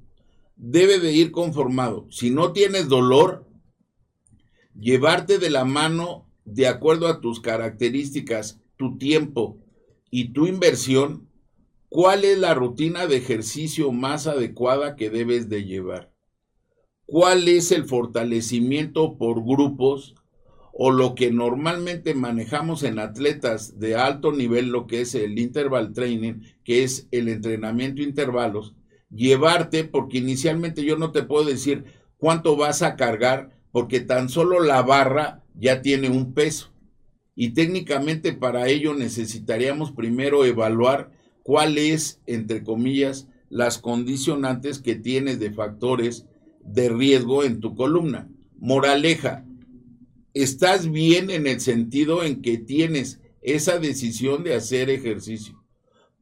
debe 0.56 0.98
de 1.00 1.12
ir 1.12 1.32
conformado. 1.32 2.06
Si 2.10 2.30
no 2.30 2.52
tienes 2.52 2.88
dolor, 2.88 3.46
llevarte 4.78 5.38
de 5.38 5.50
la 5.50 5.64
mano 5.64 6.28
de 6.44 6.66
acuerdo 6.66 7.08
a 7.08 7.20
tus 7.20 7.40
características, 7.40 8.60
tu 8.76 8.98
tiempo 8.98 9.58
y 10.10 10.32
tu 10.32 10.46
inversión, 10.46 11.28
cuál 11.88 12.24
es 12.24 12.38
la 12.38 12.54
rutina 12.54 13.06
de 13.06 13.16
ejercicio 13.16 13.92
más 13.92 14.26
adecuada 14.26 14.96
que 14.96 15.10
debes 15.10 15.48
de 15.48 15.64
llevar. 15.64 16.12
¿Cuál 17.06 17.48
es 17.48 17.72
el 17.72 17.84
fortalecimiento 17.84 19.18
por 19.18 19.44
grupos 19.44 20.14
o 20.72 20.90
lo 20.90 21.14
que 21.14 21.30
normalmente 21.30 22.14
manejamos 22.14 22.82
en 22.82 22.98
atletas 22.98 23.78
de 23.78 23.94
alto 23.96 24.32
nivel, 24.32 24.68
lo 24.68 24.86
que 24.86 25.02
es 25.02 25.14
el 25.14 25.38
interval 25.38 25.92
training, 25.92 26.40
que 26.64 26.82
es 26.82 27.08
el 27.10 27.28
entrenamiento 27.28 28.02
intervalos? 28.02 28.74
llevarte, 29.14 29.84
porque 29.84 30.18
inicialmente 30.18 30.84
yo 30.84 30.96
no 30.96 31.12
te 31.12 31.22
puedo 31.22 31.44
decir 31.44 31.84
cuánto 32.16 32.56
vas 32.56 32.82
a 32.82 32.96
cargar, 32.96 33.50
porque 33.70 34.00
tan 34.00 34.28
solo 34.28 34.60
la 34.60 34.82
barra 34.82 35.42
ya 35.54 35.82
tiene 35.82 36.08
un 36.08 36.32
peso. 36.34 36.72
Y 37.34 37.50
técnicamente 37.50 38.32
para 38.32 38.68
ello 38.68 38.94
necesitaríamos 38.94 39.92
primero 39.92 40.44
evaluar 40.44 41.12
cuál 41.42 41.78
es, 41.78 42.20
entre 42.26 42.62
comillas, 42.62 43.28
las 43.48 43.78
condicionantes 43.78 44.78
que 44.78 44.94
tienes 44.94 45.38
de 45.38 45.52
factores 45.52 46.26
de 46.64 46.88
riesgo 46.88 47.44
en 47.44 47.60
tu 47.60 47.74
columna. 47.74 48.28
Moraleja, 48.58 49.44
estás 50.34 50.90
bien 50.90 51.30
en 51.30 51.46
el 51.46 51.60
sentido 51.60 52.22
en 52.22 52.42
que 52.42 52.58
tienes 52.58 53.20
esa 53.40 53.78
decisión 53.78 54.44
de 54.44 54.54
hacer 54.54 54.90
ejercicio 54.90 55.62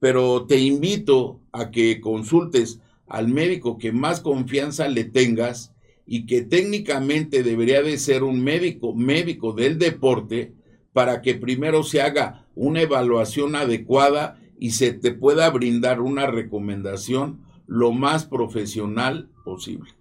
pero 0.01 0.47
te 0.47 0.59
invito 0.59 1.41
a 1.53 1.71
que 1.71 2.01
consultes 2.01 2.81
al 3.07 3.29
médico 3.29 3.79
que 3.79 3.93
más 3.93 4.21
confianza 4.21 4.89
le 4.89 5.05
tengas 5.05 5.73
y 6.07 6.27
que 6.27 6.43
técnicamente 6.43 7.45
debería 7.45 7.83
de 7.83 7.99
ser 7.99 8.25
un 8.25 8.43
médico, 8.43 8.95
médico 8.95 9.53
del 9.53 9.79
deporte, 9.79 10.55
para 10.93 11.23
que 11.23 11.35
primero 11.35 11.85
se 11.85 12.01
haga 12.01 12.47
una 12.57 12.81
evaluación 12.81 13.55
adecuada 13.55 14.41
y 14.59 14.73
se 14.73 14.93
te 14.93 15.13
pueda 15.13 15.49
brindar 15.51 16.01
una 16.01 16.27
recomendación 16.27 17.45
lo 17.67 17.93
más 17.93 18.25
profesional 18.25 19.29
posible. 19.45 20.00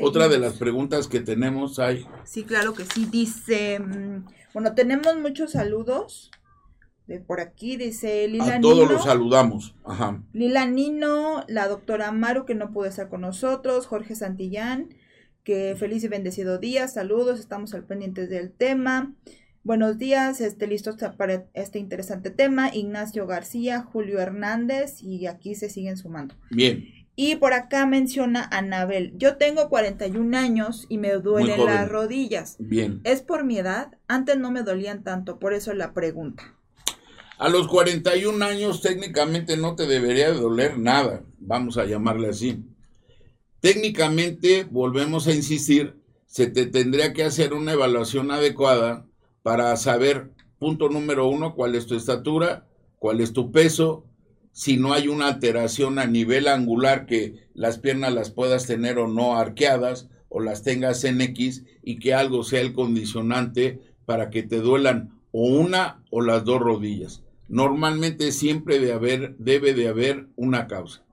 Otra 0.00 0.28
de 0.28 0.38
las 0.38 0.54
preguntas 0.54 1.08
que 1.08 1.20
tenemos 1.20 1.78
hay. 1.78 2.06
Sí, 2.24 2.44
claro 2.44 2.74
que 2.74 2.84
sí. 2.84 3.06
Dice, 3.06 3.78
mm, 3.78 4.26
bueno, 4.54 4.74
tenemos 4.74 5.16
muchos 5.16 5.52
saludos 5.52 6.30
de 7.06 7.20
por 7.20 7.40
aquí, 7.40 7.76
dice 7.76 8.28
Lila 8.28 8.56
A 8.56 8.60
todos 8.60 8.90
los 8.90 9.04
saludamos. 9.04 9.74
Ajá. 9.84 10.22
Lila 10.32 10.66
Nino, 10.66 11.44
la 11.48 11.68
doctora 11.68 12.12
Maru, 12.12 12.44
que 12.44 12.54
no 12.54 12.72
pudo 12.72 12.86
estar 12.86 13.08
con 13.08 13.22
nosotros, 13.22 13.86
Jorge 13.86 14.14
Santillán, 14.14 14.94
que 15.42 15.74
feliz 15.78 16.04
y 16.04 16.08
bendecido 16.08 16.58
día, 16.58 16.86
saludos, 16.88 17.40
estamos 17.40 17.74
al 17.74 17.84
pendiente 17.84 18.26
del 18.26 18.52
tema. 18.52 19.14
Buenos 19.64 19.96
días, 19.96 20.40
este, 20.40 20.66
listos 20.66 20.96
para 21.16 21.46
este 21.54 21.78
interesante 21.78 22.30
tema. 22.30 22.74
Ignacio 22.74 23.26
García, 23.26 23.80
Julio 23.82 24.18
Hernández, 24.18 25.02
y 25.02 25.26
aquí 25.26 25.54
se 25.54 25.70
siguen 25.70 25.96
sumando. 25.96 26.34
Bien. 26.50 27.01
Y 27.14 27.36
por 27.36 27.52
acá 27.52 27.86
menciona 27.86 28.48
Anabel. 28.50 29.12
Yo 29.16 29.36
tengo 29.36 29.68
41 29.68 30.36
años 30.36 30.86
y 30.88 30.98
me 30.98 31.12
duelen 31.12 31.64
las 31.64 31.88
rodillas. 31.88 32.56
Bien. 32.58 33.00
¿Es 33.04 33.20
por 33.20 33.44
mi 33.44 33.58
edad? 33.58 33.98
Antes 34.08 34.38
no 34.38 34.50
me 34.50 34.62
dolían 34.62 35.04
tanto, 35.04 35.38
por 35.38 35.52
eso 35.52 35.74
la 35.74 35.92
pregunta. 35.92 36.54
A 37.38 37.48
los 37.48 37.66
41 37.66 38.44
años 38.44 38.80
técnicamente 38.80 39.56
no 39.56 39.74
te 39.74 39.86
debería 39.86 40.32
doler 40.32 40.78
nada, 40.78 41.24
vamos 41.38 41.76
a 41.76 41.84
llamarle 41.84 42.28
así. 42.28 42.64
Técnicamente, 43.60 44.64
volvemos 44.70 45.26
a 45.26 45.32
insistir, 45.32 45.96
se 46.26 46.46
te 46.46 46.66
tendría 46.66 47.12
que 47.12 47.24
hacer 47.24 47.52
una 47.52 47.72
evaluación 47.72 48.30
adecuada 48.30 49.06
para 49.42 49.76
saber, 49.76 50.30
punto 50.58 50.88
número 50.88 51.26
uno, 51.26 51.54
cuál 51.54 51.74
es 51.74 51.86
tu 51.86 51.96
estatura, 51.96 52.66
cuál 52.98 53.20
es 53.20 53.32
tu 53.32 53.50
peso, 53.50 54.06
si 54.52 54.76
no 54.76 54.92
hay 54.92 55.08
una 55.08 55.28
alteración 55.28 55.98
a 55.98 56.06
nivel 56.06 56.48
angular 56.48 57.06
que 57.06 57.48
las 57.54 57.78
piernas 57.78 58.12
las 58.12 58.30
puedas 58.30 58.66
tener 58.66 58.98
o 58.98 59.08
no 59.08 59.36
arqueadas 59.36 60.08
o 60.28 60.40
las 60.40 60.62
tengas 60.62 61.04
en 61.04 61.20
X 61.20 61.64
y 61.82 61.98
que 61.98 62.14
algo 62.14 62.44
sea 62.44 62.60
el 62.60 62.72
condicionante 62.72 63.80
para 64.06 64.30
que 64.30 64.42
te 64.42 64.60
duelan 64.60 65.20
o 65.32 65.46
una 65.46 66.02
o 66.10 66.20
las 66.20 66.44
dos 66.44 66.60
rodillas 66.60 67.22
normalmente 67.52 68.32
siempre 68.32 68.78
de 68.78 68.94
haber, 68.94 69.36
debe 69.36 69.74
de 69.74 69.86
haber 69.86 70.26
una 70.36 70.66
causa. 70.66 71.04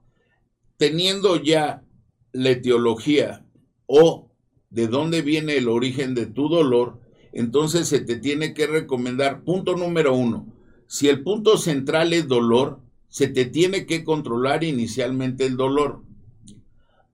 Teniendo 0.78 1.36
ya 1.36 1.84
la 2.32 2.52
etiología 2.52 3.46
o 3.88 4.32
de 4.70 4.88
dónde 4.88 5.22
viene 5.22 5.58
el 5.58 5.68
origen 5.68 6.16
de 6.16 6.28
tu 6.28 6.48
dolor, 6.48 7.02
entonces 7.34 7.90
se 7.90 8.00
te 8.00 8.16
tiene 8.16 8.54
que 8.54 8.68
recomendar, 8.68 9.44
punto 9.44 9.76
número 9.76 10.16
uno, 10.16 10.48
si 10.88 11.10
el 11.10 11.24
punto 11.24 11.58
central 11.58 12.14
es 12.14 12.30
dolor, 12.30 12.80
se 13.10 13.28
te 13.28 13.45
tiene 13.45 13.86
que 13.86 14.03
controlar 14.03 14.64
inicialmente 14.64 15.45
el 15.45 15.57
dolor 15.57 16.03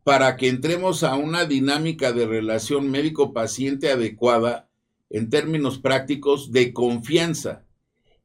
para 0.03 0.37
que 0.37 0.49
entremos 0.49 1.03
a 1.03 1.15
una 1.15 1.45
dinámica 1.45 2.11
de 2.11 2.27
relación 2.27 2.91
médico-paciente 2.91 3.89
adecuada 3.89 4.69
en 5.09 5.31
términos 5.31 5.79
prácticos 5.79 6.51
de 6.51 6.73
confianza 6.73 7.63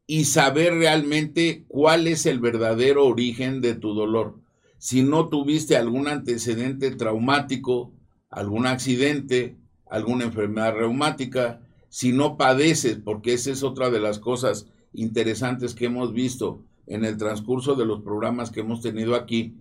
y 0.07 0.25
saber 0.25 0.75
realmente 0.75 1.65
cuál 1.69 2.07
es 2.07 2.27
el 2.27 2.39
verdadero 2.39 3.07
origen 3.07 3.63
de 3.63 3.75
tu 3.75 3.95
dolor. 3.95 4.41
Si 4.77 5.03
no 5.03 5.29
tuviste 5.29 5.77
algún 5.77 6.09
antecedente 6.09 6.91
traumático, 6.91 7.95
algún 8.29 8.67
accidente, 8.67 9.57
alguna 9.89 10.25
enfermedad 10.25 10.75
reumática, 10.75 11.63
si 11.89 12.13
no 12.13 12.37
padeces, 12.37 12.99
porque 12.99 13.33
esa 13.33 13.53
es 13.53 13.63
otra 13.63 13.89
de 13.89 14.01
las 14.01 14.19
cosas 14.19 14.67
interesantes 14.93 15.75
que 15.75 15.87
hemos 15.87 16.13
visto 16.13 16.65
en 16.91 17.05
el 17.05 17.17
transcurso 17.17 17.77
de 17.77 17.87
los 17.87 18.03
programas 18.03 18.51
que 18.51 18.61
hemos 18.61 18.83
tenido 18.83 19.15
aquí, 19.15 19.55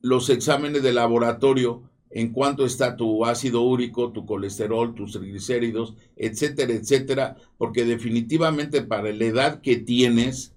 los 0.00 0.30
exámenes 0.30 0.82
de 0.82 0.92
laboratorio 0.92 1.90
en 2.10 2.32
cuanto 2.32 2.64
está 2.64 2.96
tu 2.96 3.24
ácido 3.24 3.62
úrico, 3.62 4.12
tu 4.12 4.24
colesterol, 4.24 4.94
tus 4.94 5.12
triglicéridos, 5.12 5.96
etcétera, 6.16 6.72
etcétera, 6.72 7.36
porque 7.58 7.84
definitivamente 7.84 8.82
para 8.82 9.12
la 9.12 9.24
edad 9.24 9.60
que 9.62 9.78
tienes, 9.78 10.54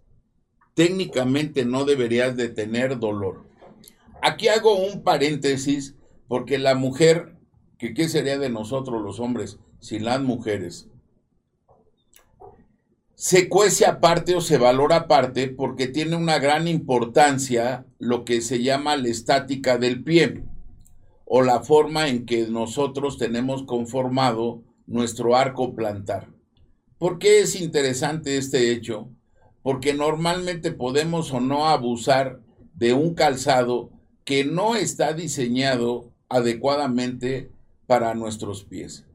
técnicamente 0.76 1.66
no 1.66 1.84
deberías 1.84 2.38
de 2.38 2.50
tener 2.50 3.00
dolor. 3.00 3.44
Aquí 4.22 4.50
hago 4.50 4.76
un 4.76 5.02
paréntesis 5.02 5.96
porque 6.28 6.60
la 6.60 6.76
mujer, 6.76 7.36
que 7.80 7.96
qué 7.96 8.08
sería 8.08 8.38
de 8.38 8.52
nosotros 8.52 9.02
los 9.02 9.20
hombres 9.20 9.58
sin 9.80 10.06
las 10.06 10.22
mujeres, 10.22 10.90
se 13.20 13.50
cuece 13.50 13.88
aparte 13.88 14.36
o 14.36 14.42
se 14.42 14.60
valora 14.60 14.96
aparte 14.98 15.48
porque 15.48 15.88
tiene 15.88 16.16
una 16.16 16.38
gran 16.38 16.68
importancia 16.68 17.84
lo 17.98 18.24
que 18.24 18.42
se 18.42 18.62
llama 18.62 18.96
la 18.96 19.08
estática 19.08 19.80
del 19.80 20.04
pie 20.04 20.44
o 21.26 21.42
la 21.42 21.62
forma 21.62 22.10
en 22.10 22.28
que 22.28 22.46
nosotros 22.46 23.18
tenemos 23.18 23.64
conformado 23.64 24.62
nuestro 24.86 25.36
arco 25.36 25.74
plantar. 25.74 26.30
¿Por 27.00 27.18
qué 27.18 27.40
es 27.42 27.60
interesante 27.60 28.38
este 28.38 28.72
hecho? 28.72 29.10
Porque 29.64 29.96
normalmente 29.96 30.72
podemos 30.72 31.34
o 31.34 31.40
no 31.40 31.68
abusar 31.68 32.42
de 32.76 32.94
un 32.94 33.16
calzado 33.16 33.90
que 34.26 34.46
no 34.46 34.76
está 34.76 35.14
diseñado 35.14 36.14
adecuadamente 36.30 37.50
para 37.88 38.14
nuestros 38.14 38.64
pies. 38.64 39.06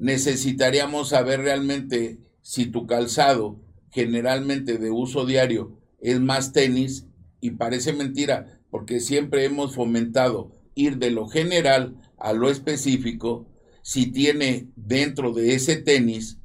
Necesitaríamos 0.00 1.10
saber 1.10 1.42
realmente 1.42 2.18
si 2.44 2.66
tu 2.66 2.86
calzado, 2.86 3.58
generalmente 3.90 4.76
de 4.76 4.90
uso 4.90 5.24
diario, 5.24 5.80
es 5.98 6.20
más 6.20 6.52
tenis, 6.52 7.06
y 7.40 7.52
parece 7.52 7.94
mentira, 7.94 8.60
porque 8.70 9.00
siempre 9.00 9.46
hemos 9.46 9.74
fomentado 9.74 10.52
ir 10.74 10.98
de 10.98 11.10
lo 11.10 11.26
general 11.26 11.96
a 12.18 12.34
lo 12.34 12.50
específico, 12.50 13.48
si 13.80 14.12
tiene 14.12 14.68
dentro 14.76 15.32
de 15.32 15.54
ese 15.54 15.76
tenis 15.76 16.38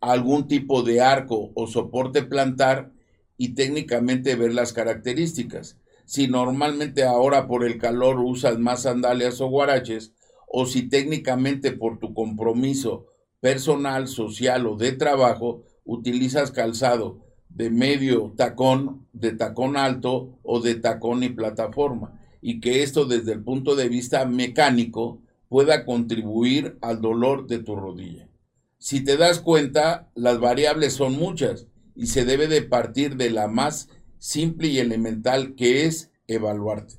algún 0.00 0.48
tipo 0.48 0.82
de 0.82 1.02
arco 1.02 1.52
o 1.54 1.66
soporte 1.66 2.22
plantar 2.22 2.92
y 3.36 3.50
técnicamente 3.50 4.36
ver 4.36 4.54
las 4.54 4.72
características. 4.72 5.78
Si 6.06 6.26
normalmente 6.26 7.04
ahora 7.04 7.46
por 7.46 7.66
el 7.66 7.76
calor 7.76 8.18
usas 8.18 8.58
más 8.58 8.84
sandalias 8.84 9.42
o 9.42 9.48
guaraches, 9.48 10.14
o 10.48 10.64
si 10.64 10.88
técnicamente 10.88 11.72
por 11.72 11.98
tu 11.98 12.14
compromiso 12.14 13.08
personal, 13.44 14.08
social 14.08 14.66
o 14.66 14.74
de 14.74 14.92
trabajo, 14.92 15.64
utilizas 15.84 16.50
calzado 16.50 17.20
de 17.50 17.68
medio 17.68 18.32
tacón, 18.34 19.06
de 19.12 19.32
tacón 19.32 19.76
alto 19.76 20.38
o 20.42 20.60
de 20.60 20.76
tacón 20.76 21.22
y 21.22 21.28
plataforma, 21.28 22.18
y 22.40 22.60
que 22.60 22.82
esto 22.82 23.04
desde 23.04 23.34
el 23.34 23.44
punto 23.44 23.76
de 23.76 23.90
vista 23.90 24.24
mecánico 24.24 25.20
pueda 25.50 25.84
contribuir 25.84 26.78
al 26.80 27.02
dolor 27.02 27.46
de 27.46 27.58
tu 27.58 27.76
rodilla. 27.76 28.30
Si 28.78 29.04
te 29.04 29.18
das 29.18 29.40
cuenta, 29.40 30.10
las 30.14 30.40
variables 30.40 30.94
son 30.94 31.12
muchas 31.12 31.66
y 31.94 32.06
se 32.06 32.24
debe 32.24 32.46
de 32.46 32.62
partir 32.62 33.16
de 33.16 33.28
la 33.28 33.46
más 33.46 33.90
simple 34.16 34.68
y 34.68 34.78
elemental 34.78 35.54
que 35.54 35.84
es 35.84 36.10
evaluarte. 36.28 36.94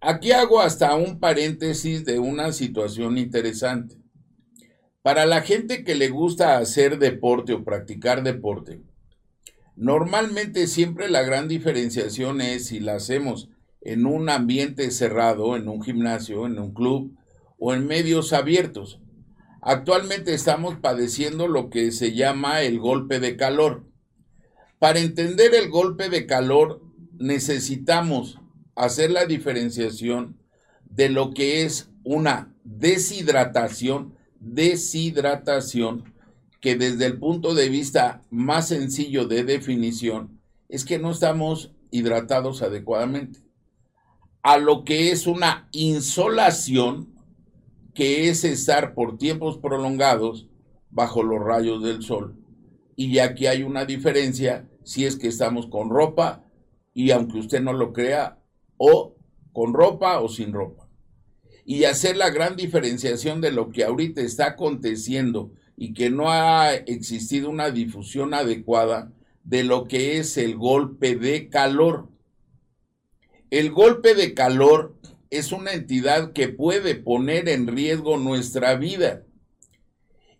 Aquí 0.00 0.32
hago 0.32 0.62
hasta 0.62 0.94
un 0.94 1.20
paréntesis 1.20 2.06
de 2.06 2.20
una 2.20 2.52
situación 2.52 3.18
interesante. 3.18 4.01
Para 5.02 5.26
la 5.26 5.42
gente 5.42 5.82
que 5.82 5.96
le 5.96 6.10
gusta 6.10 6.58
hacer 6.58 7.00
deporte 7.00 7.52
o 7.52 7.64
practicar 7.64 8.22
deporte, 8.22 8.82
normalmente 9.74 10.68
siempre 10.68 11.10
la 11.10 11.22
gran 11.22 11.48
diferenciación 11.48 12.40
es 12.40 12.66
si 12.66 12.78
la 12.78 12.94
hacemos 12.94 13.48
en 13.80 14.06
un 14.06 14.28
ambiente 14.28 14.88
cerrado, 14.92 15.56
en 15.56 15.68
un 15.68 15.82
gimnasio, 15.82 16.46
en 16.46 16.56
un 16.60 16.72
club 16.72 17.16
o 17.58 17.74
en 17.74 17.84
medios 17.84 18.32
abiertos. 18.32 19.00
Actualmente 19.60 20.34
estamos 20.34 20.76
padeciendo 20.76 21.48
lo 21.48 21.68
que 21.68 21.90
se 21.90 22.12
llama 22.12 22.62
el 22.62 22.78
golpe 22.78 23.18
de 23.18 23.36
calor. 23.36 23.84
Para 24.78 25.00
entender 25.00 25.52
el 25.56 25.68
golpe 25.68 26.10
de 26.10 26.26
calor 26.26 26.80
necesitamos 27.18 28.38
hacer 28.76 29.10
la 29.10 29.26
diferenciación 29.26 30.38
de 30.84 31.08
lo 31.08 31.34
que 31.34 31.64
es 31.64 31.90
una 32.04 32.54
deshidratación 32.62 34.21
deshidratación, 34.42 36.12
que 36.60 36.76
desde 36.76 37.06
el 37.06 37.18
punto 37.18 37.54
de 37.54 37.68
vista 37.68 38.22
más 38.30 38.68
sencillo 38.68 39.26
de 39.26 39.44
definición, 39.44 40.40
es 40.68 40.84
que 40.84 40.98
no 40.98 41.10
estamos 41.10 41.72
hidratados 41.90 42.62
adecuadamente. 42.62 43.40
A 44.42 44.58
lo 44.58 44.84
que 44.84 45.12
es 45.12 45.26
una 45.26 45.68
insolación, 45.72 47.14
que 47.94 48.28
es 48.28 48.44
estar 48.44 48.94
por 48.94 49.18
tiempos 49.18 49.58
prolongados 49.58 50.48
bajo 50.90 51.22
los 51.22 51.40
rayos 51.40 51.82
del 51.82 52.02
sol. 52.02 52.36
Y 52.96 53.18
aquí 53.18 53.46
hay 53.46 53.62
una 53.62 53.84
diferencia 53.84 54.68
si 54.82 55.04
es 55.04 55.16
que 55.16 55.28
estamos 55.28 55.66
con 55.66 55.90
ropa 55.90 56.44
y 56.94 57.10
aunque 57.10 57.38
usted 57.38 57.62
no 57.62 57.72
lo 57.72 57.92
crea, 57.92 58.38
o 58.76 59.16
con 59.52 59.72
ropa 59.74 60.20
o 60.20 60.28
sin 60.28 60.52
ropa 60.52 60.81
y 61.64 61.84
hacer 61.84 62.16
la 62.16 62.30
gran 62.30 62.56
diferenciación 62.56 63.40
de 63.40 63.52
lo 63.52 63.70
que 63.70 63.84
ahorita 63.84 64.20
está 64.20 64.46
aconteciendo 64.46 65.52
y 65.76 65.94
que 65.94 66.10
no 66.10 66.30
ha 66.30 66.74
existido 66.74 67.50
una 67.50 67.70
difusión 67.70 68.34
adecuada 68.34 69.12
de 69.44 69.64
lo 69.64 69.88
que 69.88 70.18
es 70.18 70.36
el 70.36 70.56
golpe 70.56 71.16
de 71.16 71.48
calor. 71.48 72.08
El 73.50 73.70
golpe 73.70 74.14
de 74.14 74.34
calor 74.34 74.96
es 75.30 75.52
una 75.52 75.72
entidad 75.72 76.32
que 76.32 76.48
puede 76.48 76.94
poner 76.94 77.48
en 77.48 77.66
riesgo 77.66 78.16
nuestra 78.16 78.74
vida 78.76 79.24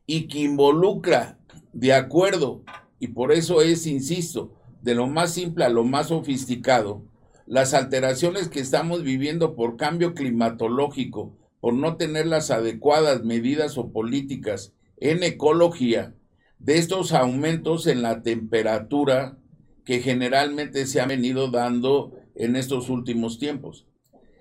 y 0.07 0.29
que 0.29 0.41
involucra, 0.41 1.39
de 1.73 1.93
acuerdo, 1.95 2.63
y 2.99 3.09
por 3.09 3.33
eso 3.33 3.63
es, 3.63 3.87
insisto, 3.87 4.53
de 4.83 4.95
lo 4.95 5.07
más 5.07 5.33
simple 5.33 5.65
a 5.65 5.69
lo 5.69 5.85
más 5.85 6.09
sofisticado, 6.09 7.05
las 7.53 7.75
alteraciones 7.75 8.49
que 8.49 8.61
estamos 8.61 9.03
viviendo 9.03 9.55
por 9.55 9.77
cambio 9.77 10.15
climatológico, 10.15 11.37
por 11.61 11.75
no 11.75 11.99
tener 11.99 12.25
las 12.25 12.51
adecuadas 12.51 13.25
medidas 13.25 13.77
o 13.77 13.93
políticas 13.93 14.73
en 14.97 15.23
ecología, 15.23 16.15
de 16.59 16.79
estos 16.79 17.13
aumentos 17.13 17.87
en 17.87 18.01
la 18.01 18.23
temperatura 18.23 19.37
que 19.85 20.01
generalmente 20.01 20.87
se 20.87 21.03
han 21.03 21.09
venido 21.11 21.51
dando 21.51 22.15
en 22.37 22.57
estos 22.57 22.89
últimos 22.89 23.39
tiempos. 23.39 23.87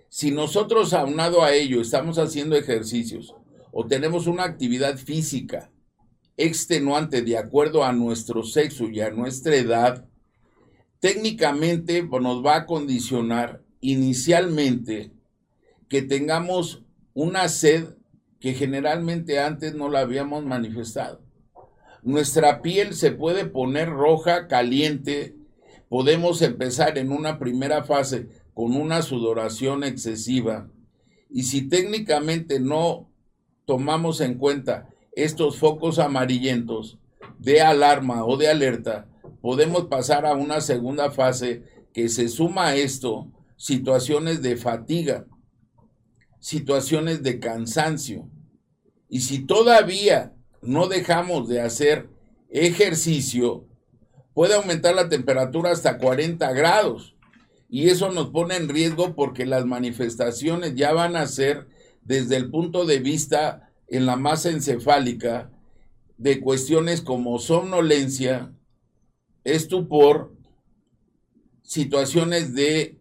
Si 0.08 0.32
nosotros 0.32 0.94
aunado 0.94 1.44
a 1.44 1.54
ello 1.54 1.82
estamos 1.82 2.18
haciendo 2.18 2.56
ejercicios 2.56 3.36
o 3.74 3.88
tenemos 3.88 4.26
una 4.26 4.46
actividad 4.46 4.96
física 4.98 5.70
extenuante 6.38 7.24
de 7.24 7.38
acuerdo 7.38 7.84
a 7.84 7.92
nuestro 7.92 8.44
sexo 8.44 8.88
y 8.88 9.02
a 9.02 9.10
nuestra 9.10 9.58
edad, 9.58 10.08
técnicamente 11.02 12.04
pues, 12.04 12.24
nos 12.24 12.46
va 12.46 12.56
a 12.56 12.66
condicionar 12.66 13.62
inicialmente 13.82 15.12
que 15.90 16.02
tengamos 16.02 16.86
una 17.14 17.50
sed 17.50 17.96
que 18.40 18.54
generalmente 18.54 19.40
antes 19.40 19.76
no 19.76 19.90
la 19.90 20.00
habíamos 20.00 20.46
manifestado. 20.46 21.22
Nuestra 22.04 22.62
piel 22.62 22.96
se 22.96 23.12
puede 23.12 23.46
poner 23.46 23.90
roja, 23.90 24.48
caliente, 24.48 25.36
podemos 25.90 26.42
empezar 26.42 26.98
en 26.98 27.12
una 27.12 27.38
primera 27.38 27.84
fase 27.84 28.30
con 28.54 28.76
una 28.76 29.02
sudoración 29.02 29.84
excesiva 29.84 30.70
y 31.30 31.44
si 31.44 31.68
técnicamente 31.68 32.60
no 32.60 33.10
tomamos 33.66 34.22
en 34.22 34.38
cuenta 34.38 34.90
estos 35.14 35.58
focos 35.58 36.00
amarillentos 36.00 37.00
de 37.40 37.62
alarma 37.62 38.24
o 38.26 38.38
de 38.38 38.50
alerta, 38.50 39.08
podemos 39.42 39.86
pasar 39.88 40.26
a 40.26 40.34
una 40.34 40.62
segunda 40.62 41.12
fase 41.12 41.64
que 41.94 42.10
se 42.10 42.30
suma 42.30 42.68
a 42.68 42.76
esto 42.76 43.32
situaciones 43.58 44.42
de 44.42 44.58
fatiga. 44.58 45.26
situaciones 46.40 47.22
de 47.22 47.40
cansancio. 47.40 48.28
Y 49.08 49.22
si 49.22 49.46
todavía 49.46 50.34
no 50.64 50.88
dejamos 50.88 51.48
de 51.48 51.62
hacer 51.62 52.10
ejercicio, 52.50 53.68
puede 54.34 54.56
aumentar 54.56 54.96
la 54.96 55.08
temperatura 55.08 55.70
hasta 55.70 56.00
40 56.00 56.52
grados. 56.54 57.16
Y 57.70 57.90
eso 57.90 58.12
nos 58.12 58.32
pone 58.32 58.56
en 58.56 58.70
riesgo 58.70 59.16
porque 59.16 59.46
las 59.46 59.66
manifestaciones 59.66 60.74
ya 60.74 60.94
van 60.94 61.16
a 61.16 61.28
ser 61.28 61.68
desde 62.02 62.38
el 62.38 62.50
punto 62.50 62.86
de 62.86 63.00
vista 63.00 63.72
en 63.88 64.06
la 64.06 64.16
masa 64.16 64.50
encefálica 64.50 65.52
de 66.18 66.40
cuestiones 66.40 67.02
como 67.02 67.40
somnolencia, 67.40 68.54
estupor, 69.44 70.36
situaciones 71.64 72.54
de 72.54 73.00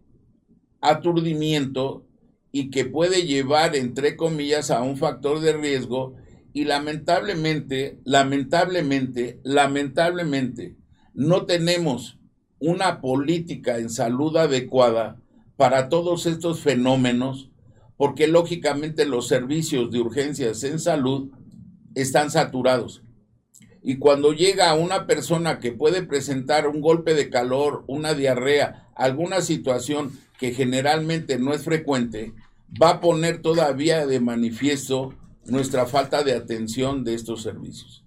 aturdimiento 0.81 2.05
y 2.51 2.69
que 2.69 2.85
puede 2.85 3.23
llevar, 3.23 3.75
entre 3.75 4.15
comillas, 4.15 4.71
a 4.71 4.81
un 4.81 4.97
factor 4.97 5.39
de 5.39 5.53
riesgo 5.53 6.15
y 6.53 6.65
lamentablemente, 6.65 7.99
lamentablemente, 8.03 9.39
lamentablemente, 9.43 10.75
no 11.13 11.45
tenemos 11.45 12.19
una 12.59 13.01
política 13.01 13.77
en 13.77 13.89
salud 13.89 14.35
adecuada 14.37 15.21
para 15.55 15.89
todos 15.89 16.25
estos 16.25 16.61
fenómenos, 16.61 17.49
porque 17.97 18.27
lógicamente 18.27 19.05
los 19.05 19.27
servicios 19.27 19.91
de 19.91 19.99
urgencias 19.99 20.63
en 20.63 20.79
salud 20.79 21.31
están 21.95 22.31
saturados. 22.31 23.03
Y 23.83 23.97
cuando 23.97 24.33
llega 24.33 24.73
una 24.75 25.07
persona 25.07 25.59
que 25.59 25.71
puede 25.71 26.03
presentar 26.03 26.67
un 26.67 26.81
golpe 26.81 27.13
de 27.13 27.29
calor, 27.29 27.83
una 27.87 28.13
diarrea, 28.13 28.89
alguna 28.95 29.41
situación 29.41 30.11
que 30.37 30.53
generalmente 30.53 31.39
no 31.39 31.53
es 31.53 31.63
frecuente, 31.63 32.33
va 32.81 32.89
a 32.89 32.99
poner 33.01 33.41
todavía 33.41 34.05
de 34.05 34.19
manifiesto 34.19 35.13
nuestra 35.45 35.87
falta 35.87 36.23
de 36.23 36.33
atención 36.33 37.03
de 37.03 37.15
estos 37.15 37.41
servicios. 37.41 38.03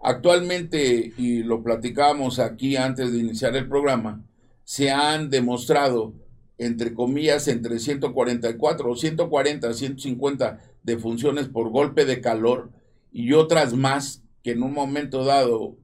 Actualmente, 0.00 1.14
y 1.16 1.42
lo 1.42 1.62
platicábamos 1.62 2.38
aquí 2.38 2.76
antes 2.76 3.12
de 3.12 3.18
iniciar 3.18 3.56
el 3.56 3.68
programa, 3.68 4.22
se 4.64 4.90
han 4.90 5.30
demostrado, 5.30 6.12
entre 6.58 6.92
comillas, 6.92 7.48
entre 7.48 7.78
144 7.78 8.90
o 8.90 8.96
140, 8.96 9.72
150 9.72 10.60
defunciones 10.82 11.48
por 11.48 11.70
golpe 11.70 12.04
de 12.04 12.20
calor 12.20 12.70
y 13.12 13.32
otras 13.32 13.72
más 13.72 14.23
que 14.44 14.52
en 14.52 14.62
un 14.62 14.74
momento 14.74 15.24
dado 15.24 15.78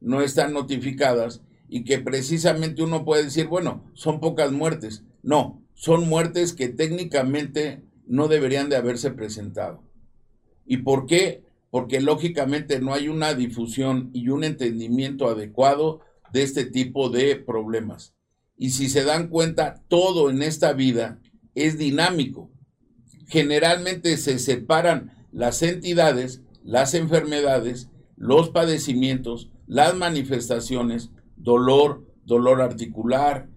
no 0.00 0.20
están 0.20 0.52
notificadas 0.52 1.42
y 1.68 1.84
que 1.84 1.98
precisamente 1.98 2.82
uno 2.82 3.04
puede 3.04 3.24
decir, 3.24 3.48
bueno, 3.48 3.90
son 3.94 4.20
pocas 4.20 4.52
muertes. 4.52 5.02
No, 5.22 5.66
son 5.72 6.06
muertes 6.06 6.52
que 6.52 6.68
técnicamente 6.68 7.82
no 8.06 8.28
deberían 8.28 8.68
de 8.68 8.76
haberse 8.76 9.10
presentado. 9.10 9.82
¿Y 10.66 10.78
por 10.78 11.06
qué? 11.06 11.44
Porque 11.70 12.00
lógicamente 12.00 12.78
no 12.78 12.92
hay 12.92 13.08
una 13.08 13.34
difusión 13.34 14.10
y 14.12 14.28
un 14.28 14.44
entendimiento 14.44 15.26
adecuado 15.26 16.00
de 16.32 16.42
este 16.42 16.66
tipo 16.66 17.08
de 17.08 17.36
problemas. 17.36 18.14
Y 18.58 18.70
si 18.70 18.90
se 18.90 19.02
dan 19.02 19.28
cuenta, 19.28 19.82
todo 19.88 20.28
en 20.28 20.42
esta 20.42 20.74
vida 20.74 21.20
es 21.54 21.78
dinámico. 21.78 22.50
Generalmente 23.28 24.18
se 24.18 24.38
separan 24.38 25.26
las 25.32 25.62
entidades, 25.62 26.42
las 26.62 26.94
enfermedades, 26.94 27.88
los 28.16 28.50
padecimientos, 28.50 29.50
las 29.66 29.94
manifestaciones, 29.94 31.10
dolor, 31.36 32.04
dolor 32.24 32.62
articular, 32.62 33.48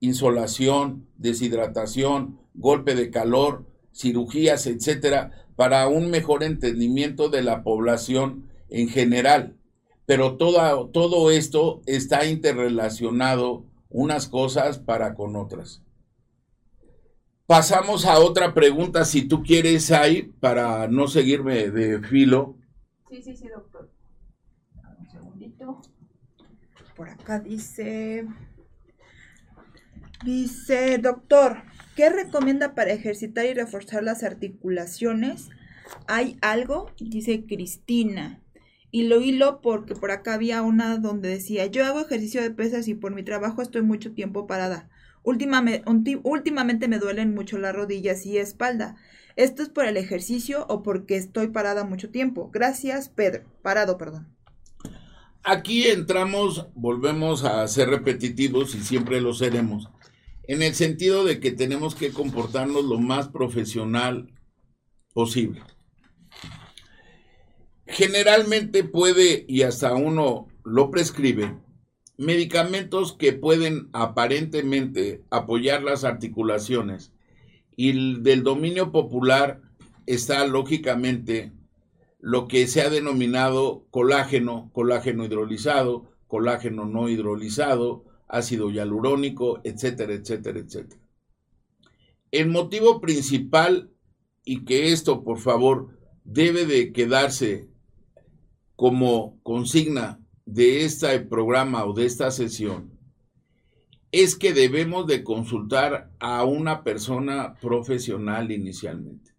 insolación, 0.00 1.08
deshidratación, 1.16 2.38
golpe 2.54 2.94
de 2.94 3.10
calor, 3.10 3.66
cirugías, 3.92 4.66
etcétera, 4.66 5.32
para 5.56 5.88
un 5.88 6.10
mejor 6.10 6.42
entendimiento 6.42 7.28
de 7.28 7.42
la 7.42 7.62
población 7.62 8.48
en 8.68 8.88
general. 8.88 9.56
Pero 10.06 10.36
todo, 10.36 10.88
todo 10.90 11.30
esto 11.30 11.80
está 11.86 12.26
interrelacionado 12.26 13.64
unas 13.88 14.28
cosas 14.28 14.78
para 14.78 15.14
con 15.14 15.36
otras. 15.36 15.82
Pasamos 17.46 18.06
a 18.06 18.18
otra 18.20 18.54
pregunta, 18.54 19.04
si 19.04 19.28
tú 19.28 19.42
quieres, 19.42 19.92
ahí, 19.92 20.22
para 20.40 20.88
no 20.88 21.08
seguirme 21.08 21.70
de 21.70 22.00
filo. 22.00 22.56
Sí, 23.10 23.22
sí, 23.22 23.36
sí, 23.36 23.48
doctor. 23.48 23.90
Un 24.98 25.10
segundito. 25.10 25.80
Por 26.96 27.10
acá 27.10 27.40
dice... 27.40 28.26
Dice, 30.24 30.96
doctor, 30.98 31.58
¿qué 31.96 32.08
recomienda 32.08 32.74
para 32.74 32.92
ejercitar 32.92 33.44
y 33.44 33.52
reforzar 33.52 34.02
las 34.02 34.22
articulaciones? 34.22 35.50
¿Hay 36.06 36.38
algo? 36.40 36.90
Dice 36.98 37.44
Cristina. 37.46 38.40
Y 38.90 39.08
lo 39.08 39.20
hilo 39.20 39.60
porque 39.60 39.94
por 39.94 40.12
acá 40.12 40.34
había 40.34 40.62
una 40.62 40.96
donde 40.96 41.28
decía, 41.28 41.66
yo 41.66 41.84
hago 41.84 42.00
ejercicio 42.00 42.40
de 42.40 42.50
pesas 42.50 42.88
y 42.88 42.94
por 42.94 43.14
mi 43.14 43.22
trabajo 43.22 43.60
estoy 43.60 43.82
mucho 43.82 44.12
tiempo 44.12 44.46
parada. 44.46 44.88
Últimamente, 45.24 46.20
últimamente 46.22 46.86
me 46.86 46.98
duelen 46.98 47.34
mucho 47.34 47.58
las 47.58 47.74
rodillas 47.74 48.24
y 48.24 48.38
espalda. 48.38 48.96
¿Esto 49.36 49.62
es 49.62 49.68
por 49.68 49.84
el 49.84 49.96
ejercicio 49.96 50.64
o 50.68 50.82
porque 50.82 51.16
estoy 51.16 51.48
parada 51.48 51.84
mucho 51.84 52.10
tiempo? 52.10 52.50
Gracias, 52.52 53.08
Pedro. 53.08 53.44
Parado, 53.62 53.98
perdón. 53.98 54.28
Aquí 55.44 55.88
entramos, 55.88 56.68
volvemos 56.74 57.44
a 57.44 57.68
ser 57.68 57.90
repetitivos 57.90 58.74
y 58.74 58.80
siempre 58.80 59.20
lo 59.20 59.34
seremos 59.34 59.90
en 60.46 60.62
el 60.62 60.74
sentido 60.74 61.24
de 61.24 61.40
que 61.40 61.50
tenemos 61.50 61.94
que 61.94 62.12
comportarnos 62.12 62.84
lo 62.84 62.98
más 62.98 63.28
profesional 63.28 64.32
posible. 65.12 65.62
Generalmente 67.86 68.84
puede, 68.84 69.44
y 69.46 69.62
hasta 69.62 69.94
uno 69.94 70.48
lo 70.64 70.90
prescribe, 70.90 71.54
medicamentos 72.16 73.12
que 73.12 73.32
pueden 73.32 73.88
aparentemente 73.92 75.22
apoyar 75.30 75.82
las 75.82 76.04
articulaciones 76.04 77.12
y 77.76 78.20
del 78.20 78.42
dominio 78.44 78.92
popular 78.92 79.60
está 80.06 80.46
lógicamente 80.46 81.52
lo 82.24 82.48
que 82.48 82.66
se 82.68 82.80
ha 82.80 82.88
denominado 82.88 83.84
colágeno, 83.90 84.70
colágeno 84.72 85.26
hidrolizado, 85.26 86.10
colágeno 86.26 86.86
no 86.86 87.10
hidrolizado, 87.10 88.06
ácido 88.28 88.70
hialurónico, 88.70 89.60
etcétera, 89.62 90.14
etcétera, 90.14 90.58
etcétera. 90.58 91.02
El 92.30 92.48
motivo 92.48 93.02
principal, 93.02 93.90
y 94.42 94.64
que 94.64 94.90
esto 94.90 95.22
por 95.22 95.38
favor 95.38 95.98
debe 96.24 96.64
de 96.64 96.94
quedarse 96.94 97.68
como 98.74 99.38
consigna 99.42 100.18
de 100.46 100.86
este 100.86 101.20
programa 101.20 101.84
o 101.84 101.92
de 101.92 102.06
esta 102.06 102.30
sesión, 102.30 102.98
es 104.12 104.34
que 104.34 104.54
debemos 104.54 105.06
de 105.06 105.22
consultar 105.24 106.10
a 106.20 106.42
una 106.44 106.84
persona 106.84 107.52
profesional 107.60 108.50
inicialmente. 108.50 109.33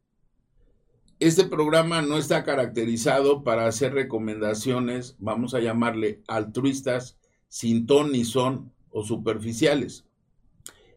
Este 1.25 1.43
programa 1.45 2.03
no 2.03 2.19
está 2.19 2.43
caracterizado 2.43 3.43
para 3.43 3.65
hacer 3.65 3.95
recomendaciones, 3.95 5.15
vamos 5.17 5.55
a 5.55 5.59
llamarle 5.59 6.21
altruistas, 6.27 7.17
sin 7.47 7.87
ton 7.87 8.11
ni 8.11 8.23
son, 8.23 8.71
o 8.91 9.03
superficiales. 9.03 10.05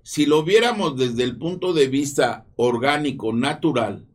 Si 0.02 0.26
lo 0.26 0.44
viéramos 0.44 0.98
desde 0.98 1.24
el 1.24 1.38
punto 1.38 1.72
de 1.72 1.88
vista 1.88 2.44
orgánico, 2.56 3.32
natural, 3.32 4.06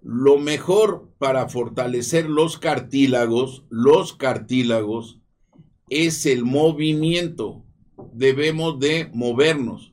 lo 0.00 0.38
mejor 0.38 1.10
para 1.18 1.50
fortalecer 1.50 2.30
los 2.30 2.56
cartílagos, 2.56 3.66
los 3.68 4.14
cartílagos, 4.14 5.20
es 5.90 6.24
el 6.24 6.46
movimiento. 6.46 7.66
Debemos 8.14 8.80
de 8.80 9.10
movernos. 9.12 9.92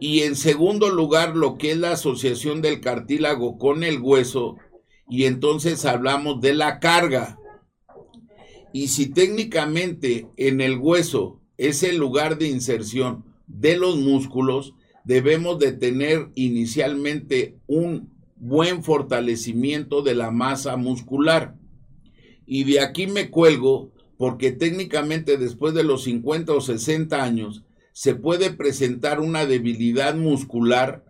Y 0.00 0.22
en 0.22 0.34
segundo 0.34 0.88
lugar, 0.88 1.36
lo 1.36 1.58
que 1.58 1.72
es 1.72 1.76
la 1.76 1.92
asociación 1.92 2.62
del 2.62 2.80
cartílago 2.80 3.58
con 3.58 3.84
el 3.84 4.00
hueso, 4.00 4.56
y 5.10 5.24
entonces 5.24 5.84
hablamos 5.84 6.40
de 6.40 6.54
la 6.54 6.80
carga. 6.80 7.38
Y 8.72 8.88
si 8.88 9.10
técnicamente 9.10 10.28
en 10.36 10.62
el 10.62 10.78
hueso 10.78 11.42
es 11.58 11.82
el 11.82 11.98
lugar 11.98 12.38
de 12.38 12.48
inserción 12.48 13.24
de 13.46 13.76
los 13.76 13.96
músculos, 13.96 14.74
debemos 15.04 15.58
de 15.58 15.72
tener 15.72 16.30
inicialmente 16.34 17.58
un 17.66 18.10
buen 18.36 18.82
fortalecimiento 18.82 20.00
de 20.00 20.14
la 20.14 20.30
masa 20.30 20.76
muscular. 20.76 21.56
Y 22.46 22.64
de 22.64 22.80
aquí 22.80 23.06
me 23.06 23.30
cuelgo 23.30 23.92
porque 24.16 24.52
técnicamente 24.52 25.36
después 25.36 25.74
de 25.74 25.84
los 25.84 26.04
50 26.04 26.52
o 26.52 26.60
60 26.60 27.22
años 27.22 27.64
se 28.00 28.14
puede 28.14 28.50
presentar 28.50 29.20
una 29.20 29.44
debilidad 29.44 30.14
muscular 30.14 31.04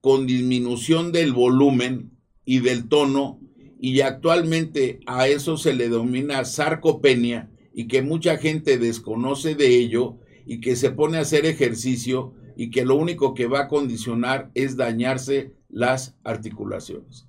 con 0.00 0.26
disminución 0.26 1.12
del 1.12 1.32
volumen 1.32 2.18
y 2.44 2.58
del 2.58 2.88
tono 2.88 3.38
y 3.78 4.00
actualmente 4.00 4.98
a 5.06 5.28
eso 5.28 5.56
se 5.56 5.72
le 5.72 5.88
denomina 5.88 6.44
sarcopenia 6.44 7.48
y 7.72 7.86
que 7.86 8.02
mucha 8.02 8.38
gente 8.38 8.76
desconoce 8.76 9.54
de 9.54 9.78
ello 9.78 10.18
y 10.44 10.60
que 10.60 10.74
se 10.74 10.90
pone 10.90 11.18
a 11.18 11.20
hacer 11.20 11.46
ejercicio 11.46 12.34
y 12.56 12.70
que 12.70 12.84
lo 12.84 12.96
único 12.96 13.32
que 13.32 13.46
va 13.46 13.60
a 13.60 13.68
condicionar 13.68 14.50
es 14.54 14.76
dañarse 14.76 15.52
las 15.68 16.16
articulaciones. 16.24 17.28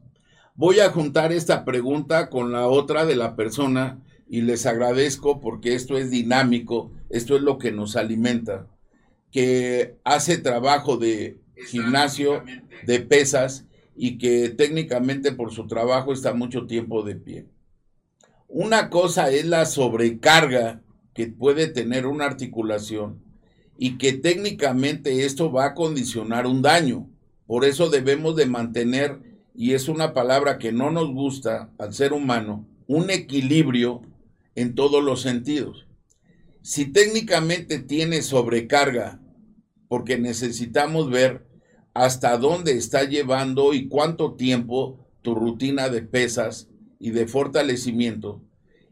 Voy 0.56 0.80
a 0.80 0.89
juntar 0.89 1.32
esta 1.32 1.66
pregunta 1.66 2.32
con 2.32 2.52
la 2.52 2.66
otra 2.66 3.06
de 3.06 3.16
la 3.16 3.36
persona 3.36 4.04
y 4.28 4.41
les 4.41 4.66
agradezco 4.66 5.39
porque 5.39 5.76
esto 5.76 6.00
es 6.00 6.10
dinámico, 6.10 6.91
esto 7.12 7.36
es 7.36 7.43
lo 7.43 7.60
que 7.60 7.72
nos 7.72 7.95
alimenta, 7.95 8.68
que 9.32 9.95
hace 10.03 10.38
trabajo 10.38 10.97
de 10.97 11.39
gimnasio, 11.67 12.43
de 12.86 12.99
pesas 12.99 13.65
y 13.95 14.17
que 14.17 14.49
técnicamente 14.49 15.32
por 15.32 15.51
su 15.51 15.67
trabajo 15.67 16.13
está 16.13 16.34
mucho 16.34 16.67
tiempo 16.67 17.03
de 17.03 17.15
pie. 17.15 17.45
Una 18.47 18.89
cosa 18.89 19.30
es 19.32 19.45
la 19.45 19.65
sobrecarga 19.65 20.82
que 21.13 21.28
puede 21.28 21.67
tener 21.67 22.05
una 22.05 22.25
articulación 22.25 23.21
y 23.78 23.97
que 23.97 24.13
técnicamente 24.13 25.25
esto 25.25 25.51
va 25.51 25.65
a 25.65 25.73
condicionar 25.73 26.45
un 26.45 26.61
daño. 26.61 27.09
Por 27.45 27.65
eso 27.65 27.89
debemos 27.89 28.36
de 28.36 28.45
mantener, 28.45 29.19
y 29.55 29.73
es 29.73 29.88
una 29.88 30.13
palabra 30.13 30.59
que 30.59 30.71
no 30.71 30.91
nos 30.91 31.11
gusta 31.11 31.71
al 31.78 31.93
ser 31.93 32.13
humano, 32.13 32.67
un 32.88 33.09
equilibrio 33.09 34.01
en 34.55 34.75
todos 34.75 35.03
los 35.03 35.21
sentidos. 35.21 35.87
Si 36.70 36.84
técnicamente 36.84 37.80
tiene 37.80 38.22
sobrecarga, 38.22 39.22
porque 39.88 40.18
necesitamos 40.18 41.09
ver 41.09 41.47
hasta 41.93 42.38
dónde 42.38 42.74
está 42.74 43.05
llevando 43.05 43.74
y 43.74 43.88
cuánto 43.88 44.34
tiempo 44.34 45.07
tu 45.22 45.34
rutina 45.34 45.88
de 45.88 46.01
pesas 46.01 46.68
y 46.99 47.11
de 47.11 47.26
fortalecimiento, 47.26 48.43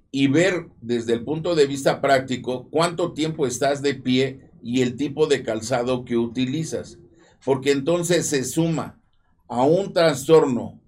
y 0.10 0.28
ver 0.28 0.70
desde 0.80 1.12
el 1.12 1.26
punto 1.26 1.54
de 1.54 1.68
vista 1.68 2.00
práctico 2.00 2.70
cuánto 2.70 3.12
tiempo 3.12 3.46
estás 3.46 3.82
de 3.82 3.96
pie 3.96 4.52
y 4.64 4.82
el 4.82 4.96
tipo 4.96 5.28
de 5.28 5.44
calzado 5.44 6.06
que 6.06 6.16
utilizas, 6.16 6.98
porque 7.44 7.72
entonces 7.72 8.26
se 8.26 8.46
suma 8.46 9.02
a 9.50 9.64
un 9.64 9.92
trastorno 9.92 10.82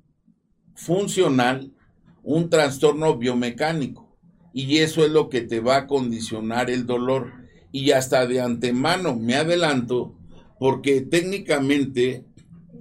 funcional, 0.73 1.69
un 2.23 2.49
trastorno 2.49 3.17
biomecánico 3.17 4.07
y 4.58 4.80
eso 4.80 5.05
es 5.05 5.12
lo 5.12 5.30
que 5.30 5.41
te 5.41 5.60
va 5.60 5.78
a 5.78 5.86
condicionar 5.86 6.72
el 6.72 6.88
dolor. 6.88 7.32
Y 7.72 7.91
hasta 7.91 8.26
de 8.26 8.41
antemano 8.41 9.16
me 9.16 9.36
adelanto 9.36 10.16
porque 10.58 11.01
técnicamente, 11.01 12.26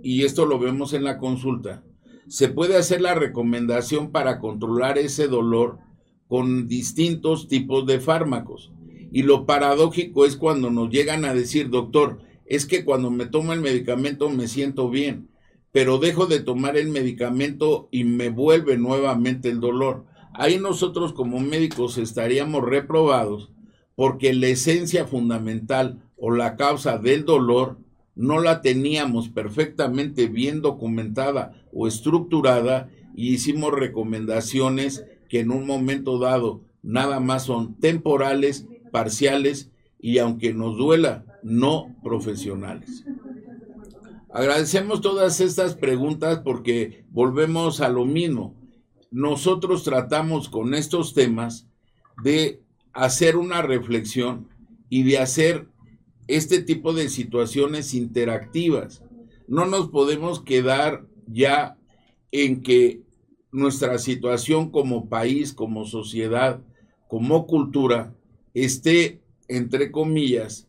y 0.02 0.24
esto 0.24 0.46
lo 0.46 0.58
vemos 0.58 0.94
en 0.94 1.04
la 1.04 1.18
consulta, 1.18 1.84
se 2.28 2.48
puede 2.48 2.78
hacer 2.78 3.02
la 3.02 3.14
recomendación 3.14 4.10
para 4.10 4.38
controlar 4.38 4.96
ese 4.96 5.28
dolor 5.28 5.78
con 6.28 6.66
distintos 6.66 7.46
tipos 7.46 7.84
de 7.84 8.00
fármacos. 8.00 8.72
Y 9.12 9.24
lo 9.24 9.44
paradójico 9.44 10.24
es 10.24 10.38
cuando 10.38 10.70
nos 10.70 10.88
llegan 10.88 11.26
a 11.26 11.34
decir, 11.34 11.68
doctor, 11.68 12.22
es 12.46 12.64
que 12.64 12.86
cuando 12.86 13.10
me 13.10 13.26
tomo 13.26 13.52
el 13.52 13.60
medicamento 13.60 14.30
me 14.30 14.48
siento 14.48 14.88
bien, 14.88 15.28
pero 15.72 15.98
dejo 15.98 16.24
de 16.24 16.40
tomar 16.40 16.78
el 16.78 16.88
medicamento 16.88 17.90
y 17.90 18.04
me 18.04 18.30
vuelve 18.30 18.78
nuevamente 18.78 19.50
el 19.50 19.60
dolor 19.60 20.06
ahí 20.38 20.58
nosotros 20.58 21.12
como 21.12 21.40
médicos 21.40 21.98
estaríamos 21.98 22.62
reprobados 22.64 23.50
porque 23.94 24.32
la 24.34 24.48
esencia 24.48 25.06
fundamental 25.06 26.02
o 26.16 26.30
la 26.30 26.56
causa 26.56 26.98
del 26.98 27.24
dolor 27.24 27.78
no 28.14 28.40
la 28.40 28.62
teníamos 28.62 29.28
perfectamente 29.28 30.26
bien 30.26 30.62
documentada 30.62 31.52
o 31.72 31.86
estructurada 31.86 32.90
y 33.14 33.34
hicimos 33.34 33.72
recomendaciones 33.72 35.04
que 35.28 35.40
en 35.40 35.50
un 35.50 35.66
momento 35.66 36.18
dado 36.18 36.62
nada 36.82 37.20
más 37.20 37.44
son 37.44 37.74
temporales, 37.74 38.66
parciales 38.92 39.70
y 39.98 40.18
aunque 40.18 40.54
nos 40.54 40.76
duela, 40.76 41.24
no 41.42 41.94
profesionales. 42.02 43.04
Agradecemos 44.30 45.00
todas 45.00 45.40
estas 45.40 45.74
preguntas 45.74 46.40
porque 46.40 47.04
volvemos 47.10 47.80
a 47.80 47.88
lo 47.88 48.04
mismo 48.04 48.54
nosotros 49.10 49.84
tratamos 49.84 50.48
con 50.48 50.74
estos 50.74 51.14
temas 51.14 51.66
de 52.22 52.62
hacer 52.92 53.36
una 53.36 53.62
reflexión 53.62 54.48
y 54.88 55.02
de 55.02 55.18
hacer 55.18 55.68
este 56.28 56.62
tipo 56.62 56.92
de 56.92 57.08
situaciones 57.08 57.94
interactivas. 57.94 59.02
No 59.48 59.66
nos 59.66 59.88
podemos 59.88 60.40
quedar 60.40 61.06
ya 61.26 61.76
en 62.32 62.62
que 62.62 63.02
nuestra 63.52 63.98
situación 63.98 64.70
como 64.70 65.08
país, 65.08 65.52
como 65.52 65.84
sociedad, 65.84 66.60
como 67.08 67.46
cultura, 67.46 68.14
esté, 68.54 69.20
entre 69.48 69.90
comillas, 69.90 70.68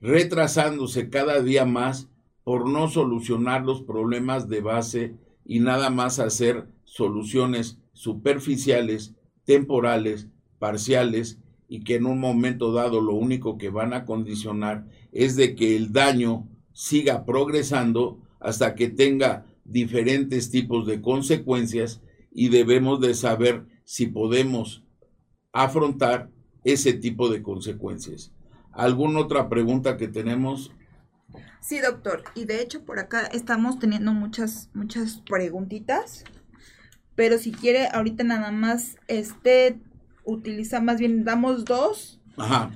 retrasándose 0.00 1.10
cada 1.10 1.42
día 1.42 1.64
más 1.64 2.08
por 2.44 2.68
no 2.68 2.88
solucionar 2.88 3.64
los 3.64 3.82
problemas 3.82 4.48
de 4.48 4.60
base 4.60 5.14
y 5.44 5.60
nada 5.60 5.90
más 5.90 6.18
hacer 6.18 6.66
soluciones 6.92 7.78
superficiales, 7.94 9.14
temporales, 9.46 10.28
parciales 10.58 11.38
y 11.66 11.84
que 11.84 11.94
en 11.94 12.04
un 12.04 12.20
momento 12.20 12.70
dado 12.70 13.00
lo 13.00 13.14
único 13.14 13.56
que 13.56 13.70
van 13.70 13.94
a 13.94 14.04
condicionar 14.04 14.86
es 15.10 15.34
de 15.34 15.54
que 15.54 15.74
el 15.74 15.94
daño 15.94 16.46
siga 16.74 17.24
progresando 17.24 18.20
hasta 18.40 18.74
que 18.74 18.90
tenga 18.90 19.46
diferentes 19.64 20.50
tipos 20.50 20.86
de 20.86 21.00
consecuencias 21.00 22.02
y 22.30 22.50
debemos 22.50 23.00
de 23.00 23.14
saber 23.14 23.64
si 23.84 24.08
podemos 24.08 24.84
afrontar 25.50 26.28
ese 26.62 26.92
tipo 26.92 27.30
de 27.30 27.42
consecuencias. 27.42 28.34
¿Alguna 28.70 29.20
otra 29.20 29.48
pregunta 29.48 29.96
que 29.96 30.08
tenemos? 30.08 30.72
Sí, 31.62 31.80
doctor. 31.80 32.24
Y 32.34 32.44
de 32.44 32.60
hecho 32.60 32.84
por 32.84 32.98
acá 32.98 33.22
estamos 33.28 33.78
teniendo 33.78 34.12
muchas, 34.12 34.68
muchas 34.74 35.22
preguntitas. 35.26 36.24
Pero 37.14 37.38
si 37.38 37.52
quiere, 37.52 37.88
ahorita 37.88 38.24
nada 38.24 38.50
más, 38.50 38.96
este, 39.08 39.78
utiliza 40.24 40.80
más 40.80 40.98
bien, 40.98 41.24
damos 41.24 41.64
dos 41.64 42.20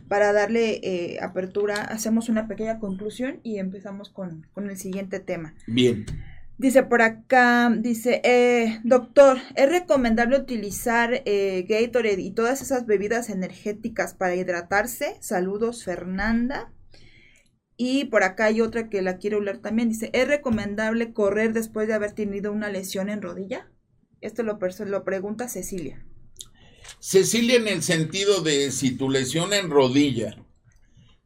para 0.09 0.33
darle 0.33 0.81
eh, 0.83 1.19
apertura. 1.21 1.77
Hacemos 1.77 2.29
una 2.29 2.47
pequeña 2.47 2.79
conclusión 2.79 3.41
y 3.43 3.59
empezamos 3.59 4.11
con, 4.11 4.47
el 4.57 4.77
siguiente 4.77 5.21
tema. 5.21 5.55
Bien. 5.67 6.07
Dice 6.59 6.83
por 6.83 7.03
acá, 7.03 7.71
dice, 7.79 8.23
eh, 8.25 8.81
doctor, 8.83 9.39
¿es 9.57 9.69
recomendable 9.69 10.39
utilizar 10.39 11.23
eh, 11.27 11.67
Gatorade 11.69 12.23
y 12.23 12.31
todas 12.31 12.63
esas 12.63 12.87
bebidas 12.87 13.29
energéticas 13.29 14.15
para 14.15 14.37
hidratarse? 14.37 15.17
Saludos, 15.21 15.85
Fernanda. 15.85 16.73
Y 17.77 18.07
por 18.07 18.23
acá 18.23 18.47
hay 18.47 18.63
otra 18.63 18.89
que 18.89 19.03
la 19.03 19.19
quiero 19.19 19.37
hablar 19.37 19.59
también. 19.59 19.91
Dice, 19.91 20.09
¿es 20.15 20.27
recomendable 20.27 21.13
correr 21.13 21.53
después 21.53 21.89
de 21.89 21.95
haber 21.95 22.13
tenido 22.13 22.53
una 22.53 22.71
lesión 22.71 23.11
en 23.11 23.21
rodilla? 23.21 23.69
Esto 24.21 24.43
lo, 24.43 24.59
lo 24.87 25.05
pregunta 25.05 25.49
Cecilia. 25.49 26.05
Cecilia 27.01 27.57
en 27.57 27.69
el 27.69 27.83
sentido 27.83 28.43
de 28.43 28.71
si 28.71 28.97
tu 28.97 29.11
lesión 29.11 29.53
en 29.53 29.71
rodilla 29.71 30.37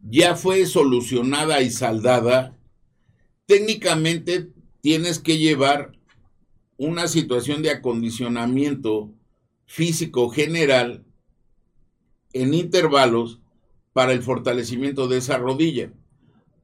ya 0.02 0.34
fue 0.34 0.66
solucionada 0.66 1.60
y 1.60 1.70
saldada, 1.70 2.56
técnicamente 3.46 4.48
tienes 4.80 5.18
que 5.18 5.38
llevar 5.38 5.92
una 6.76 7.08
situación 7.08 7.62
de 7.62 7.70
acondicionamiento 7.70 9.12
físico 9.66 10.30
general 10.30 11.04
en 12.32 12.54
intervalos 12.54 13.40
para 13.92 14.12
el 14.12 14.22
fortalecimiento 14.22 15.06
de 15.08 15.18
esa 15.18 15.36
rodilla. 15.36 15.92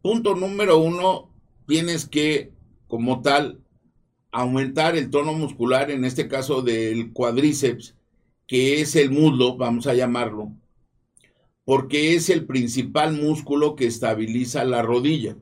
Punto 0.01 0.35
número 0.35 0.79
uno, 0.79 1.31
tienes 1.67 2.07
que, 2.07 2.53
como 2.87 3.21
tal, 3.21 3.61
aumentar 4.37 4.97
el 4.97 5.09
tono 5.09 5.33
muscular, 5.33 5.91
en 5.91 6.05
este 6.05 6.29
caso 6.29 6.61
del 6.61 7.13
cuádriceps, 7.15 7.95
que 8.47 8.83
es 8.83 8.95
el 8.95 9.11
muslo, 9.11 9.57
vamos 9.57 9.87
a 9.87 9.95
llamarlo, 9.95 10.53
porque 11.65 12.15
es 12.15 12.29
el 12.29 12.45
principal 12.45 13.15
músculo 13.15 13.77
que 13.77 13.87
estabiliza 13.87 14.65
la 14.65 14.83
rodilla. 14.83 15.39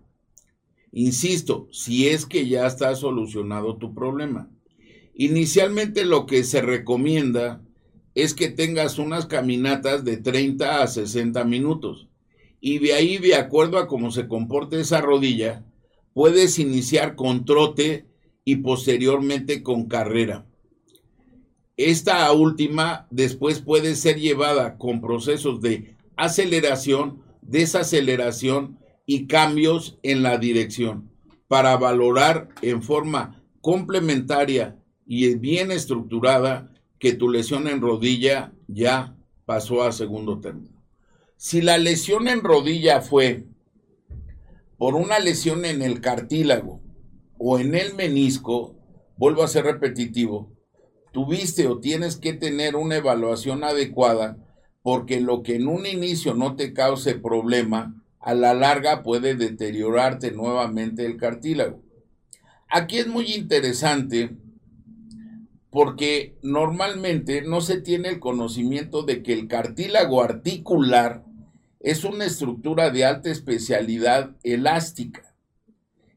Insisto, 0.92 1.66
si 1.72 2.06
es 2.06 2.24
que 2.24 2.46
ya 2.46 2.68
está 2.68 2.94
solucionado 2.94 3.78
tu 3.78 3.94
problema. 3.94 4.48
Inicialmente 5.12 6.04
lo 6.04 6.24
que 6.26 6.44
se 6.44 6.62
recomienda 6.62 7.60
es 8.14 8.32
que 8.32 8.48
tengas 8.48 9.00
unas 9.00 9.26
caminatas 9.26 10.04
de 10.04 10.18
30 10.18 10.82
a 10.82 10.86
60 10.86 11.42
minutos. 11.42 12.06
Y 12.60 12.78
de 12.78 12.94
ahí, 12.94 13.18
de 13.18 13.34
acuerdo 13.34 13.78
a 13.78 13.88
cómo 13.88 14.12
se 14.12 14.28
comporte 14.28 14.78
esa 14.78 15.00
rodilla, 15.00 15.64
puedes 16.12 16.60
iniciar 16.60 17.16
con 17.16 17.44
trote 17.44 18.06
y 18.44 18.56
posteriormente 18.56 19.62
con 19.62 19.86
carrera. 19.86 20.46
Esta 21.76 22.30
última 22.32 23.06
después 23.10 23.60
puede 23.60 23.96
ser 23.96 24.20
llevada 24.20 24.78
con 24.78 25.00
procesos 25.00 25.60
de 25.60 25.96
aceleración, 26.16 27.22
desaceleración 27.42 28.78
y 29.06 29.26
cambios 29.26 29.98
en 30.02 30.22
la 30.22 30.38
dirección 30.38 31.10
para 31.48 31.76
valorar 31.76 32.48
en 32.62 32.82
forma 32.82 33.42
complementaria 33.60 34.78
y 35.06 35.34
bien 35.34 35.70
estructurada 35.70 36.70
que 36.98 37.12
tu 37.12 37.28
lesión 37.28 37.66
en 37.66 37.80
rodilla 37.80 38.52
ya 38.68 39.16
pasó 39.44 39.82
a 39.82 39.92
segundo 39.92 40.40
término. 40.40 40.82
Si 41.36 41.60
la 41.60 41.76
lesión 41.76 42.28
en 42.28 42.42
rodilla 42.42 43.00
fue 43.00 43.44
por 44.78 44.94
una 44.94 45.18
lesión 45.18 45.64
en 45.64 45.82
el 45.82 46.00
cartílago 46.00 46.83
o 47.46 47.58
en 47.58 47.74
el 47.74 47.92
menisco, 47.92 48.74
vuelvo 49.18 49.42
a 49.42 49.48
ser 49.48 49.66
repetitivo, 49.66 50.50
tuviste 51.12 51.66
o 51.66 51.78
tienes 51.78 52.16
que 52.16 52.32
tener 52.32 52.74
una 52.74 52.96
evaluación 52.96 53.64
adecuada 53.64 54.38
porque 54.80 55.20
lo 55.20 55.42
que 55.42 55.56
en 55.56 55.68
un 55.68 55.84
inicio 55.84 56.32
no 56.32 56.56
te 56.56 56.72
cause 56.72 57.16
problema, 57.16 58.02
a 58.18 58.32
la 58.32 58.54
larga 58.54 59.02
puede 59.02 59.34
deteriorarte 59.34 60.30
nuevamente 60.30 61.04
el 61.04 61.18
cartílago. 61.18 61.82
Aquí 62.70 62.96
es 62.96 63.08
muy 63.08 63.34
interesante 63.34 64.30
porque 65.68 66.38
normalmente 66.42 67.42
no 67.42 67.60
se 67.60 67.78
tiene 67.78 68.08
el 68.08 68.20
conocimiento 68.20 69.02
de 69.02 69.22
que 69.22 69.34
el 69.34 69.48
cartílago 69.48 70.22
articular 70.22 71.26
es 71.78 72.04
una 72.04 72.24
estructura 72.24 72.88
de 72.88 73.04
alta 73.04 73.30
especialidad 73.30 74.34
elástica 74.44 75.33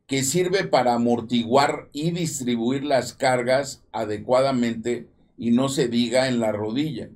que 0.07 0.23
sirve 0.23 0.63
para 0.63 0.93
amortiguar 0.93 1.89
y 1.91 2.11
distribuir 2.11 2.85
las 2.85 3.13
cargas 3.13 3.83
adecuadamente 3.91 5.07
y 5.37 5.51
no 5.51 5.67
se 5.67 5.89
diga 5.89 6.29
en 6.29 6.39
la 6.39 6.53
rodilla. 6.53 7.09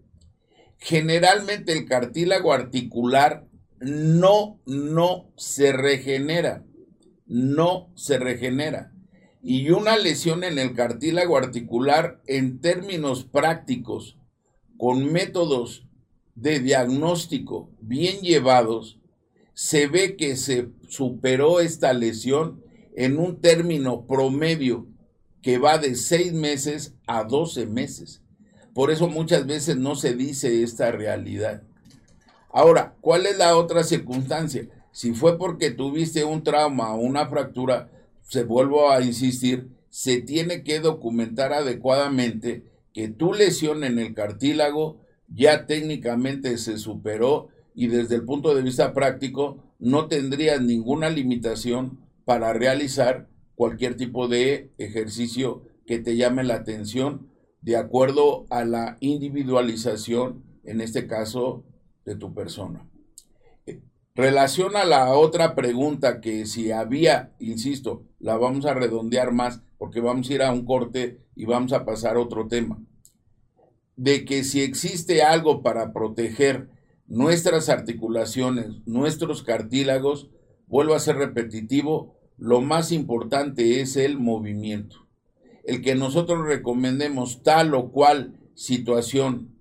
Generalmente 0.78 1.72
el 1.72 1.86
cartílago 1.86 2.52
articular 2.52 3.48
no, 3.80 4.60
no 4.66 5.32
se 5.38 5.72
regenera, 5.72 6.66
no 7.26 7.90
se 7.96 8.20
regenera. 8.20 8.92
Y 9.42 9.70
una 9.72 9.98
lesión 9.98 10.44
en 10.44 10.60
el 10.60 10.74
cartílago 10.76 11.38
articular 11.38 12.22
en 12.28 12.60
términos 12.60 13.24
prácticos, 13.24 14.18
con 14.78 15.12
métodos 15.12 15.88
de 16.36 16.60
diagnóstico 16.60 17.70
bien 17.80 18.20
llevados, 18.20 19.00
se 19.54 19.88
ve 19.88 20.18
que 20.18 20.36
se 20.36 20.70
superó 20.90 21.60
esta 21.60 21.94
lesión 21.94 22.61
en 22.96 23.18
un 23.20 23.42
término 23.42 24.06
promedio 24.06 24.88
que 25.42 25.58
va 25.58 25.78
de 25.78 25.96
seis 25.96 26.34
meses 26.34 26.96
a 27.08 27.24
12 27.24 27.66
meses. 27.66 28.22
Por 28.74 28.92
eso 28.92 29.08
muchas 29.08 29.46
veces 29.46 29.78
no 29.78 29.96
se 29.96 30.16
dice 30.16 30.64
esta 30.64 30.92
realidad. 30.92 31.64
Ahora, 32.54 32.96
¿cuál 33.02 33.26
es 33.26 33.38
la 33.38 33.58
otra 33.58 33.84
circunstancia? 33.84 34.68
Si 34.92 35.14
fue 35.14 35.38
porque 35.38 35.72
tuviste 35.72 36.24
un 36.24 36.44
trauma 36.44 36.94
o 36.94 37.00
una 37.00 37.28
fractura, 37.28 37.90
se 38.22 38.44
vuelvo 38.44 38.92
a 38.92 39.02
insistir, 39.02 39.70
se 39.90 40.22
tiene 40.22 40.64
que 40.64 40.80
documentar 40.80 41.54
adecuadamente 41.54 42.64
que 42.94 43.08
tu 43.08 43.34
lesión 43.34 43.84
en 43.84 44.00
el 44.00 44.14
cartílago 44.14 45.00
ya 45.28 45.66
técnicamente 45.66 46.58
se 46.58 46.78
superó 46.78 47.50
y 47.74 47.88
desde 47.88 48.16
el 48.16 48.26
punto 48.26 48.54
de 48.54 48.62
vista 48.62 48.94
práctico 48.94 49.64
no 49.80 50.08
tendrías 50.08 50.62
ninguna 50.62 51.10
limitación 51.10 52.00
para 52.32 52.54
realizar 52.54 53.28
cualquier 53.56 53.98
tipo 53.98 54.30
de 54.30 54.72
ejercicio 54.78 55.64
que 55.86 56.00
te 56.00 56.16
llame 56.16 56.46
la 56.46 56.56
atención 56.56 57.28
de 57.60 57.76
acuerdo 57.76 58.46
a 58.50 58.64
la 58.64 58.96
individualización, 59.02 60.42
en 60.64 60.80
este 60.80 61.08
caso, 61.08 61.66
de 62.06 62.16
tu 62.16 62.34
persona. 62.34 62.90
Eh, 63.66 63.82
relaciona 64.16 64.86
la 64.86 65.14
otra 65.14 65.56
pregunta 65.56 66.22
que 66.22 66.46
si 66.46 66.72
había, 66.72 67.36
insisto, 67.38 68.06
la 68.18 68.38
vamos 68.38 68.66
a 68.66 68.76
redondear 68.76 69.34
más 69.34 69.62
porque 69.78 70.00
vamos 70.00 70.30
a 70.30 70.34
ir 70.34 70.42
a 70.42 70.54
un 70.54 70.64
corte 70.64 71.20
y 71.36 71.44
vamos 71.44 71.74
a 71.74 71.84
pasar 71.84 72.16
a 72.16 72.22
otro 72.22 72.48
tema. 72.48 72.80
De 73.98 74.24
que 74.24 74.46
si 74.46 74.62
existe 74.62 75.22
algo 75.22 75.64
para 75.64 75.92
proteger 75.92 76.70
nuestras 77.08 77.68
articulaciones, 77.68 78.68
nuestros 78.86 79.44
cartílagos, 79.44 80.30
vuelvo 80.68 80.94
a 80.94 81.00
ser 81.02 81.18
repetitivo, 81.18 82.21
lo 82.42 82.60
más 82.60 82.92
importante 82.92 83.82
es 83.82 83.96
el 83.98 84.18
movimiento. 84.18 85.08
El 85.64 85.84
que 85.84 85.94
nosotros 85.94 86.44
recomendemos 86.48 87.44
tal 87.44 87.76
o 87.76 87.92
cual 87.92 88.36
situación 88.56 89.60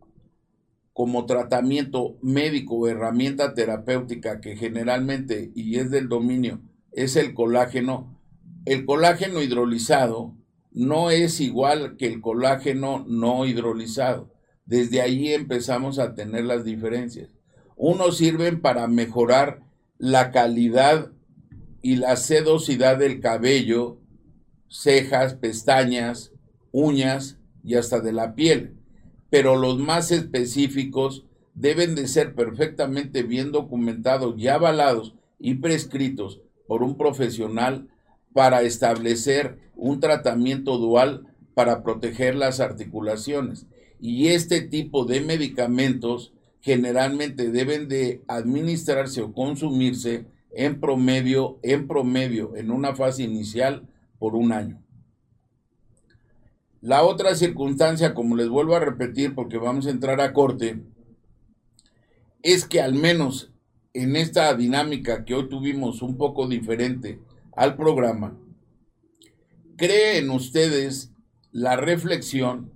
como 0.94 1.26
tratamiento 1.26 2.16
médico 2.22 2.76
o 2.76 2.88
herramienta 2.88 3.52
terapéutica 3.52 4.40
que 4.40 4.56
generalmente 4.56 5.52
y 5.54 5.76
es 5.76 5.90
del 5.90 6.08
dominio 6.08 6.62
es 6.90 7.16
el 7.16 7.34
colágeno, 7.34 8.18
el 8.64 8.86
colágeno 8.86 9.42
hidrolizado 9.42 10.34
no 10.72 11.10
es 11.10 11.38
igual 11.42 11.98
que 11.98 12.06
el 12.06 12.22
colágeno 12.22 13.04
no 13.06 13.44
hidrolizado. 13.44 14.32
Desde 14.64 15.02
ahí 15.02 15.34
empezamos 15.34 15.98
a 15.98 16.14
tener 16.14 16.46
las 16.46 16.64
diferencias. 16.64 17.28
Unos 17.76 18.16
sirven 18.16 18.62
para 18.62 18.86
mejorar 18.86 19.64
la 19.98 20.30
calidad 20.30 21.12
y 21.82 21.96
la 21.96 22.16
sedosidad 22.16 22.98
del 22.98 23.20
cabello, 23.20 23.98
cejas, 24.68 25.34
pestañas, 25.34 26.32
uñas 26.72 27.38
y 27.64 27.74
hasta 27.74 28.00
de 28.00 28.12
la 28.12 28.34
piel 28.34 28.80
pero 29.30 29.56
los 29.56 29.78
más 29.78 30.10
específicos 30.10 31.24
deben 31.54 31.94
de 31.94 32.08
ser 32.08 32.34
perfectamente 32.34 33.22
bien 33.22 33.52
documentados 33.52 34.34
y 34.36 34.48
avalados 34.48 35.14
y 35.38 35.54
prescritos 35.54 36.40
por 36.66 36.82
un 36.82 36.96
profesional 36.96 37.88
para 38.32 38.62
establecer 38.62 39.58
un 39.76 40.00
tratamiento 40.00 40.78
dual 40.78 41.26
para 41.54 41.82
proteger 41.82 42.34
las 42.34 42.60
articulaciones. 42.60 43.66
Y 44.00 44.28
este 44.28 44.60
tipo 44.60 45.04
de 45.04 45.20
medicamentos 45.20 46.32
generalmente 46.60 47.50
deben 47.50 47.88
de 47.88 48.22
administrarse 48.28 49.22
o 49.22 49.32
consumirse 49.32 50.26
en 50.52 50.80
promedio, 50.80 51.58
en 51.62 51.86
promedio, 51.86 52.56
en 52.56 52.70
una 52.70 52.94
fase 52.94 53.22
inicial 53.22 53.88
por 54.18 54.34
un 54.34 54.52
año. 54.52 54.82
La 56.80 57.02
otra 57.02 57.34
circunstancia, 57.34 58.14
como 58.14 58.36
les 58.36 58.48
vuelvo 58.48 58.74
a 58.74 58.80
repetir 58.80 59.34
porque 59.34 59.58
vamos 59.58 59.86
a 59.86 59.90
entrar 59.90 60.20
a 60.20 60.32
corte, 60.32 60.82
es 62.42 62.64
que 62.64 62.80
al 62.80 62.94
menos 62.94 63.52
en 63.92 64.16
esta 64.16 64.54
dinámica 64.54 65.24
que 65.24 65.34
hoy 65.34 65.48
tuvimos 65.48 66.00
un 66.00 66.16
poco 66.16 66.48
diferente 66.48 67.20
al 67.52 67.76
programa, 67.76 68.38
creen 69.76 70.30
ustedes 70.30 71.12
la 71.52 71.76
reflexión, 71.76 72.72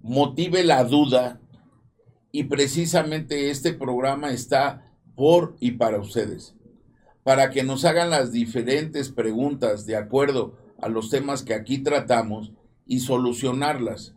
motive 0.00 0.64
la 0.64 0.84
duda 0.84 1.40
y 2.32 2.44
precisamente 2.44 3.50
este 3.50 3.72
programa 3.74 4.30
está 4.30 4.87
por 5.18 5.56
y 5.58 5.72
para 5.72 5.98
ustedes, 5.98 6.54
para 7.24 7.50
que 7.50 7.64
nos 7.64 7.84
hagan 7.84 8.08
las 8.08 8.30
diferentes 8.30 9.10
preguntas 9.10 9.84
de 9.84 9.96
acuerdo 9.96 10.54
a 10.80 10.88
los 10.88 11.10
temas 11.10 11.42
que 11.42 11.54
aquí 11.54 11.78
tratamos 11.78 12.52
y 12.86 13.00
solucionarlas, 13.00 14.14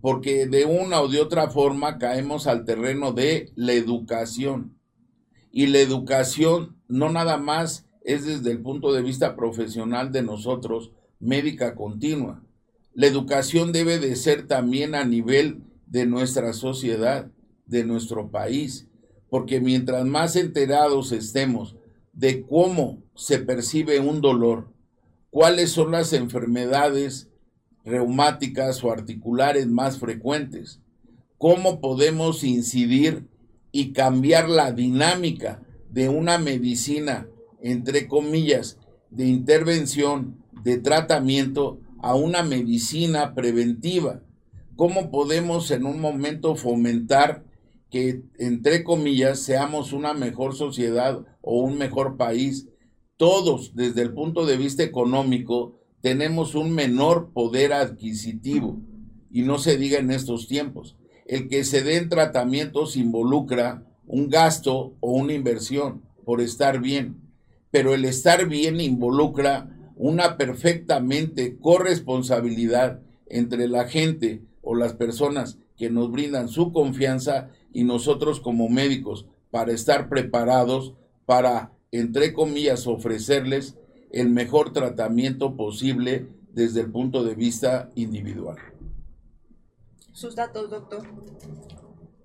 porque 0.00 0.46
de 0.46 0.64
una 0.64 1.02
o 1.02 1.08
de 1.08 1.20
otra 1.20 1.50
forma 1.50 1.98
caemos 1.98 2.46
al 2.46 2.64
terreno 2.64 3.12
de 3.12 3.52
la 3.56 3.74
educación. 3.74 4.78
Y 5.50 5.66
la 5.66 5.80
educación 5.80 6.78
no 6.88 7.12
nada 7.12 7.36
más 7.36 7.84
es 8.02 8.24
desde 8.24 8.52
el 8.52 8.62
punto 8.62 8.94
de 8.94 9.02
vista 9.02 9.36
profesional 9.36 10.12
de 10.12 10.22
nosotros, 10.22 10.92
médica 11.20 11.74
continua. 11.74 12.42
La 12.94 13.06
educación 13.06 13.70
debe 13.70 13.98
de 13.98 14.16
ser 14.16 14.46
también 14.46 14.94
a 14.94 15.04
nivel 15.04 15.62
de 15.88 16.06
nuestra 16.06 16.54
sociedad, 16.54 17.30
de 17.66 17.84
nuestro 17.84 18.30
país, 18.30 18.88
porque 19.32 19.62
mientras 19.62 20.04
más 20.04 20.36
enterados 20.36 21.10
estemos 21.10 21.74
de 22.12 22.42
cómo 22.42 23.02
se 23.14 23.38
percibe 23.38 23.98
un 23.98 24.20
dolor, 24.20 24.68
cuáles 25.30 25.70
son 25.70 25.92
las 25.92 26.12
enfermedades 26.12 27.30
reumáticas 27.82 28.84
o 28.84 28.92
articulares 28.92 29.68
más 29.68 29.98
frecuentes. 29.98 30.80
¿Cómo 31.38 31.80
podemos 31.80 32.44
incidir 32.44 33.26
y 33.70 33.94
cambiar 33.94 34.50
la 34.50 34.70
dinámica 34.70 35.62
de 35.88 36.10
una 36.10 36.36
medicina, 36.36 37.26
entre 37.62 38.08
comillas, 38.08 38.76
de 39.08 39.28
intervención, 39.28 40.44
de 40.62 40.76
tratamiento, 40.76 41.80
a 42.02 42.14
una 42.16 42.42
medicina 42.42 43.32
preventiva? 43.34 44.20
¿Cómo 44.76 45.10
podemos 45.10 45.70
en 45.70 45.86
un 45.86 46.02
momento 46.02 46.54
fomentar 46.54 47.50
que, 47.92 48.22
entre 48.38 48.82
comillas, 48.84 49.40
seamos 49.40 49.92
una 49.92 50.14
mejor 50.14 50.56
sociedad 50.56 51.26
o 51.42 51.60
un 51.60 51.76
mejor 51.76 52.16
país? 52.16 52.66
Todos, 53.18 53.76
desde 53.76 54.00
el 54.00 54.14
punto 54.14 54.46
de 54.46 54.56
vista 54.56 54.82
económico, 54.82 55.78
tenemos 56.00 56.54
un 56.54 56.72
menor 56.72 57.32
poder 57.34 57.74
adquisitivo 57.74 58.80
y 59.30 59.42
no 59.42 59.58
se 59.58 59.76
diga 59.76 59.98
en 59.98 60.10
estos 60.10 60.48
tiempos. 60.48 60.96
El 61.26 61.48
que 61.48 61.64
se 61.64 61.82
den 61.82 62.08
tratamientos 62.08 62.96
involucra 62.96 63.84
un 64.06 64.30
gasto 64.30 64.96
o 65.00 65.12
una 65.12 65.34
inversión 65.34 66.02
por 66.24 66.40
estar 66.40 66.80
bien, 66.80 67.20
pero 67.70 67.92
el 67.92 68.06
estar 68.06 68.48
bien 68.48 68.80
involucra 68.80 69.68
una 69.96 70.38
perfectamente 70.38 71.58
corresponsabilidad 71.58 73.02
entre 73.26 73.68
la 73.68 73.86
gente 73.86 74.42
o 74.62 74.74
las 74.74 74.94
personas 74.94 75.58
que 75.76 75.90
nos 75.90 76.10
brindan 76.10 76.48
su 76.48 76.72
confianza 76.72 77.50
y 77.72 77.84
nosotros 77.84 78.40
como 78.40 78.68
médicos 78.68 79.26
para 79.50 79.72
estar 79.72 80.08
preparados 80.08 80.94
para, 81.26 81.72
entre 81.90 82.32
comillas, 82.32 82.86
ofrecerles 82.86 83.76
el 84.10 84.30
mejor 84.30 84.72
tratamiento 84.72 85.56
posible 85.56 86.26
desde 86.52 86.80
el 86.80 86.90
punto 86.90 87.24
de 87.24 87.34
vista 87.34 87.90
individual. 87.94 88.58
Sus 90.12 90.34
datos, 90.36 90.70
doctor. 90.70 91.02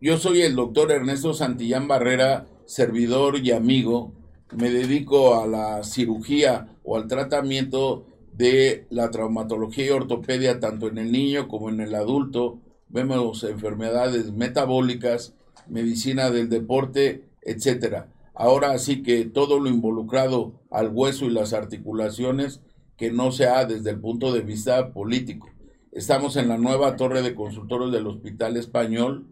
Yo 0.01 0.17
soy 0.17 0.41
el 0.41 0.55
doctor 0.55 0.91
Ernesto 0.91 1.33
Santillán 1.33 1.87
Barrera, 1.87 2.45
servidor 2.65 3.39
y 3.39 3.51
amigo. 3.51 4.11
Me 4.55 4.69
dedico 4.69 5.41
a 5.41 5.47
la 5.47 5.83
cirugía 5.83 6.77
o 6.83 6.97
al 6.97 7.07
tratamiento 7.07 8.05
de 8.33 8.85
la 8.89 9.09
traumatología 9.09 9.87
y 9.87 9.89
ortopedia 9.89 10.59
tanto 10.59 10.87
en 10.87 10.97
el 10.97 11.11
niño 11.11 11.47
como 11.47 11.69
en 11.69 11.79
el 11.79 11.95
adulto. 11.95 12.59
Vemos 12.89 13.43
enfermedades 13.43 14.31
metabólicas, 14.31 15.33
medicina 15.67 16.29
del 16.29 16.49
deporte, 16.49 17.29
etcétera. 17.41 18.11
Ahora 18.33 18.77
sí 18.77 19.01
que 19.01 19.25
todo 19.25 19.59
lo 19.59 19.69
involucrado 19.69 20.61
al 20.69 20.89
hueso 20.93 21.25
y 21.25 21.31
las 21.31 21.53
articulaciones 21.53 22.61
que 22.97 23.11
no 23.11 23.31
sea 23.31 23.65
desde 23.65 23.91
el 23.91 23.99
punto 23.99 24.33
de 24.33 24.41
vista 24.41 24.93
político. 24.93 25.49
Estamos 25.91 26.35
en 26.35 26.47
la 26.47 26.57
nueva 26.57 26.95
torre 26.95 27.21
de 27.21 27.33
consultorios 27.33 27.91
del 27.91 28.07
Hospital 28.07 28.57
Español, 28.57 29.27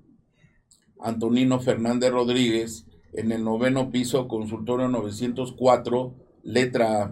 Antonino 1.00 1.60
Fernández 1.60 2.12
Rodríguez, 2.12 2.86
en 3.14 3.32
el 3.32 3.44
noveno 3.44 3.92
piso, 3.92 4.28
consultorio 4.28 4.88
904, 4.88 6.16
letra 6.44 7.04
A. 7.04 7.10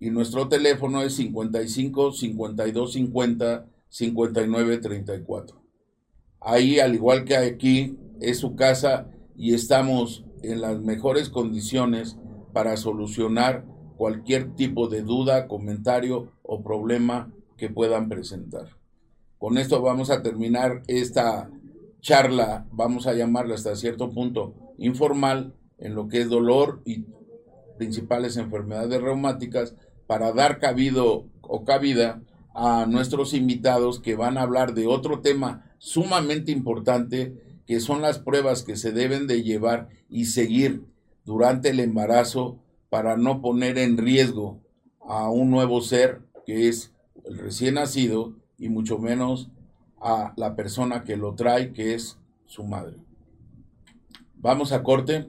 Y 0.00 0.10
nuestro 0.10 0.48
teléfono 0.48 1.02
es 1.02 1.14
55 1.16 2.12
52 2.12 2.92
50 2.92 3.66
59 3.88 4.78
34. 4.78 5.62
Ahí, 6.40 6.78
al 6.78 6.94
igual 6.94 7.24
que 7.24 7.36
aquí, 7.36 7.96
es 8.20 8.38
su 8.38 8.56
casa 8.56 9.08
y 9.36 9.54
estamos 9.54 10.24
en 10.42 10.60
las 10.60 10.80
mejores 10.80 11.28
condiciones 11.28 12.16
para 12.52 12.76
solucionar 12.76 13.64
cualquier 13.96 14.54
tipo 14.54 14.88
de 14.88 15.02
duda, 15.02 15.48
comentario 15.48 16.32
o 16.42 16.62
problema 16.62 17.32
que 17.56 17.70
puedan 17.70 18.08
presentar. 18.08 18.68
Con 19.38 19.58
esto 19.58 19.82
vamos 19.82 20.10
a 20.10 20.22
terminar 20.22 20.82
esta 20.86 21.50
charla, 22.00 22.66
vamos 22.70 23.06
a 23.06 23.14
llamarla 23.14 23.54
hasta 23.54 23.76
cierto 23.76 24.10
punto 24.10 24.54
informal, 24.78 25.54
en 25.78 25.94
lo 25.94 26.08
que 26.08 26.22
es 26.22 26.28
dolor 26.28 26.80
y 26.84 27.04
principales 27.76 28.36
enfermedades 28.36 29.00
reumáticas, 29.00 29.74
para 30.06 30.32
dar 30.32 30.58
cabido 30.58 31.26
o 31.42 31.64
cabida 31.64 32.22
a 32.54 32.86
nuestros 32.86 33.34
invitados 33.34 34.00
que 34.00 34.14
van 34.14 34.38
a 34.38 34.42
hablar 34.42 34.72
de 34.72 34.86
otro 34.86 35.20
tema 35.20 35.74
sumamente 35.78 36.52
importante, 36.52 37.34
que 37.66 37.80
son 37.80 38.02
las 38.02 38.18
pruebas 38.18 38.62
que 38.62 38.76
se 38.76 38.92
deben 38.92 39.26
de 39.26 39.42
llevar 39.42 39.88
y 40.08 40.26
seguir 40.26 40.84
durante 41.24 41.70
el 41.70 41.80
embarazo 41.80 42.58
para 42.88 43.16
no 43.16 43.40
poner 43.40 43.78
en 43.78 43.98
riesgo 43.98 44.60
a 45.00 45.28
un 45.30 45.50
nuevo 45.50 45.80
ser 45.80 46.20
que 46.46 46.68
es 46.68 46.92
el 47.24 47.38
recién 47.38 47.74
nacido 47.74 48.34
y 48.58 48.68
mucho 48.68 48.98
menos 48.98 49.50
a 50.00 50.32
la 50.36 50.54
persona 50.54 51.02
que 51.02 51.16
lo 51.16 51.34
trae, 51.34 51.72
que 51.72 51.94
es 51.94 52.18
su 52.46 52.62
madre. 52.64 52.96
Vamos 54.36 54.72
a 54.72 54.82
corte. 54.82 55.28